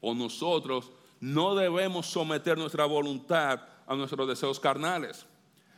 o 0.00 0.14
nosotros 0.14 0.90
no 1.20 1.54
debemos 1.54 2.06
someter 2.06 2.58
nuestra 2.58 2.84
voluntad 2.84 3.60
a 3.86 3.94
nuestros 3.94 4.28
deseos 4.28 4.58
carnales. 4.58 5.26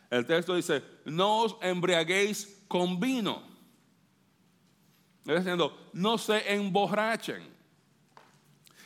El 0.09 0.25
texto 0.25 0.55
dice, 0.55 0.83
no 1.05 1.41
os 1.43 1.55
embriaguéis 1.61 2.63
con 2.67 2.99
vino. 2.99 3.43
Es 5.25 5.37
diciendo, 5.37 5.89
no 5.93 6.17
se 6.17 6.53
emborrachen. 6.53 7.43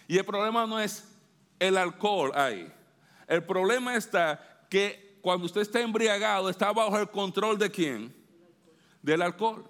Y 0.07 0.17
el 0.17 0.25
problema 0.25 0.65
no 0.65 0.79
es 0.79 1.07
el 1.59 1.77
alcohol 1.77 2.31
ahí. 2.33 2.71
El 3.27 3.43
problema 3.43 3.95
está 3.95 4.65
que 4.69 5.19
cuando 5.21 5.45
usted 5.45 5.61
está 5.61 5.81
embriagado, 5.81 6.49
está 6.49 6.71
bajo 6.71 6.97
el 6.97 7.09
control 7.09 7.57
de 7.57 7.69
quién? 7.69 8.15
Del 9.01 9.21
alcohol. 9.21 9.65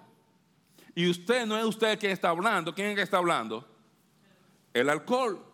Y 0.94 1.08
usted 1.08 1.46
no 1.46 1.58
es 1.58 1.64
usted 1.64 1.98
quien 1.98 2.12
está 2.12 2.30
hablando. 2.30 2.74
¿Quién 2.74 2.88
es 2.88 2.94
que 2.96 3.02
está 3.02 3.18
hablando? 3.18 3.66
El 4.72 4.88
alcohol. 4.88 5.50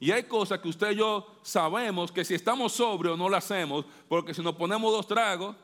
Y 0.00 0.12
hay 0.12 0.24
cosas 0.24 0.60
que 0.60 0.68
usted 0.68 0.92
y 0.92 0.96
yo 0.96 1.26
sabemos 1.42 2.12
que 2.12 2.24
si 2.24 2.34
estamos 2.34 2.72
sobrios 2.72 3.18
no 3.18 3.28
las 3.28 3.44
hacemos, 3.44 3.84
porque 4.08 4.32
si 4.32 4.42
nos 4.42 4.54
ponemos 4.54 4.92
dos 4.92 5.06
tragos, 5.06 5.56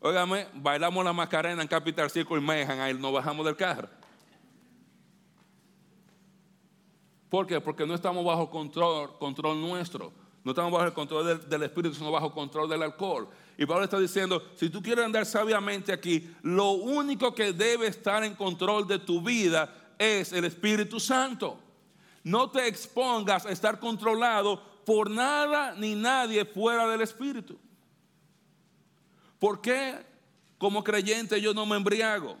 óigame, 0.00 0.46
bailamos 0.54 1.04
la 1.04 1.12
macarena 1.12 1.60
en 1.60 1.68
Capital 1.68 2.10
Circle 2.10 2.38
y 2.38 2.40
Mejan, 2.40 2.80
ahí 2.80 2.94
nos 2.94 3.12
bajamos 3.12 3.44
del 3.44 3.56
carro. 3.56 3.88
¿Por 7.28 7.46
qué? 7.46 7.60
Porque 7.60 7.86
no 7.86 7.94
estamos 7.94 8.24
bajo 8.24 8.48
control, 8.48 9.18
control 9.18 9.60
nuestro. 9.60 10.12
No 10.44 10.52
estamos 10.52 10.72
bajo 10.72 10.86
el 10.86 10.94
control 10.94 11.26
del, 11.26 11.48
del, 11.48 11.62
Espíritu, 11.64 11.94
sino 11.94 12.10
bajo 12.10 12.32
control 12.32 12.70
del 12.70 12.82
alcohol. 12.82 13.28
Y 13.58 13.66
Pablo 13.66 13.84
está 13.84 13.98
diciendo, 13.98 14.42
si 14.54 14.70
tú 14.70 14.80
quieres 14.80 15.04
andar 15.04 15.26
sabiamente 15.26 15.92
aquí, 15.92 16.34
lo 16.40 16.70
único 16.70 17.34
que 17.34 17.52
debe 17.52 17.88
estar 17.88 18.24
en 18.24 18.34
control 18.34 18.86
de 18.88 18.98
tu 18.98 19.20
vida 19.20 19.92
es 19.98 20.32
el 20.32 20.46
Espíritu 20.46 20.98
Santo. 20.98 21.67
No 22.28 22.50
te 22.50 22.68
expongas 22.68 23.46
a 23.46 23.50
estar 23.50 23.80
controlado 23.80 24.62
por 24.84 25.10
nada 25.10 25.74
ni 25.74 25.94
nadie 25.94 26.44
fuera 26.44 26.86
del 26.86 27.00
Espíritu. 27.00 27.58
¿Por 29.38 29.62
qué 29.62 29.94
como 30.58 30.84
creyente 30.84 31.40
yo 31.40 31.54
no 31.54 31.64
me 31.64 31.76
embriago? 31.76 32.36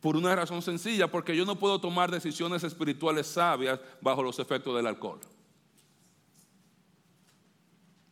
Por 0.00 0.16
una 0.16 0.36
razón 0.36 0.62
sencilla, 0.62 1.10
porque 1.10 1.36
yo 1.36 1.44
no 1.44 1.58
puedo 1.58 1.80
tomar 1.80 2.12
decisiones 2.12 2.62
espirituales 2.62 3.26
sabias 3.26 3.80
bajo 4.00 4.22
los 4.22 4.38
efectos 4.38 4.76
del 4.76 4.86
alcohol. 4.86 5.18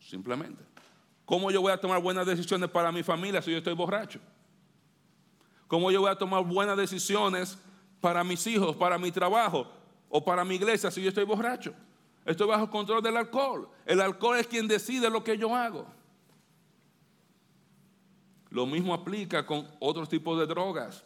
Simplemente. 0.00 0.64
¿Cómo 1.24 1.52
yo 1.52 1.60
voy 1.60 1.70
a 1.70 1.80
tomar 1.80 2.02
buenas 2.02 2.26
decisiones 2.26 2.68
para 2.68 2.90
mi 2.90 3.04
familia 3.04 3.40
si 3.42 3.52
yo 3.52 3.58
estoy 3.58 3.74
borracho? 3.74 4.18
¿Cómo 5.68 5.92
yo 5.92 6.00
voy 6.00 6.10
a 6.10 6.16
tomar 6.16 6.44
buenas 6.44 6.76
decisiones 6.76 7.56
para 8.00 8.24
mis 8.24 8.44
hijos, 8.48 8.74
para 8.74 8.98
mi 8.98 9.12
trabajo 9.12 9.81
o 10.14 10.22
para 10.22 10.44
mi 10.44 10.56
iglesia 10.56 10.90
si 10.90 11.02
yo 11.02 11.08
estoy 11.08 11.24
borracho? 11.24 11.74
Estoy 12.26 12.46
bajo 12.46 12.68
control 12.70 13.02
del 13.02 13.16
alcohol. 13.16 13.68
El 13.86 14.00
alcohol 14.02 14.36
es 14.36 14.46
quien 14.46 14.68
decide 14.68 15.08
lo 15.08 15.24
que 15.24 15.38
yo 15.38 15.56
hago. 15.56 15.86
Lo 18.50 18.66
mismo 18.66 18.92
aplica 18.92 19.46
con 19.46 19.66
otros 19.80 20.10
tipos 20.10 20.38
de 20.38 20.46
drogas. 20.46 21.02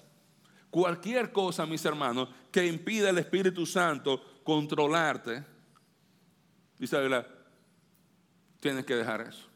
Cualquier 0.70 1.30
cosa, 1.30 1.64
mis 1.64 1.84
hermanos, 1.84 2.28
que 2.50 2.66
impida 2.66 3.10
al 3.10 3.18
Espíritu 3.18 3.64
Santo 3.64 4.20
controlarte, 4.42 5.44
dice 6.76 7.08
la 7.08 7.24
tienes 8.58 8.84
que 8.84 8.96
dejar 8.96 9.20
eso. 9.20 9.46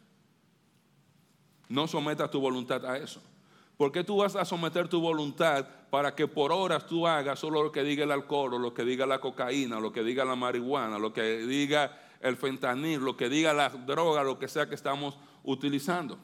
No 1.68 1.88
sometas 1.88 2.30
tu 2.30 2.40
voluntad 2.40 2.86
a 2.86 2.96
eso. 2.96 3.20
¿Por 3.80 3.92
qué 3.92 4.04
tú 4.04 4.18
vas 4.18 4.36
a 4.36 4.44
someter 4.44 4.88
tu 4.88 5.00
voluntad 5.00 5.66
para 5.88 6.14
que 6.14 6.28
por 6.28 6.52
horas 6.52 6.86
tú 6.86 7.06
hagas 7.06 7.38
solo 7.38 7.62
lo 7.62 7.72
que 7.72 7.82
diga 7.82 8.04
el 8.04 8.10
alcohol, 8.10 8.52
o 8.52 8.58
lo 8.58 8.74
que 8.74 8.84
diga 8.84 9.06
la 9.06 9.22
cocaína, 9.22 9.80
lo 9.80 9.90
que 9.90 10.04
diga 10.04 10.22
la 10.22 10.36
marihuana, 10.36 10.98
lo 10.98 11.14
que 11.14 11.46
diga 11.46 11.98
el 12.20 12.36
fentanil, 12.36 13.00
lo 13.00 13.16
que 13.16 13.30
diga 13.30 13.54
la 13.54 13.70
droga, 13.70 14.22
lo 14.22 14.38
que 14.38 14.48
sea 14.48 14.68
que 14.68 14.74
estamos 14.74 15.16
utilizando? 15.44 16.18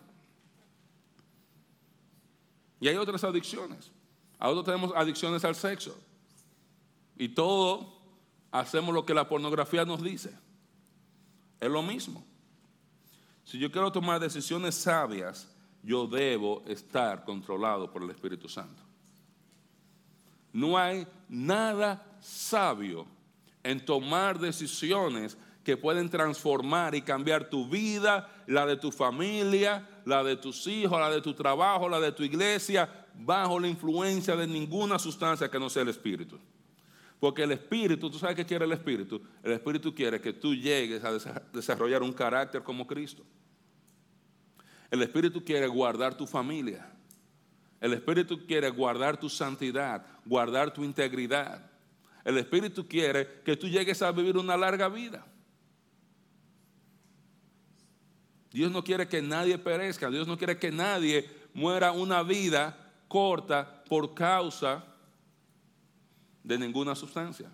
Y 2.78 2.88
hay 2.88 2.96
otras 2.96 3.24
adicciones. 3.24 3.90
Ahora 4.38 4.62
tenemos 4.62 4.92
adicciones 4.94 5.42
al 5.42 5.54
sexo. 5.54 5.98
Y 7.16 7.30
todo 7.30 8.02
hacemos 8.52 8.94
lo 8.94 9.06
que 9.06 9.14
la 9.14 9.30
pornografía 9.30 9.86
nos 9.86 10.02
dice. 10.02 10.38
Es 11.58 11.70
lo 11.70 11.82
mismo. 11.82 12.22
Si 13.44 13.58
yo 13.58 13.72
quiero 13.72 13.90
tomar 13.90 14.20
decisiones 14.20 14.74
sabias, 14.74 15.55
yo 15.86 16.08
debo 16.08 16.64
estar 16.66 17.24
controlado 17.24 17.88
por 17.92 18.02
el 18.02 18.10
Espíritu 18.10 18.48
Santo. 18.48 18.82
No 20.52 20.76
hay 20.76 21.06
nada 21.28 22.18
sabio 22.20 23.06
en 23.62 23.84
tomar 23.84 24.40
decisiones 24.40 25.38
que 25.62 25.76
pueden 25.76 26.10
transformar 26.10 26.96
y 26.96 27.02
cambiar 27.02 27.48
tu 27.48 27.68
vida, 27.68 28.28
la 28.48 28.66
de 28.66 28.76
tu 28.76 28.90
familia, 28.90 29.88
la 30.04 30.24
de 30.24 30.36
tus 30.36 30.66
hijos, 30.66 30.98
la 30.98 31.10
de 31.10 31.20
tu 31.20 31.34
trabajo, 31.34 31.88
la 31.88 32.00
de 32.00 32.10
tu 32.10 32.24
iglesia, 32.24 33.06
bajo 33.14 33.60
la 33.60 33.68
influencia 33.68 34.34
de 34.34 34.46
ninguna 34.48 34.98
sustancia 34.98 35.48
que 35.48 35.60
no 35.60 35.70
sea 35.70 35.82
el 35.82 35.90
Espíritu. 35.90 36.36
Porque 37.20 37.44
el 37.44 37.52
Espíritu, 37.52 38.10
¿tú 38.10 38.18
sabes 38.18 38.34
qué 38.34 38.44
quiere 38.44 38.64
el 38.64 38.72
Espíritu? 38.72 39.22
El 39.40 39.52
Espíritu 39.52 39.94
quiere 39.94 40.20
que 40.20 40.32
tú 40.32 40.52
llegues 40.52 41.04
a 41.04 41.12
desarrollar 41.52 42.02
un 42.02 42.12
carácter 42.12 42.64
como 42.64 42.86
Cristo. 42.88 43.22
El 44.96 45.02
Espíritu 45.02 45.44
quiere 45.44 45.66
guardar 45.66 46.16
tu 46.16 46.26
familia. 46.26 46.90
El 47.80 47.92
Espíritu 47.92 48.46
quiere 48.46 48.70
guardar 48.70 49.18
tu 49.18 49.28
santidad, 49.28 50.04
guardar 50.24 50.72
tu 50.72 50.82
integridad. 50.82 51.70
El 52.24 52.38
Espíritu 52.38 52.88
quiere 52.88 53.42
que 53.44 53.56
tú 53.56 53.68
llegues 53.68 54.00
a 54.00 54.10
vivir 54.10 54.36
una 54.36 54.56
larga 54.56 54.88
vida. 54.88 55.24
Dios 58.50 58.72
no 58.72 58.82
quiere 58.82 59.06
que 59.06 59.20
nadie 59.20 59.58
perezca. 59.58 60.08
Dios 60.08 60.26
no 60.26 60.38
quiere 60.38 60.58
que 60.58 60.72
nadie 60.72 61.28
muera 61.52 61.92
una 61.92 62.22
vida 62.22 62.94
corta 63.06 63.84
por 63.84 64.14
causa 64.14 64.82
de 66.42 66.58
ninguna 66.58 66.94
sustancia. 66.94 67.50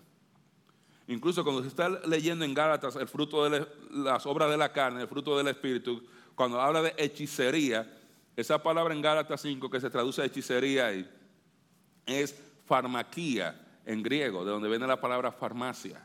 Incluso 1.07 1.43
cuando 1.43 1.61
se 1.61 1.67
está 1.67 1.89
leyendo 1.89 2.45
en 2.45 2.53
Gálatas 2.53 2.95
el 2.95 3.09
fruto 3.09 3.49
de 3.49 3.67
las 3.91 4.25
obras 4.25 4.49
de 4.49 4.55
la 4.57 4.71
carne, 4.71 5.01
el 5.01 5.07
fruto 5.09 5.37
del 5.37 5.49
Espíritu, 5.49 6.01
cuando 6.35 6.61
habla 6.61 6.81
de 6.81 6.93
hechicería, 6.97 7.91
esa 8.35 8.61
palabra 8.61 8.93
en 8.93 9.01
Gálatas 9.01 9.41
5 9.41 9.69
que 9.69 9.79
se 9.79 9.89
traduce 9.89 10.21
a 10.21 10.25
hechicería 10.25 10.89
es 12.05 12.35
farmaquía 12.65 13.59
en 13.85 14.01
griego, 14.01 14.43
de 14.43 14.51
donde 14.51 14.69
viene 14.69 14.87
la 14.87 14.99
palabra 14.99 15.31
farmacia. 15.31 16.01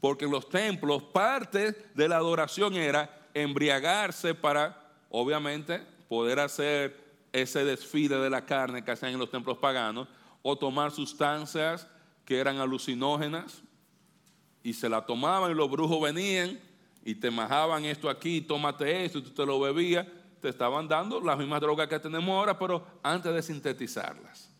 Porque 0.00 0.24
en 0.24 0.30
los 0.30 0.48
templos 0.48 1.02
parte 1.02 1.72
de 1.94 2.08
la 2.08 2.16
adoración 2.16 2.74
era 2.74 3.28
embriagarse 3.34 4.34
para, 4.34 4.92
obviamente, 5.10 5.80
poder 6.08 6.40
hacer 6.40 6.98
ese 7.32 7.64
desfile 7.64 8.16
de 8.16 8.30
la 8.30 8.44
carne 8.44 8.82
que 8.84 8.90
hacían 8.90 9.12
en 9.12 9.18
los 9.18 9.30
templos 9.30 9.58
paganos, 9.58 10.08
o 10.42 10.56
tomar 10.56 10.90
sustancias 10.90 11.86
que 12.24 12.38
eran 12.38 12.58
alucinógenas, 12.58 13.62
y 14.62 14.72
se 14.72 14.88
la 14.88 15.04
tomaban 15.06 15.50
y 15.50 15.54
los 15.54 15.70
brujos 15.70 16.00
venían 16.00 16.60
y 17.04 17.14
te 17.14 17.30
majaban 17.30 17.84
esto 17.84 18.08
aquí, 18.08 18.40
tómate 18.40 19.04
esto, 19.04 19.18
y 19.18 19.22
tú 19.22 19.30
te 19.30 19.46
lo 19.46 19.58
bebías, 19.60 20.06
te 20.40 20.48
estaban 20.48 20.88
dando 20.88 21.20
las 21.20 21.38
mismas 21.38 21.60
drogas 21.60 21.88
que 21.88 21.98
tenemos 21.98 22.28
ahora, 22.30 22.58
pero 22.58 22.84
antes 23.02 23.32
de 23.32 23.42
sintetizarlas. 23.42 24.50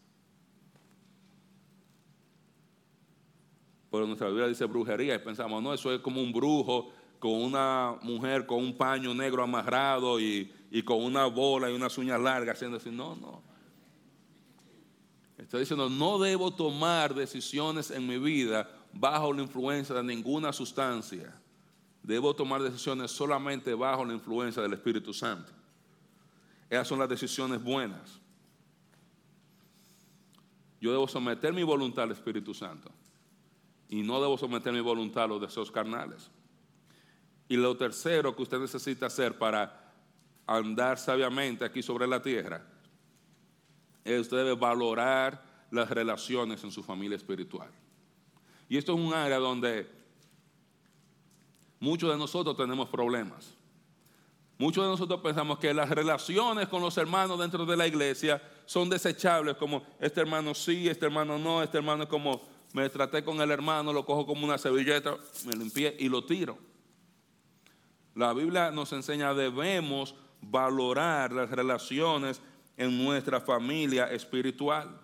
Pero 3.90 4.06
nuestra 4.06 4.28
Biblia 4.28 4.46
dice 4.46 4.64
brujería 4.66 5.14
y 5.14 5.18
pensamos, 5.18 5.62
no, 5.62 5.74
eso 5.74 5.92
es 5.92 6.00
como 6.00 6.22
un 6.22 6.32
brujo 6.32 6.92
con 7.18 7.32
una 7.32 7.96
mujer 8.02 8.46
con 8.46 8.58
un 8.58 8.76
paño 8.76 9.12
negro 9.14 9.42
amarrado 9.42 10.18
y, 10.20 10.50
con 10.84 11.02
una 11.02 11.26
bola 11.26 11.70
y 11.70 11.74
unas 11.74 11.98
uñas 11.98 12.20
largas, 12.20 12.56
haciendo 12.56 12.78
así. 12.78 12.90
No, 12.90 13.16
no. 13.16 13.42
Está 15.36 15.58
diciendo, 15.58 15.90
no 15.90 16.18
debo 16.18 16.52
tomar 16.52 17.14
decisiones 17.14 17.90
en 17.90 18.06
mi 18.06 18.18
vida 18.18 18.70
bajo 18.92 19.32
la 19.32 19.42
influencia 19.42 19.94
de 19.94 20.02
ninguna 20.02 20.52
sustancia 20.52 21.34
debo 22.02 22.34
tomar 22.34 22.62
decisiones 22.62 23.10
solamente 23.10 23.74
bajo 23.74 24.04
la 24.04 24.14
influencia 24.14 24.62
del 24.62 24.72
Espíritu 24.72 25.12
Santo. 25.12 25.52
Esas 26.68 26.86
son 26.86 26.98
las 26.98 27.08
decisiones 27.08 27.62
buenas. 27.62 28.20
Yo 30.80 30.92
debo 30.92 31.06
someter 31.06 31.52
mi 31.52 31.62
voluntad 31.62 32.04
al 32.04 32.12
Espíritu 32.12 32.54
Santo 32.54 32.90
y 33.88 34.02
no 34.02 34.20
debo 34.20 34.38
someter 34.38 34.72
mi 34.72 34.80
voluntad 34.80 35.24
a 35.24 35.28
los 35.28 35.40
deseos 35.40 35.70
carnales. 35.70 36.30
Y 37.48 37.56
lo 37.56 37.76
tercero 37.76 38.34
que 38.34 38.42
usted 38.42 38.60
necesita 38.60 39.06
hacer 39.06 39.36
para 39.36 39.92
andar 40.46 40.98
sabiamente 40.98 41.64
aquí 41.64 41.82
sobre 41.82 42.06
la 42.06 42.22
tierra 42.22 42.64
es 44.04 44.20
usted 44.20 44.38
debe 44.38 44.54
valorar 44.54 45.44
las 45.70 45.90
relaciones 45.90 46.64
en 46.64 46.70
su 46.70 46.82
familia 46.82 47.16
espiritual. 47.16 47.70
Y 48.68 48.76
esto 48.76 48.94
es 48.94 49.00
un 49.00 49.12
área 49.12 49.38
donde 49.38 49.99
muchos 51.80 52.10
de 52.10 52.16
nosotros 52.16 52.56
tenemos 52.56 52.88
problemas. 52.88 53.54
Muchos 54.58 54.84
de 54.84 54.90
nosotros 54.90 55.20
pensamos 55.22 55.58
que 55.58 55.72
las 55.72 55.88
relaciones 55.88 56.68
con 56.68 56.82
los 56.82 56.96
hermanos 56.98 57.38
dentro 57.38 57.64
de 57.64 57.76
la 57.76 57.86
iglesia 57.86 58.42
son 58.66 58.90
desechables, 58.90 59.56
como 59.56 59.82
este 59.98 60.20
hermano 60.20 60.54
sí, 60.54 60.86
este 60.86 61.06
hermano 61.06 61.38
no, 61.38 61.62
este 61.62 61.78
hermano 61.78 62.02
es 62.02 62.08
como 62.10 62.42
me 62.72 62.88
traté 62.88 63.24
con 63.24 63.40
el 63.40 63.50
hermano, 63.50 63.92
lo 63.92 64.04
cojo 64.04 64.26
como 64.26 64.44
una 64.44 64.58
servilleta, 64.58 65.16
me 65.46 65.54
limpié 65.54 65.96
y 65.98 66.08
lo 66.08 66.24
tiro. 66.24 66.58
La 68.14 68.32
Biblia 68.32 68.70
nos 68.70 68.92
enseña, 68.92 69.34
debemos 69.34 70.14
valorar 70.40 71.32
las 71.32 71.50
relaciones 71.50 72.40
en 72.76 73.02
nuestra 73.02 73.40
familia 73.40 74.10
espiritual. 74.10 75.00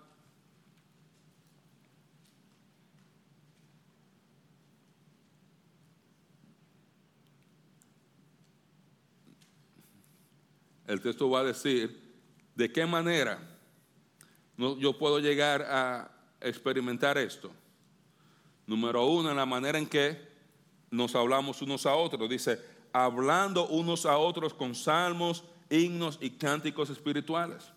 El 10.86 11.00
texto 11.00 11.28
va 11.28 11.40
a 11.40 11.44
decir 11.44 12.00
de 12.54 12.72
qué 12.72 12.86
manera 12.86 13.38
yo 14.56 14.96
puedo 14.96 15.18
llegar 15.18 15.62
a 15.62 16.10
experimentar 16.40 17.18
esto. 17.18 17.50
Número 18.66 19.04
uno, 19.06 19.30
en 19.30 19.36
la 19.36 19.46
manera 19.46 19.78
en 19.78 19.86
que 19.86 20.18
nos 20.90 21.14
hablamos 21.14 21.60
unos 21.62 21.84
a 21.86 21.94
otros. 21.94 22.28
Dice, 22.28 22.60
hablando 22.92 23.66
unos 23.68 24.06
a 24.06 24.16
otros 24.16 24.54
con 24.54 24.74
salmos, 24.74 25.44
himnos 25.68 26.18
y 26.20 26.30
cánticos 26.30 26.90
espirituales. 26.90 27.70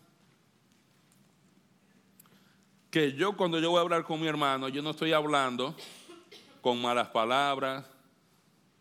Que 2.90 3.14
yo 3.14 3.36
cuando 3.36 3.60
yo 3.60 3.72
voy 3.72 3.80
a 3.80 3.82
hablar 3.82 4.04
con 4.04 4.20
mi 4.20 4.28
hermano, 4.28 4.70
yo 4.70 4.82
no 4.82 4.92
estoy 4.92 5.12
hablando 5.12 5.76
con 6.62 6.82
malas 6.82 7.10
palabras, 7.10 7.86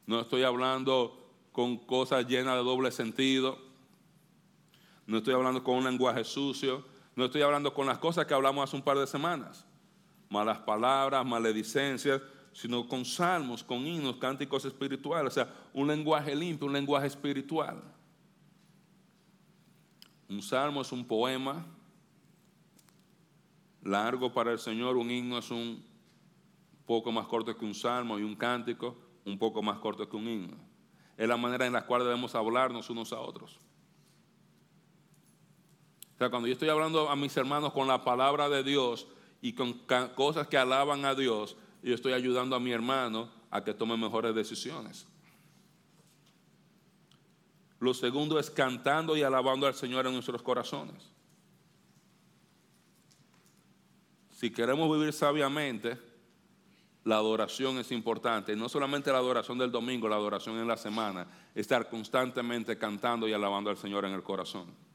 no 0.06 0.20
estoy 0.20 0.44
hablando 0.44 1.30
con 1.52 1.76
cosas 1.76 2.26
llenas 2.26 2.54
de 2.54 2.62
doble 2.62 2.90
sentido 2.90 3.67
no 5.08 5.18
estoy 5.18 5.32
hablando 5.32 5.64
con 5.64 5.76
un 5.76 5.84
lenguaje 5.84 6.22
sucio, 6.22 6.84
no 7.16 7.24
estoy 7.24 7.40
hablando 7.40 7.72
con 7.72 7.86
las 7.86 7.96
cosas 7.96 8.26
que 8.26 8.34
hablamos 8.34 8.62
hace 8.68 8.76
un 8.76 8.82
par 8.82 8.98
de 8.98 9.06
semanas, 9.06 9.64
malas 10.28 10.58
palabras, 10.58 11.24
maledicencias, 11.24 12.20
sino 12.52 12.86
con 12.86 13.06
salmos, 13.06 13.64
con 13.64 13.86
himnos, 13.86 14.16
cánticos 14.16 14.66
espirituales, 14.66 15.32
o 15.32 15.34
sea, 15.34 15.52
un 15.72 15.88
lenguaje 15.88 16.36
limpio, 16.36 16.66
un 16.66 16.74
lenguaje 16.74 17.06
espiritual. 17.06 17.82
Un 20.28 20.42
salmo 20.42 20.82
es 20.82 20.92
un 20.92 21.06
poema 21.06 21.64
largo 23.82 24.30
para 24.30 24.52
el 24.52 24.58
Señor, 24.58 24.98
un 24.98 25.10
himno 25.10 25.38
es 25.38 25.50
un 25.50 25.82
poco 26.84 27.10
más 27.12 27.26
corto 27.26 27.56
que 27.56 27.64
un 27.64 27.74
salmo 27.74 28.18
y 28.18 28.22
un 28.24 28.36
cántico 28.36 28.94
un 29.24 29.38
poco 29.38 29.62
más 29.62 29.78
corto 29.78 30.06
que 30.06 30.16
un 30.16 30.28
himno. 30.28 30.56
Es 31.16 31.26
la 31.26 31.38
manera 31.38 31.66
en 31.66 31.72
la 31.72 31.86
cual 31.86 32.02
debemos 32.02 32.34
hablarnos 32.34 32.90
unos 32.90 33.14
a 33.14 33.20
otros. 33.20 33.58
O 36.18 36.20
sea, 36.20 36.30
cuando 36.30 36.48
yo 36.48 36.54
estoy 36.54 36.68
hablando 36.68 37.08
a 37.08 37.14
mis 37.14 37.36
hermanos 37.36 37.72
con 37.72 37.86
la 37.86 38.02
palabra 38.02 38.48
de 38.48 38.64
Dios 38.64 39.06
y 39.40 39.52
con 39.52 39.74
cosas 40.16 40.48
que 40.48 40.58
alaban 40.58 41.04
a 41.04 41.14
Dios, 41.14 41.56
yo 41.80 41.94
estoy 41.94 42.12
ayudando 42.12 42.56
a 42.56 42.58
mi 42.58 42.72
hermano 42.72 43.30
a 43.52 43.62
que 43.62 43.72
tome 43.72 43.96
mejores 43.96 44.34
decisiones. 44.34 45.06
Lo 47.78 47.94
segundo 47.94 48.40
es 48.40 48.50
cantando 48.50 49.16
y 49.16 49.22
alabando 49.22 49.68
al 49.68 49.74
Señor 49.74 50.08
en 50.08 50.14
nuestros 50.14 50.42
corazones. 50.42 51.12
Si 54.32 54.50
queremos 54.50 54.90
vivir 54.90 55.12
sabiamente, 55.12 55.98
la 57.04 57.18
adoración 57.18 57.78
es 57.78 57.92
importante. 57.92 58.56
No 58.56 58.68
solamente 58.68 59.12
la 59.12 59.18
adoración 59.18 59.56
del 59.56 59.70
domingo, 59.70 60.08
la 60.08 60.16
adoración 60.16 60.58
en 60.58 60.66
la 60.66 60.76
semana. 60.76 61.28
Estar 61.54 61.88
constantemente 61.88 62.76
cantando 62.76 63.28
y 63.28 63.32
alabando 63.32 63.70
al 63.70 63.76
Señor 63.76 64.04
en 64.04 64.14
el 64.14 64.24
corazón. 64.24 64.87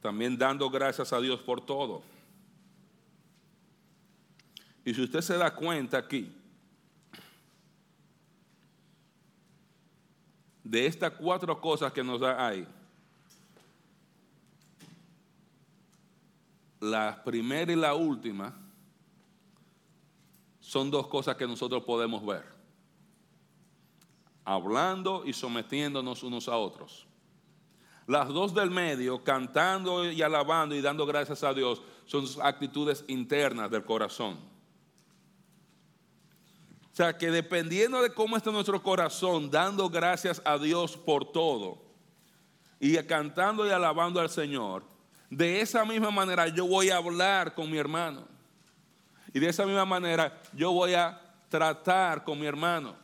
También 0.00 0.36
dando 0.36 0.70
gracias 0.70 1.12
a 1.12 1.20
Dios 1.20 1.40
por 1.40 1.60
todo. 1.60 2.02
Y 4.84 4.94
si 4.94 5.02
usted 5.02 5.20
se 5.20 5.36
da 5.36 5.54
cuenta 5.54 5.98
aquí, 5.98 6.32
de 10.62 10.86
estas 10.86 11.12
cuatro 11.12 11.60
cosas 11.60 11.92
que 11.92 12.04
nos 12.04 12.20
da 12.20 12.46
ahí, 12.46 12.66
la 16.80 17.22
primera 17.24 17.72
y 17.72 17.76
la 17.76 17.94
última 17.94 18.54
son 20.60 20.90
dos 20.90 21.06
cosas 21.08 21.36
que 21.36 21.46
nosotros 21.46 21.82
podemos 21.82 22.24
ver. 22.24 22.44
Hablando 24.44 25.24
y 25.26 25.32
sometiéndonos 25.32 26.22
unos 26.22 26.48
a 26.48 26.56
otros. 26.56 27.07
Las 28.08 28.28
dos 28.28 28.54
del 28.54 28.70
medio, 28.70 29.22
cantando 29.22 30.10
y 30.10 30.22
alabando 30.22 30.74
y 30.74 30.80
dando 30.80 31.04
gracias 31.04 31.44
a 31.44 31.52
Dios, 31.52 31.82
son 32.06 32.24
actitudes 32.42 33.04
internas 33.06 33.70
del 33.70 33.84
corazón. 33.84 34.38
O 36.90 36.96
sea 36.96 37.18
que 37.18 37.30
dependiendo 37.30 38.00
de 38.00 38.14
cómo 38.14 38.38
está 38.38 38.50
nuestro 38.50 38.82
corazón, 38.82 39.50
dando 39.50 39.90
gracias 39.90 40.40
a 40.46 40.56
Dios 40.56 40.96
por 40.96 41.30
todo 41.30 41.82
y 42.80 42.96
cantando 43.02 43.66
y 43.66 43.70
alabando 43.70 44.20
al 44.20 44.30
Señor, 44.30 44.84
de 45.28 45.60
esa 45.60 45.84
misma 45.84 46.10
manera 46.10 46.48
yo 46.48 46.66
voy 46.66 46.88
a 46.88 46.96
hablar 46.96 47.54
con 47.54 47.70
mi 47.70 47.76
hermano. 47.76 48.26
Y 49.34 49.38
de 49.38 49.50
esa 49.50 49.66
misma 49.66 49.84
manera 49.84 50.40
yo 50.54 50.72
voy 50.72 50.94
a 50.94 51.20
tratar 51.50 52.24
con 52.24 52.40
mi 52.40 52.46
hermano. 52.46 52.96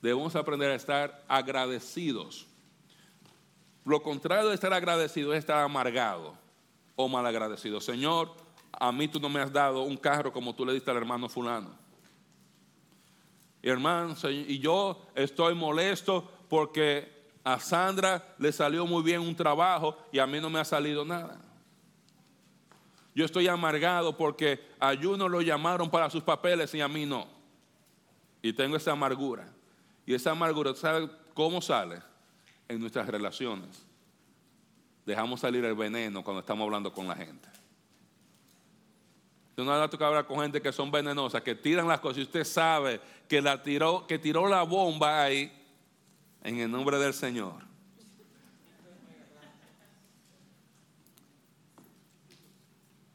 Debemos 0.00 0.36
aprender 0.36 0.70
a 0.70 0.74
estar 0.74 1.24
agradecidos. 1.28 2.46
Lo 3.84 4.02
contrario 4.02 4.48
de 4.48 4.54
estar 4.54 4.72
agradecido 4.72 5.32
es 5.32 5.40
estar 5.40 5.58
amargado 5.58 6.34
o 6.96 7.08
mal 7.08 7.24
agradecido. 7.26 7.80
Señor, 7.80 8.30
a 8.72 8.92
mí 8.92 9.08
tú 9.08 9.18
no 9.18 9.28
me 9.28 9.40
has 9.40 9.52
dado 9.52 9.82
un 9.82 9.96
carro 9.96 10.32
como 10.32 10.54
tú 10.54 10.64
le 10.64 10.74
diste 10.74 10.90
al 10.90 10.98
hermano 10.98 11.28
fulano. 11.28 11.70
Y 13.62 13.68
hermano, 13.68 14.14
y 14.30 14.58
yo 14.58 15.06
estoy 15.14 15.54
molesto 15.54 16.30
porque 16.48 17.18
a 17.42 17.58
Sandra 17.58 18.34
le 18.38 18.52
salió 18.52 18.86
muy 18.86 19.02
bien 19.02 19.20
un 19.20 19.34
trabajo 19.34 19.96
y 20.12 20.18
a 20.18 20.26
mí 20.26 20.40
no 20.40 20.50
me 20.50 20.60
ha 20.60 20.64
salido 20.64 21.04
nada. 21.04 21.40
Yo 23.14 23.24
estoy 23.24 23.48
amargado 23.48 24.16
porque 24.16 24.60
a 24.78 24.94
Juno 24.94 25.28
lo 25.28 25.40
llamaron 25.40 25.90
para 25.90 26.08
sus 26.08 26.22
papeles 26.22 26.72
y 26.74 26.80
a 26.80 26.88
mí 26.88 27.04
no. 27.04 27.26
Y 28.42 28.52
tengo 28.52 28.76
esa 28.76 28.92
amargura. 28.92 29.52
Y 30.08 30.14
esa 30.14 30.30
amargura, 30.30 30.74
¿sabe 30.74 31.06
cómo 31.34 31.60
sale? 31.60 32.00
En 32.66 32.80
nuestras 32.80 33.06
relaciones. 33.06 33.86
Dejamos 35.04 35.40
salir 35.40 35.62
el 35.66 35.74
veneno 35.74 36.24
cuando 36.24 36.40
estamos 36.40 36.64
hablando 36.64 36.90
con 36.90 37.06
la 37.06 37.14
gente. 37.14 37.46
Usted 39.50 39.64
no 39.64 39.70
ha 39.70 39.90
que 39.90 40.02
hablar 40.02 40.26
con 40.26 40.40
gente 40.40 40.62
que 40.62 40.72
son 40.72 40.90
venenosas, 40.90 41.42
que 41.42 41.54
tiran 41.54 41.86
las 41.86 42.00
cosas 42.00 42.20
y 42.20 42.22
usted 42.22 42.44
sabe 42.44 43.02
que, 43.28 43.42
la 43.42 43.62
tiró, 43.62 44.06
que 44.06 44.18
tiró 44.18 44.48
la 44.48 44.62
bomba 44.62 45.24
ahí 45.24 45.52
en 46.42 46.58
el 46.58 46.70
nombre 46.70 46.96
del 46.96 47.12
Señor. 47.12 47.62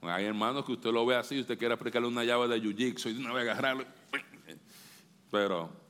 Hay 0.02 0.26
hermanos 0.26 0.64
que 0.64 0.74
usted 0.74 0.92
lo 0.92 1.08
ve 1.08 1.16
así, 1.16 1.40
usted 1.40 1.58
quiere 1.58 1.74
aplicarle 1.74 2.08
una 2.08 2.24
llave 2.24 2.48
de 2.50 2.62
jiu-jitsu 2.62 3.16
y 3.16 3.18
una 3.18 3.34
vez 3.34 3.50
agarrarlo. 3.50 3.86
Pero 5.32 5.83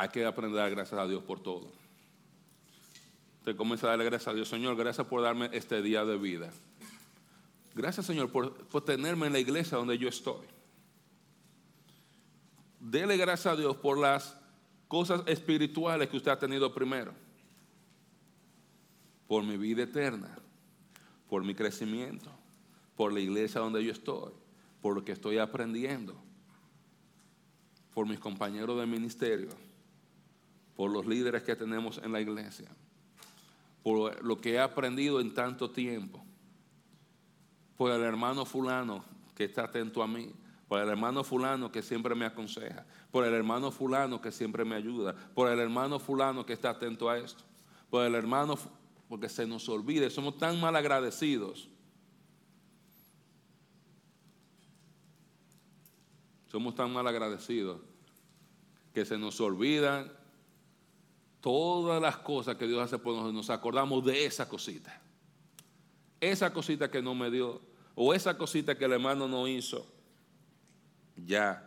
hay 0.00 0.08
que 0.08 0.24
aprender 0.24 0.58
a 0.58 0.62
dar 0.62 0.70
gracias 0.70 0.98
a 0.98 1.06
Dios 1.06 1.22
por 1.22 1.40
todo. 1.40 1.70
Usted 3.40 3.54
comienza 3.54 3.86
a 3.86 3.90
darle 3.90 4.06
gracias 4.06 4.28
a 4.28 4.34
Dios, 4.34 4.48
Señor, 4.48 4.74
gracias 4.74 5.06
por 5.06 5.20
darme 5.20 5.50
este 5.52 5.82
día 5.82 6.06
de 6.06 6.16
vida. 6.16 6.50
Gracias, 7.74 8.06
Señor, 8.06 8.30
por, 8.32 8.82
tenerme 8.82 9.26
en 9.26 9.34
la 9.34 9.40
iglesia 9.40 9.76
donde 9.76 9.98
yo 9.98 10.08
estoy. 10.08 10.46
dele 12.80 13.18
gracias 13.18 13.52
a 13.52 13.56
Dios 13.56 13.76
por 13.76 13.98
las 13.98 14.38
cosas 14.88 15.22
espirituales 15.26 16.08
que 16.08 16.16
usted 16.16 16.30
ha 16.30 16.38
tenido 16.38 16.72
primero. 16.72 17.12
Por 19.28 19.44
mi 19.44 19.58
vida 19.58 19.82
eterna, 19.82 20.34
por 21.28 21.44
mi 21.44 21.54
crecimiento, 21.54 22.30
por 22.96 23.12
la 23.12 23.20
iglesia 23.20 23.60
donde 23.60 23.84
yo 23.84 23.92
estoy, 23.92 24.32
por 24.80 24.94
lo 24.94 25.04
que 25.04 25.12
estoy 25.12 25.36
aprendiendo, 25.36 26.16
por 27.92 28.06
mis 28.06 28.18
compañeros 28.18 28.80
de 28.80 28.86
ministerio, 28.86 29.50
por 30.80 30.90
los 30.90 31.04
líderes 31.04 31.42
que 31.42 31.54
tenemos 31.54 31.98
en 31.98 32.10
la 32.10 32.22
iglesia, 32.22 32.66
por 33.82 34.24
lo 34.24 34.40
que 34.40 34.54
he 34.54 34.58
aprendido 34.58 35.20
en 35.20 35.34
tanto 35.34 35.70
tiempo, 35.70 36.24
por 37.76 37.90
el 37.90 38.00
hermano 38.00 38.46
fulano 38.46 39.04
que 39.34 39.44
está 39.44 39.64
atento 39.64 40.02
a 40.02 40.08
mí, 40.08 40.32
por 40.68 40.80
el 40.80 40.88
hermano 40.88 41.22
fulano 41.22 41.70
que 41.70 41.82
siempre 41.82 42.14
me 42.14 42.24
aconseja, 42.24 42.86
por 43.10 43.26
el 43.26 43.34
hermano 43.34 43.70
fulano 43.70 44.22
que 44.22 44.32
siempre 44.32 44.64
me 44.64 44.74
ayuda, 44.74 45.14
por 45.34 45.50
el 45.50 45.58
hermano 45.58 45.98
fulano 45.98 46.46
que 46.46 46.54
está 46.54 46.70
atento 46.70 47.10
a 47.10 47.18
esto, 47.18 47.44
por 47.90 48.06
el 48.06 48.14
hermano, 48.14 48.58
porque 49.06 49.28
se 49.28 49.46
nos 49.46 49.68
olvide, 49.68 50.08
somos 50.08 50.38
tan 50.38 50.58
mal 50.58 50.74
agradecidos. 50.76 51.68
Somos 56.46 56.74
tan 56.74 56.90
mal 56.90 57.06
agradecidos 57.06 57.82
que 58.94 59.04
se 59.04 59.18
nos 59.18 59.38
olvidan 59.42 60.18
todas 61.40 62.00
las 62.00 62.18
cosas 62.18 62.56
que 62.56 62.66
Dios 62.66 62.82
hace 62.82 62.98
por 62.98 63.12
nosotros. 63.12 63.34
Nos 63.34 63.50
acordamos 63.50 64.04
de 64.04 64.26
esa 64.26 64.48
cosita. 64.48 65.00
Esa 66.20 66.52
cosita 66.52 66.90
que 66.90 67.00
no 67.00 67.14
me 67.14 67.30
dio, 67.30 67.60
o 67.94 68.12
esa 68.12 68.36
cosita 68.36 68.76
que 68.76 68.84
el 68.84 68.92
hermano 68.92 69.26
no 69.26 69.48
hizo 69.48 69.86
ya. 71.26 71.66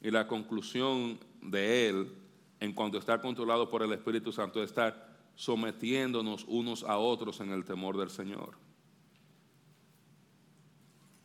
Y 0.00 0.10
la 0.10 0.26
conclusión 0.26 1.18
de 1.40 1.88
él, 1.88 2.12
en 2.60 2.72
cuanto 2.72 2.96
a 2.96 3.00
estar 3.00 3.20
controlado 3.20 3.68
por 3.68 3.82
el 3.82 3.92
Espíritu 3.92 4.32
Santo, 4.32 4.62
es 4.62 4.70
estar 4.70 5.12
sometiéndonos 5.34 6.44
unos 6.48 6.84
a 6.84 6.98
otros 6.98 7.40
en 7.40 7.50
el 7.52 7.64
temor 7.64 7.96
del 7.96 8.10
Señor. 8.10 8.56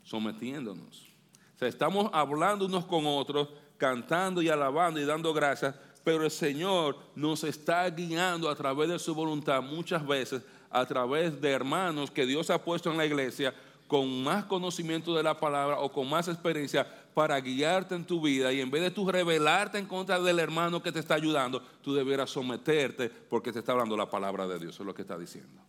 Sometiéndonos. 0.03 1.07
O 1.55 1.57
sea, 1.57 1.67
estamos 1.67 2.09
hablando 2.13 2.65
unos 2.65 2.85
con 2.85 3.05
otros, 3.05 3.49
cantando 3.77 4.41
y 4.41 4.49
alabando 4.49 4.99
y 4.99 5.05
dando 5.05 5.33
gracias, 5.33 5.75
pero 6.03 6.23
el 6.23 6.31
Señor 6.31 6.97
nos 7.15 7.43
está 7.43 7.89
guiando 7.89 8.49
a 8.49 8.55
través 8.55 8.89
de 8.89 8.99
su 8.99 9.13
voluntad 9.13 9.61
muchas 9.61 10.05
veces, 10.05 10.41
a 10.69 10.85
través 10.85 11.39
de 11.41 11.51
hermanos 11.51 12.11
que 12.11 12.25
Dios 12.25 12.49
ha 12.49 12.63
puesto 12.63 12.91
en 12.91 12.97
la 12.97 13.05
iglesia 13.05 13.53
con 13.87 14.23
más 14.23 14.45
conocimiento 14.45 15.15
de 15.15 15.23
la 15.23 15.39
palabra 15.39 15.79
o 15.79 15.91
con 15.91 16.09
más 16.09 16.27
experiencia 16.27 16.85
para 17.13 17.39
guiarte 17.39 17.95
en 17.95 18.05
tu 18.05 18.21
vida 18.21 18.51
y 18.51 18.61
en 18.61 18.69
vez 18.69 18.81
de 18.81 18.91
tú 18.91 19.09
rebelarte 19.09 19.79
en 19.79 19.85
contra 19.85 20.19
del 20.19 20.39
hermano 20.39 20.83
que 20.83 20.91
te 20.91 20.99
está 20.99 21.15
ayudando, 21.15 21.61
tú 21.81 21.93
debieras 21.93 22.29
someterte 22.29 23.09
porque 23.09 23.51
te 23.51 23.59
está 23.59 23.71
hablando 23.71 23.97
la 23.97 24.09
palabra 24.09 24.47
de 24.47 24.59
Dios, 24.59 24.79
es 24.79 24.85
lo 24.85 24.93
que 24.93 25.01
está 25.01 25.17
diciendo. 25.17 25.61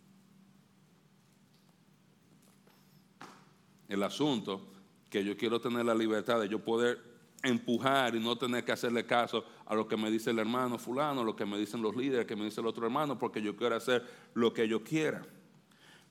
El 3.87 4.03
asunto 4.03 4.61
que 5.09 5.23
yo 5.23 5.35
quiero 5.35 5.59
tener 5.59 5.85
la 5.85 5.95
libertad 5.95 6.39
de 6.39 6.47
yo 6.47 6.59
poder 6.59 7.08
empujar 7.43 8.15
y 8.15 8.19
no 8.19 8.37
tener 8.37 8.65
que 8.65 8.71
hacerle 8.71 9.05
caso 9.05 9.45
a 9.65 9.75
lo 9.75 9.87
que 9.87 9.95
me 9.95 10.11
dice 10.11 10.31
el 10.31 10.39
hermano 10.39 10.77
fulano, 10.77 11.23
lo 11.23 11.35
que 11.35 11.45
me 11.45 11.57
dicen 11.57 11.81
los 11.81 11.95
líderes, 11.95 12.25
que 12.25 12.35
me 12.35 12.45
dice 12.45 12.61
el 12.61 12.67
otro 12.67 12.85
hermano, 12.85 13.17
porque 13.17 13.41
yo 13.41 13.55
quiero 13.55 13.75
hacer 13.75 14.05
lo 14.33 14.53
que 14.53 14.67
yo 14.67 14.83
quiera. 14.83 15.21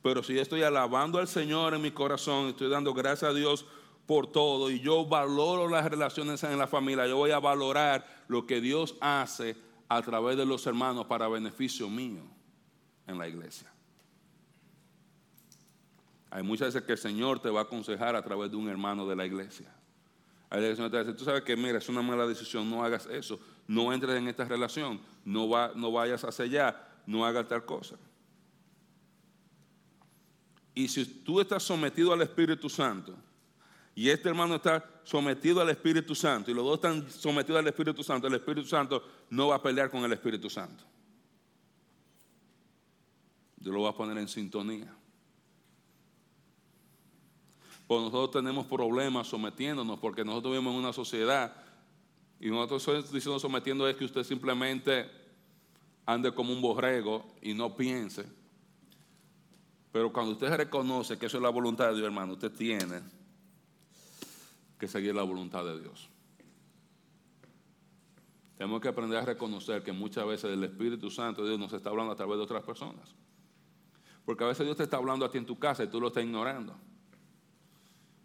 Pero 0.02 0.22
si 0.22 0.38
estoy 0.38 0.62
alabando 0.62 1.18
al 1.18 1.28
Señor 1.28 1.74
en 1.74 1.82
mi 1.82 1.90
corazón, 1.90 2.48
estoy 2.48 2.70
dando 2.70 2.94
gracias 2.94 3.30
a 3.30 3.34
Dios 3.34 3.66
por 4.06 4.26
todo 4.26 4.70
y 4.70 4.80
yo 4.80 5.04
valoro 5.04 5.68
las 5.68 5.84
relaciones 5.84 6.42
en 6.44 6.56
la 6.58 6.66
familia, 6.66 7.06
yo 7.06 7.16
voy 7.16 7.30
a 7.30 7.40
valorar 7.40 8.06
lo 8.28 8.46
que 8.46 8.60
Dios 8.60 8.96
hace 9.00 9.54
a 9.88 10.00
través 10.00 10.36
de 10.36 10.46
los 10.46 10.66
hermanos 10.66 11.06
para 11.06 11.28
beneficio 11.28 11.90
mío 11.90 12.22
en 13.06 13.18
la 13.18 13.28
iglesia. 13.28 13.70
Hay 16.30 16.42
muchas 16.42 16.68
veces 16.68 16.86
que 16.86 16.92
el 16.92 16.98
Señor 16.98 17.40
te 17.40 17.50
va 17.50 17.60
a 17.60 17.62
aconsejar 17.64 18.14
a 18.16 18.22
través 18.22 18.50
de 18.50 18.56
un 18.56 18.68
hermano 18.68 19.06
de 19.06 19.16
la 19.16 19.26
iglesia. 19.26 19.74
Tú 20.48 21.24
sabes 21.24 21.42
que 21.42 21.56
mira, 21.56 21.78
es 21.78 21.88
una 21.88 22.00
mala 22.00 22.26
decisión, 22.26 22.70
no 22.70 22.82
hagas 22.82 23.06
eso, 23.06 23.38
no 23.66 23.92
entres 23.92 24.16
en 24.16 24.28
esta 24.28 24.44
relación, 24.44 25.00
no, 25.24 25.48
va, 25.48 25.72
no 25.74 25.92
vayas 25.92 26.24
hacia 26.24 26.44
allá, 26.46 26.88
no 27.06 27.26
hagas 27.26 27.46
tal 27.48 27.64
cosa. 27.64 27.96
Y 30.74 30.88
si 30.88 31.04
tú 31.04 31.40
estás 31.40 31.62
sometido 31.62 32.12
al 32.12 32.22
Espíritu 32.22 32.68
Santo, 32.70 33.14
y 33.94 34.08
este 34.08 34.28
hermano 34.28 34.54
está 34.54 34.88
sometido 35.04 35.60
al 35.60 35.68
Espíritu 35.70 36.14
Santo, 36.14 36.50
y 36.50 36.54
los 36.54 36.64
dos 36.64 36.76
están 36.76 37.10
sometidos 37.10 37.58
al 37.58 37.66
Espíritu 37.66 38.02
Santo, 38.02 38.28
el 38.28 38.34
Espíritu 38.34 38.66
Santo 38.66 39.02
no 39.28 39.48
va 39.48 39.56
a 39.56 39.62
pelear 39.62 39.90
con 39.90 40.04
el 40.04 40.12
Espíritu 40.12 40.48
Santo. 40.48 40.84
Yo 43.58 43.72
lo 43.72 43.80
voy 43.80 43.90
a 43.90 43.92
poner 43.92 44.16
en 44.16 44.28
sintonía. 44.28 44.94
Pues 47.88 48.02
nosotros 48.02 48.42
tenemos 48.42 48.66
problemas 48.66 49.26
sometiéndonos 49.26 49.98
porque 49.98 50.22
nosotros 50.22 50.52
vivimos 50.52 50.74
en 50.74 50.80
una 50.80 50.92
sociedad 50.92 51.56
y 52.38 52.50
nosotros 52.50 53.10
diciendo 53.10 53.40
sometiendo 53.40 53.88
es 53.88 53.96
que 53.96 54.04
usted 54.04 54.24
simplemente 54.24 55.10
ande 56.04 56.32
como 56.32 56.52
un 56.52 56.60
borrego 56.60 57.24
y 57.40 57.54
no 57.54 57.74
piense. 57.74 58.26
Pero 59.90 60.12
cuando 60.12 60.32
usted 60.32 60.54
reconoce 60.54 61.18
que 61.18 61.26
eso 61.26 61.38
es 61.38 61.42
la 61.42 61.48
voluntad 61.48 61.88
de 61.88 61.94
Dios, 61.94 62.04
hermano, 62.04 62.34
usted 62.34 62.52
tiene 62.52 63.00
que 64.78 64.86
seguir 64.86 65.14
la 65.14 65.22
voluntad 65.22 65.64
de 65.64 65.80
Dios. 65.80 66.10
Tenemos 68.58 68.82
que 68.82 68.88
aprender 68.88 69.18
a 69.18 69.24
reconocer 69.24 69.82
que 69.82 69.92
muchas 69.92 70.26
veces 70.26 70.52
el 70.52 70.62
Espíritu 70.62 71.10
Santo 71.10 71.42
de 71.42 71.48
Dios 71.48 71.60
nos 71.60 71.72
está 71.72 71.88
hablando 71.88 72.12
a 72.12 72.16
través 72.16 72.36
de 72.36 72.42
otras 72.42 72.62
personas. 72.64 73.14
Porque 74.26 74.44
a 74.44 74.48
veces 74.48 74.66
Dios 74.66 74.76
te 74.76 74.82
está 74.82 74.98
hablando 74.98 75.24
a 75.24 75.30
ti 75.30 75.38
en 75.38 75.46
tu 75.46 75.58
casa 75.58 75.84
y 75.84 75.86
tú 75.86 75.98
lo 75.98 76.08
estás 76.08 76.22
ignorando. 76.22 76.76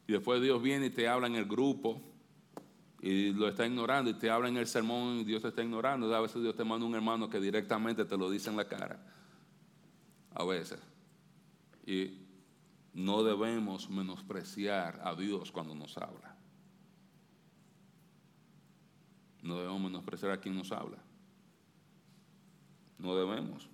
Y 0.07 0.13
después 0.13 0.41
Dios 0.41 0.61
viene 0.61 0.87
y 0.87 0.89
te 0.89 1.07
habla 1.07 1.27
en 1.27 1.35
el 1.35 1.45
grupo 1.45 2.01
y 3.01 3.31
lo 3.33 3.47
está 3.47 3.65
ignorando 3.65 4.09
y 4.09 4.13
te 4.13 4.29
habla 4.29 4.47
en 4.47 4.57
el 4.57 4.67
sermón 4.67 5.19
y 5.19 5.23
Dios 5.23 5.41
te 5.41 5.49
está 5.49 5.61
ignorando. 5.61 6.13
A 6.13 6.21
veces 6.21 6.41
Dios 6.41 6.55
te 6.55 6.63
manda 6.63 6.85
un 6.85 6.95
hermano 6.95 7.29
que 7.29 7.39
directamente 7.39 8.05
te 8.05 8.17
lo 8.17 8.29
dice 8.29 8.49
en 8.49 8.57
la 8.57 8.67
cara. 8.67 8.99
A 10.33 10.45
veces. 10.45 10.79
Y 11.85 12.19
no 12.93 13.23
debemos 13.23 13.89
menospreciar 13.89 15.01
a 15.03 15.15
Dios 15.15 15.51
cuando 15.51 15.75
nos 15.75 15.97
habla. 15.97 16.35
No 19.41 19.57
debemos 19.57 19.81
menospreciar 19.81 20.31
a 20.31 20.39
quien 20.39 20.55
nos 20.55 20.71
habla. 20.71 20.97
No 22.97 23.15
debemos. 23.15 23.67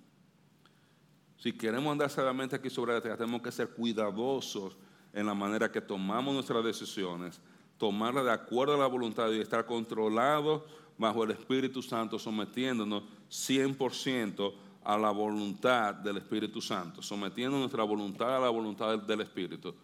Si 1.36 1.52
queremos 1.52 1.92
andar 1.92 2.10
seriamente 2.10 2.56
aquí 2.56 2.68
sobre 2.68 2.94
la 2.94 3.00
tierra, 3.00 3.16
tenemos 3.16 3.42
que 3.42 3.52
ser 3.52 3.70
cuidadosos 3.70 4.76
en 5.12 5.26
la 5.26 5.34
manera 5.34 5.70
que 5.70 5.80
tomamos 5.80 6.34
nuestras 6.34 6.64
decisiones, 6.64 7.40
tomarlas 7.78 8.24
de 8.24 8.32
acuerdo 8.32 8.74
a 8.74 8.78
la 8.78 8.86
voluntad 8.86 9.30
Dios, 9.30 9.42
estar 9.42 9.66
controlados 9.66 10.62
bajo 10.98 11.24
el 11.24 11.30
Espíritu 11.30 11.82
Santo, 11.82 12.18
sometiéndonos 12.18 13.04
100% 13.30 14.52
a 14.84 14.98
la 14.98 15.10
voluntad 15.10 15.94
del 15.94 16.18
Espíritu 16.18 16.60
Santo, 16.60 17.02
sometiendo 17.02 17.58
nuestra 17.58 17.82
voluntad 17.84 18.36
a 18.36 18.40
la 18.40 18.48
voluntad 18.50 18.98
del 18.98 19.20
Espíritu. 19.22 19.74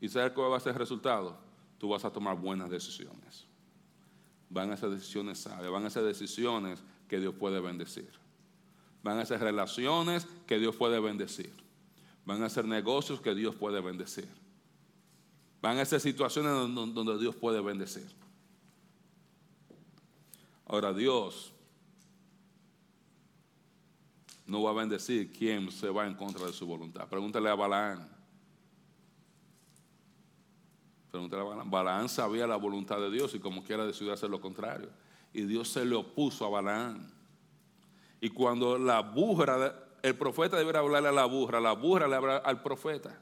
¿Y 0.00 0.08
sabes 0.08 0.32
cuál 0.32 0.52
va 0.52 0.56
a 0.56 0.60
ser 0.60 0.72
el 0.72 0.78
resultado? 0.78 1.36
Tú 1.78 1.88
vas 1.88 2.04
a 2.04 2.10
tomar 2.10 2.36
buenas 2.36 2.70
decisiones. 2.70 3.46
Van 4.50 4.70
a 4.72 4.76
ser 4.76 4.90
decisiones 4.90 5.38
sabias, 5.38 5.70
van 5.70 5.84
a 5.84 5.90
ser 5.90 6.04
decisiones 6.04 6.82
que 7.06 7.18
Dios 7.18 7.34
puede 7.34 7.60
bendecir. 7.60 8.10
Van 9.02 9.18
a 9.18 9.24
ser 9.24 9.40
relaciones 9.40 10.26
que 10.46 10.58
Dios 10.58 10.74
puede 10.76 11.00
bendecir. 11.00 11.52
Van 12.24 12.42
a 12.42 12.48
ser 12.48 12.64
negocios 12.64 13.20
que 13.20 13.34
Dios 13.34 13.54
puede 13.54 13.80
bendecir. 13.80 14.28
Van 15.60 15.78
a 15.78 15.84
ser 15.84 16.00
situaciones 16.00 16.52
donde 16.74 17.18
Dios 17.18 17.34
puede 17.34 17.60
bendecir. 17.60 18.08
Ahora 20.66 20.92
Dios 20.92 21.52
no 24.46 24.62
va 24.62 24.70
a 24.70 24.74
bendecir 24.74 25.32
quien 25.32 25.70
se 25.70 25.90
va 25.90 26.06
en 26.06 26.14
contra 26.14 26.46
de 26.46 26.52
su 26.52 26.66
voluntad. 26.66 27.08
Pregúntale 27.08 27.50
a 27.50 27.54
Balaán. 27.54 28.08
Pregúntale 31.10 31.42
a 31.42 31.44
Balaán. 31.44 31.70
Balaán 31.70 32.08
sabía 32.08 32.46
la 32.46 32.56
voluntad 32.56 32.98
de 32.98 33.10
Dios 33.10 33.34
y 33.34 33.40
como 33.40 33.62
quiera 33.62 33.84
decidió 33.84 34.12
hacer 34.12 34.30
lo 34.30 34.40
contrario. 34.40 34.88
Y 35.32 35.42
Dios 35.42 35.68
se 35.68 35.84
le 35.84 35.94
opuso 35.94 36.46
a 36.46 36.50
Balaán. 36.50 37.12
Y 38.20 38.30
cuando 38.30 38.78
la 38.78 39.00
burra, 39.00 39.74
el 40.02 40.16
profeta 40.16 40.56
debería 40.56 40.80
hablarle 40.80 41.08
a 41.08 41.12
la 41.12 41.24
burra, 41.24 41.60
la 41.60 41.72
burra 41.72 42.08
le 42.08 42.16
habla 42.16 42.36
al 42.38 42.62
profeta. 42.62 43.20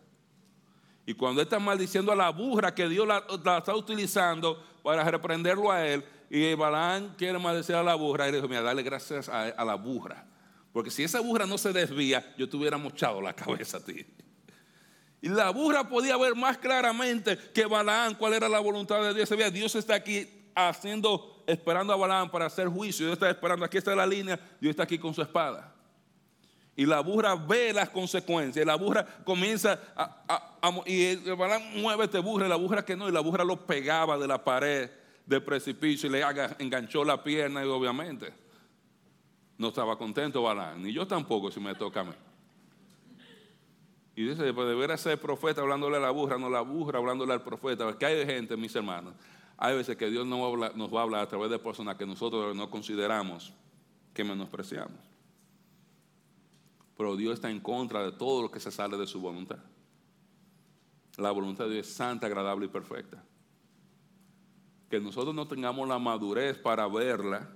Y 1.07 1.15
cuando 1.15 1.41
está 1.41 1.59
maldiciendo 1.59 2.13
a 2.13 2.17
la 2.17 2.31
burra 2.31 2.75
que 2.75 2.89
Dios 2.89 3.07
la, 3.07 3.25
está 3.59 3.75
utilizando 3.75 4.63
para 4.83 5.05
reprenderlo 5.05 5.71
a 5.71 5.87
él, 5.87 6.05
y 6.29 6.55
Balaán 6.55 7.15
quiere 7.17 7.39
maldecir 7.39 7.77
a 7.77 7.83
la 7.83 7.95
burra, 7.95 8.27
le 8.27 8.33
dijo, 8.33 8.49
mira, 8.49 8.63
dale 8.63 8.83
gracias 8.83 9.29
a 9.29 9.65
la 9.65 9.75
burra 9.77 10.27
porque 10.77 10.91
si 10.91 11.03
esa 11.03 11.21
burra 11.21 11.47
no 11.47 11.57
se 11.57 11.73
desvía, 11.73 12.35
yo 12.37 12.51
te 12.51 12.55
hubiera 12.55 12.77
mochado 12.77 13.23
la 13.23 13.33
cabeza 13.33 13.79
a 13.79 13.81
ti. 13.81 14.05
Y 15.23 15.31
la 15.31 15.49
burra 15.49 15.89
podía 15.89 16.19
ver 16.19 16.35
más 16.35 16.59
claramente 16.59 17.39
que 17.55 17.65
Balaam 17.65 18.15
cuál 18.15 18.35
era 18.35 18.47
la 18.47 18.61
voluntad 18.61 19.01
de 19.01 19.15
Dios. 19.15 19.27
Sabía, 19.27 19.51
Dios 19.51 19.75
está 19.75 19.95
aquí 19.95 20.29
haciendo, 20.55 21.43
esperando 21.47 21.95
a 21.95 21.97
Balaam 21.97 22.31
para 22.31 22.45
hacer 22.45 22.69
juicio. 22.69 23.07
Dios 23.07 23.15
está 23.15 23.31
esperando, 23.31 23.65
aquí 23.65 23.79
está 23.79 23.97
la 23.97 24.07
línea, 24.07 24.39
Dios 24.61 24.73
está 24.73 24.83
aquí 24.83 24.99
con 24.99 25.15
su 25.15 25.23
espada. 25.23 25.75
Y 26.77 26.85
la 26.85 27.01
burra 27.01 27.35
ve 27.35 27.73
las 27.73 27.89
consecuencias. 27.89 28.63
Y 28.63 28.67
la 28.67 28.77
burra 28.77 29.07
comienza 29.25 29.81
a, 29.97 30.83
y 30.85 31.17
Balaam 31.31 31.63
mueve 31.81 32.05
este 32.05 32.19
burra 32.19 32.47
y 32.47 32.49
la 32.51 32.57
burra 32.57 32.85
que 32.85 32.95
no. 32.95 33.09
Y 33.09 33.13
la 33.13 33.21
burra 33.21 33.45
lo 33.45 33.65
pegaba 33.65 34.19
de 34.19 34.29
la 34.29 34.45
pared 34.45 34.91
del 35.25 35.43
precipicio 35.43 36.09
y 36.09 36.13
le 36.13 36.23
enganchó 36.59 37.03
la 37.03 37.23
pierna 37.25 37.65
y 37.65 37.69
obviamente 37.69 38.33
no 39.57 39.69
estaba 39.69 39.97
contento 39.97 40.43
Balaam. 40.43 40.83
Ni 40.83 40.93
yo 40.93 41.07
tampoco 41.07 41.51
si 41.51 41.61
me 41.61 41.75
toca 41.75 42.01
a 42.01 42.05
mí. 42.05 42.13
Y 44.15 44.25
dice, 44.25 44.53
pues 44.53 44.69
debería 44.69 44.97
ser 44.97 45.19
profeta 45.19 45.63
hablándole 45.63 45.97
a 45.97 46.01
la 46.01 46.11
burra, 46.11 46.39
no 46.39 46.51
la 46.51 46.61
burra 46.61 46.99
hablándole 46.99 47.33
al 47.33 47.43
profeta. 47.43 47.85
Porque 47.85 48.05
hay 48.05 48.27
gente, 48.27 48.57
mis 48.57 48.75
hermanos, 48.77 49.15
hay 49.57 49.77
veces 49.77 49.97
que 49.97 50.11
Dios 50.11 50.27
nos 50.27 50.41
va 50.41 50.71
nos 50.75 50.95
va 50.95 51.01
a, 51.01 51.03
hablar 51.03 51.21
a 51.23 51.29
través 51.29 51.51
de 51.51 51.59
personas 51.59 51.97
que 51.97 52.07
nosotros 52.07 52.55
no 52.55 52.71
consideramos 52.71 53.53
que 54.13 54.25
menospreciamos. 54.25 55.16
Pero 56.97 57.17
Dios 57.17 57.35
está 57.35 57.51
en 57.51 57.61
contra 57.61 58.03
de 58.03 58.13
todo 58.13 58.43
lo 58.43 58.51
que 58.51 58.61
se 58.61 58.71
sale 58.71 58.97
de 58.97 59.07
su 59.07 59.21
voluntad. 59.21 59.59
La 61.17 61.31
voluntad 61.31 61.65
de 61.65 61.75
Dios 61.75 61.89
es 61.89 61.95
santa, 61.95 62.27
agradable 62.27 62.67
y 62.67 62.69
perfecta. 62.69 63.23
Que 64.91 65.01
nosotros 65.01 65.35
no 65.35 65.49
tengamos 65.49 65.89
la 65.89 65.99
madurez 65.99 66.59
para 66.59 66.87
verla, 66.87 67.51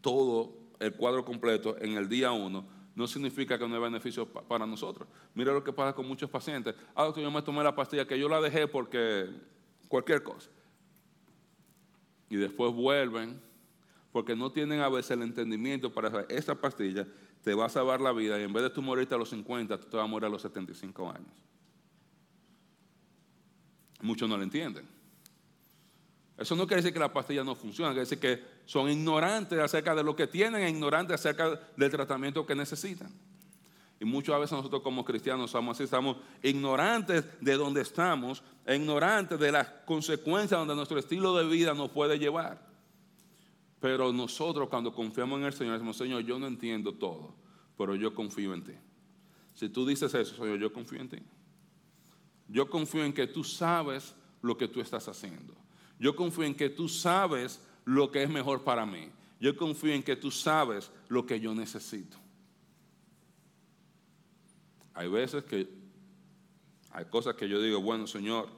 todo 0.00 0.52
el 0.78 0.94
cuadro 0.94 1.24
completo 1.24 1.76
en 1.78 1.92
el 1.92 2.08
día 2.08 2.32
uno, 2.32 2.64
no 2.94 3.06
significa 3.06 3.58
que 3.58 3.68
no 3.68 3.74
hay 3.74 3.80
beneficio 3.80 4.26
para 4.26 4.66
nosotros. 4.66 5.08
Mira 5.34 5.52
lo 5.52 5.62
que 5.62 5.72
pasa 5.72 5.94
con 5.94 6.06
muchos 6.06 6.28
pacientes. 6.28 6.74
Ah, 6.94 7.12
yo 7.16 7.30
me 7.30 7.42
tomé 7.42 7.62
la 7.62 7.74
pastilla 7.74 8.06
que 8.06 8.18
yo 8.18 8.28
la 8.28 8.40
dejé 8.40 8.66
porque 8.66 9.28
cualquier 9.88 10.22
cosa. 10.22 10.50
Y 12.28 12.36
después 12.36 12.72
vuelven 12.72 13.40
porque 14.12 14.34
no 14.34 14.50
tienen 14.50 14.80
a 14.80 14.88
veces 14.88 15.12
el 15.12 15.22
entendimiento 15.22 15.92
para 15.92 16.22
esa 16.28 16.54
pastilla 16.54 17.06
te 17.42 17.54
va 17.54 17.66
a 17.66 17.68
salvar 17.68 18.00
la 18.00 18.12
vida 18.12 18.38
y 18.38 18.44
en 18.44 18.52
vez 18.52 18.62
de 18.62 18.70
tú 18.70 18.82
morirte 18.82 19.14
a 19.14 19.18
los 19.18 19.30
50, 19.30 19.78
tú 19.78 19.86
te 19.88 19.96
vas 19.96 20.04
a 20.04 20.08
morir 20.08 20.26
a 20.26 20.28
los 20.28 20.42
75 20.42 21.10
años. 21.10 21.32
Muchos 24.02 24.28
no 24.28 24.36
lo 24.36 24.42
entienden. 24.42 24.86
Eso 26.36 26.56
no 26.56 26.66
quiere 26.66 26.82
decir 26.82 26.94
que 26.94 26.98
la 26.98 27.12
pastilla 27.12 27.44
no 27.44 27.54
funciona, 27.54 27.90
quiere 27.90 28.00
decir 28.00 28.18
que 28.18 28.42
son 28.64 28.88
ignorantes 28.90 29.58
acerca 29.58 29.94
de 29.94 30.02
lo 30.02 30.16
que 30.16 30.26
tienen 30.26 30.62
e 30.62 30.70
ignorantes 30.70 31.14
acerca 31.16 31.60
del 31.76 31.90
tratamiento 31.90 32.46
que 32.46 32.54
necesitan. 32.54 33.12
Y 34.00 34.06
muchas 34.06 34.40
veces 34.40 34.52
nosotros 34.52 34.80
como 34.80 35.04
cristianos 35.04 35.50
somos 35.50 35.76
así, 35.76 35.84
estamos 35.84 36.16
ignorantes 36.42 37.24
de 37.42 37.54
dónde 37.56 37.82
estamos, 37.82 38.42
e 38.64 38.74
ignorantes 38.74 39.38
de 39.38 39.52
las 39.52 39.68
consecuencias 39.84 40.58
donde 40.58 40.74
nuestro 40.74 40.98
estilo 40.98 41.36
de 41.36 41.44
vida 41.44 41.74
nos 41.74 41.90
puede 41.90 42.18
llevar. 42.18 42.69
Pero 43.80 44.12
nosotros 44.12 44.68
cuando 44.68 44.94
confiamos 44.94 45.40
en 45.40 45.46
el 45.46 45.52
Señor, 45.52 45.74
decimos, 45.74 45.96
Señor, 45.96 46.22
yo 46.22 46.38
no 46.38 46.46
entiendo 46.46 46.92
todo, 46.92 47.34
pero 47.76 47.94
yo 47.94 48.14
confío 48.14 48.52
en 48.52 48.62
ti. 48.62 48.74
Si 49.54 49.68
tú 49.70 49.86
dices 49.86 50.12
eso, 50.14 50.36
Señor, 50.36 50.58
yo 50.58 50.72
confío 50.72 51.00
en 51.00 51.08
ti. 51.08 51.18
Yo 52.48 52.68
confío 52.68 53.04
en 53.04 53.12
que 53.12 53.26
tú 53.26 53.42
sabes 53.42 54.14
lo 54.42 54.56
que 54.56 54.68
tú 54.68 54.80
estás 54.80 55.08
haciendo. 55.08 55.54
Yo 55.98 56.14
confío 56.14 56.44
en 56.44 56.54
que 56.54 56.68
tú 56.68 56.88
sabes 56.88 57.60
lo 57.84 58.10
que 58.10 58.22
es 58.22 58.28
mejor 58.28 58.64
para 58.64 58.84
mí. 58.84 59.10
Yo 59.40 59.56
confío 59.56 59.94
en 59.94 60.02
que 60.02 60.16
tú 60.16 60.30
sabes 60.30 60.90
lo 61.08 61.24
que 61.24 61.40
yo 61.40 61.54
necesito. 61.54 62.18
Hay 64.94 65.08
veces 65.08 65.44
que 65.44 65.68
hay 66.90 67.04
cosas 67.06 67.36
que 67.36 67.48
yo 67.48 67.62
digo, 67.62 67.80
bueno, 67.80 68.06
Señor, 68.06 68.48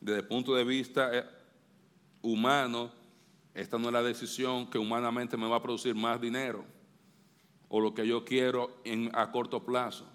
desde 0.00 0.20
el 0.20 0.26
punto 0.26 0.54
de 0.54 0.64
vista 0.64 1.16
eh, 1.16 1.24
humano, 2.22 2.92
esta 3.60 3.78
no 3.78 3.88
es 3.88 3.92
la 3.92 4.02
decisión 4.02 4.68
que 4.70 4.78
humanamente 4.78 5.36
me 5.36 5.48
va 5.48 5.56
a 5.56 5.62
producir 5.62 5.94
más 5.94 6.20
dinero 6.20 6.64
o 7.68 7.80
lo 7.80 7.94
que 7.94 8.06
yo 8.06 8.24
quiero 8.24 8.80
en, 8.84 9.10
a 9.14 9.30
corto 9.30 9.64
plazo. 9.64 10.06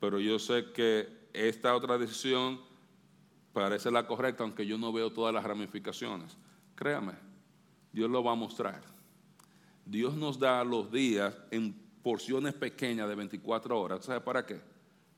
Pero 0.00 0.20
yo 0.20 0.38
sé 0.38 0.72
que 0.72 1.08
esta 1.32 1.74
otra 1.74 1.98
decisión 1.98 2.60
parece 3.52 3.90
la 3.90 4.06
correcta, 4.06 4.44
aunque 4.44 4.66
yo 4.66 4.76
no 4.78 4.92
veo 4.92 5.12
todas 5.12 5.32
las 5.32 5.44
ramificaciones. 5.44 6.36
Créame, 6.74 7.14
Dios 7.92 8.10
lo 8.10 8.22
va 8.22 8.32
a 8.32 8.36
mostrar. 8.36 8.82
Dios 9.86 10.14
nos 10.14 10.38
da 10.38 10.62
los 10.64 10.90
días 10.90 11.36
en 11.50 11.72
porciones 12.02 12.54
pequeñas 12.54 13.08
de 13.08 13.14
24 13.14 13.80
horas. 13.80 14.04
¿Sabe 14.04 14.20
para 14.20 14.44
qué? 14.44 14.60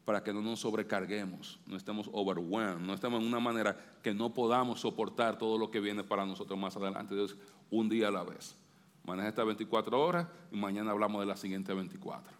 Para 0.04 0.22
que 0.22 0.32
no 0.32 0.40
nos 0.40 0.60
sobrecarguemos, 0.60 1.58
no 1.66 1.76
estemos 1.76 2.08
overwhelmed, 2.12 2.86
no 2.86 2.94
estemos 2.94 3.20
en 3.20 3.26
una 3.26 3.40
manera 3.40 3.76
que 4.02 4.14
no 4.14 4.32
podamos 4.32 4.80
soportar 4.80 5.36
todo 5.36 5.58
lo 5.58 5.68
que 5.70 5.80
viene 5.80 6.04
para 6.04 6.24
nosotros 6.24 6.56
más 6.56 6.76
adelante. 6.76 7.16
Dios, 7.16 7.36
un 7.70 7.88
día 7.88 8.08
a 8.08 8.10
la 8.10 8.22
vez. 8.22 8.56
Maneja 9.04 9.28
estas 9.28 9.46
24 9.46 10.00
horas 10.00 10.26
y 10.50 10.56
mañana 10.56 10.90
hablamos 10.90 11.20
de 11.20 11.26
las 11.26 11.40
siguientes 11.40 11.74
24. 11.74 12.32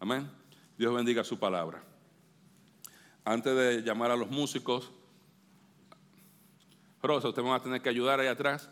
Amén. 0.00 0.30
Dios 0.76 0.94
bendiga 0.94 1.24
su 1.24 1.38
palabra. 1.38 1.82
Antes 3.24 3.56
de 3.56 3.82
llamar 3.82 4.10
a 4.10 4.16
los 4.16 4.30
músicos, 4.30 4.90
Rosa, 7.02 7.28
usted 7.28 7.42
me 7.42 7.50
va 7.50 7.56
a 7.56 7.62
tener 7.62 7.80
que 7.80 7.88
ayudar 7.88 8.20
ahí 8.20 8.26
atrás. 8.26 8.68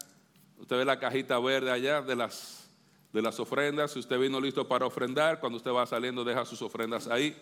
Usted 0.58 0.76
ve 0.76 0.84
la 0.84 0.98
cajita 0.98 1.38
verde 1.38 1.70
allá 1.70 2.02
de 2.02 2.16
las, 2.16 2.68
de 3.12 3.22
las 3.22 3.40
ofrendas. 3.40 3.92
Si 3.92 3.98
usted 3.98 4.18
vino 4.18 4.40
listo 4.40 4.66
para 4.68 4.84
ofrendar, 4.84 5.40
cuando 5.40 5.56
usted 5.56 5.70
va 5.70 5.86
saliendo, 5.86 6.24
deja 6.24 6.44
sus 6.44 6.60
ofrendas 6.60 7.08
ahí. 7.08 7.36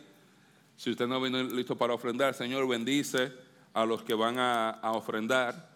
Si 0.76 0.90
usted 0.90 1.06
no 1.06 1.20
vino 1.20 1.42
listo 1.42 1.76
para 1.76 1.94
ofrendar, 1.94 2.34
Señor, 2.34 2.68
bendice 2.68 3.32
a 3.72 3.84
los 3.84 4.02
que 4.02 4.14
van 4.14 4.38
a, 4.38 4.70
a 4.70 4.92
ofrendar. 4.92 5.75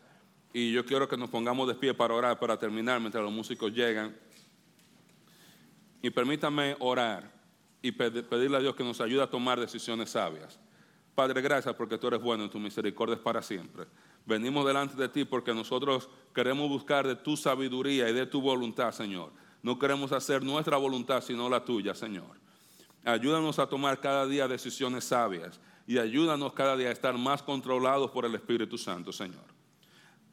Y 0.53 0.73
yo 0.73 0.85
quiero 0.85 1.09
que 1.09 1.17
nos 1.17 1.31
pongamos 1.31 1.69
de 1.69 1.75
pie 1.75 1.95
para 1.95 2.15
orar, 2.15 2.39
para 2.39 2.59
terminar, 2.59 3.01
mientras 3.01 3.23
los 3.23 3.33
músicos 3.33 3.73
llegan. 3.73 4.17
Y 6.03 6.11
permítame 6.11 6.77
orar 6.81 7.31
y 7.83 7.93
pedirle 7.93 8.57
a 8.57 8.61
Dios 8.61 8.75
que 8.75 8.85
nos 8.85 9.01
ayude 9.01 9.23
a 9.23 9.31
tomar 9.31 9.61
decisiones 9.61 10.11
sabias. 10.11 10.59
Padre, 11.15 11.41
gracias 11.41 11.75
porque 11.75 11.99
tú 11.99 12.09
eres 12.09 12.21
bueno 12.21 12.45
y 12.45 12.49
tu 12.49 12.59
misericordia 12.59 13.15
es 13.15 13.21
para 13.21 13.43
siempre. 13.43 13.87
Venimos 14.27 14.67
delante 14.67 14.97
de 14.97 15.09
ti 15.09 15.25
porque 15.25 15.55
nosotros 15.55 16.09
queremos 16.35 16.69
buscar 16.69 17.07
de 17.07 17.17
tu 17.17 17.37
sabiduría 17.37 18.09
y 18.09 18.13
de 18.13 18.27
tu 18.27 18.41
voluntad, 18.41 18.93
Señor. 18.93 19.33
No 19.63 19.79
queremos 19.79 20.13
hacer 20.13 20.43
nuestra 20.43 20.77
voluntad, 20.77 21.23
sino 21.23 21.49
la 21.49 21.65
tuya, 21.65 21.95
Señor. 21.95 22.39
Ayúdanos 23.05 23.59
a 23.59 23.67
tomar 23.67 24.01
cada 24.01 24.27
día 24.27 24.49
decisiones 24.49 25.05
sabias 25.05 25.61
y 25.87 25.99
ayúdanos 25.99 26.53
cada 26.53 26.77
día 26.77 26.89
a 26.89 26.93
estar 26.93 27.17
más 27.17 27.43
controlados 27.43 28.11
por 28.11 28.25
el 28.25 28.35
Espíritu 28.35 28.79
Santo, 28.79 29.13
Señor. 29.13 29.60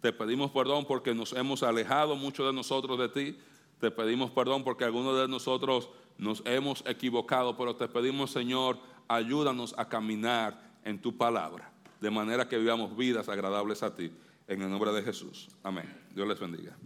Te 0.01 0.13
pedimos 0.13 0.51
perdón 0.51 0.85
porque 0.85 1.13
nos 1.13 1.33
hemos 1.33 1.63
alejado 1.63 2.15
mucho 2.15 2.45
de 2.45 2.53
nosotros 2.53 2.99
de 2.99 3.09
ti. 3.09 3.37
Te 3.79 3.91
pedimos 3.91 4.31
perdón 4.31 4.63
porque 4.63 4.83
algunos 4.83 5.19
de 5.19 5.27
nosotros 5.27 5.89
nos 6.17 6.41
hemos 6.45 6.83
equivocado, 6.87 7.57
pero 7.57 7.75
te 7.75 7.87
pedimos, 7.87 8.31
Señor, 8.31 8.77
ayúdanos 9.07 9.75
a 9.77 9.87
caminar 9.87 10.59
en 10.83 11.01
tu 11.01 11.15
palabra 11.15 11.71
de 11.99 12.11
manera 12.11 12.47
que 12.47 12.57
vivamos 12.57 12.95
vidas 12.95 13.29
agradables 13.29 13.83
a 13.83 13.93
ti. 13.93 14.11
En 14.47 14.61
el 14.61 14.69
nombre 14.69 14.91
de 14.93 15.03
Jesús. 15.03 15.49
Amén. 15.63 15.93
Dios 16.15 16.27
les 16.27 16.39
bendiga. 16.39 16.77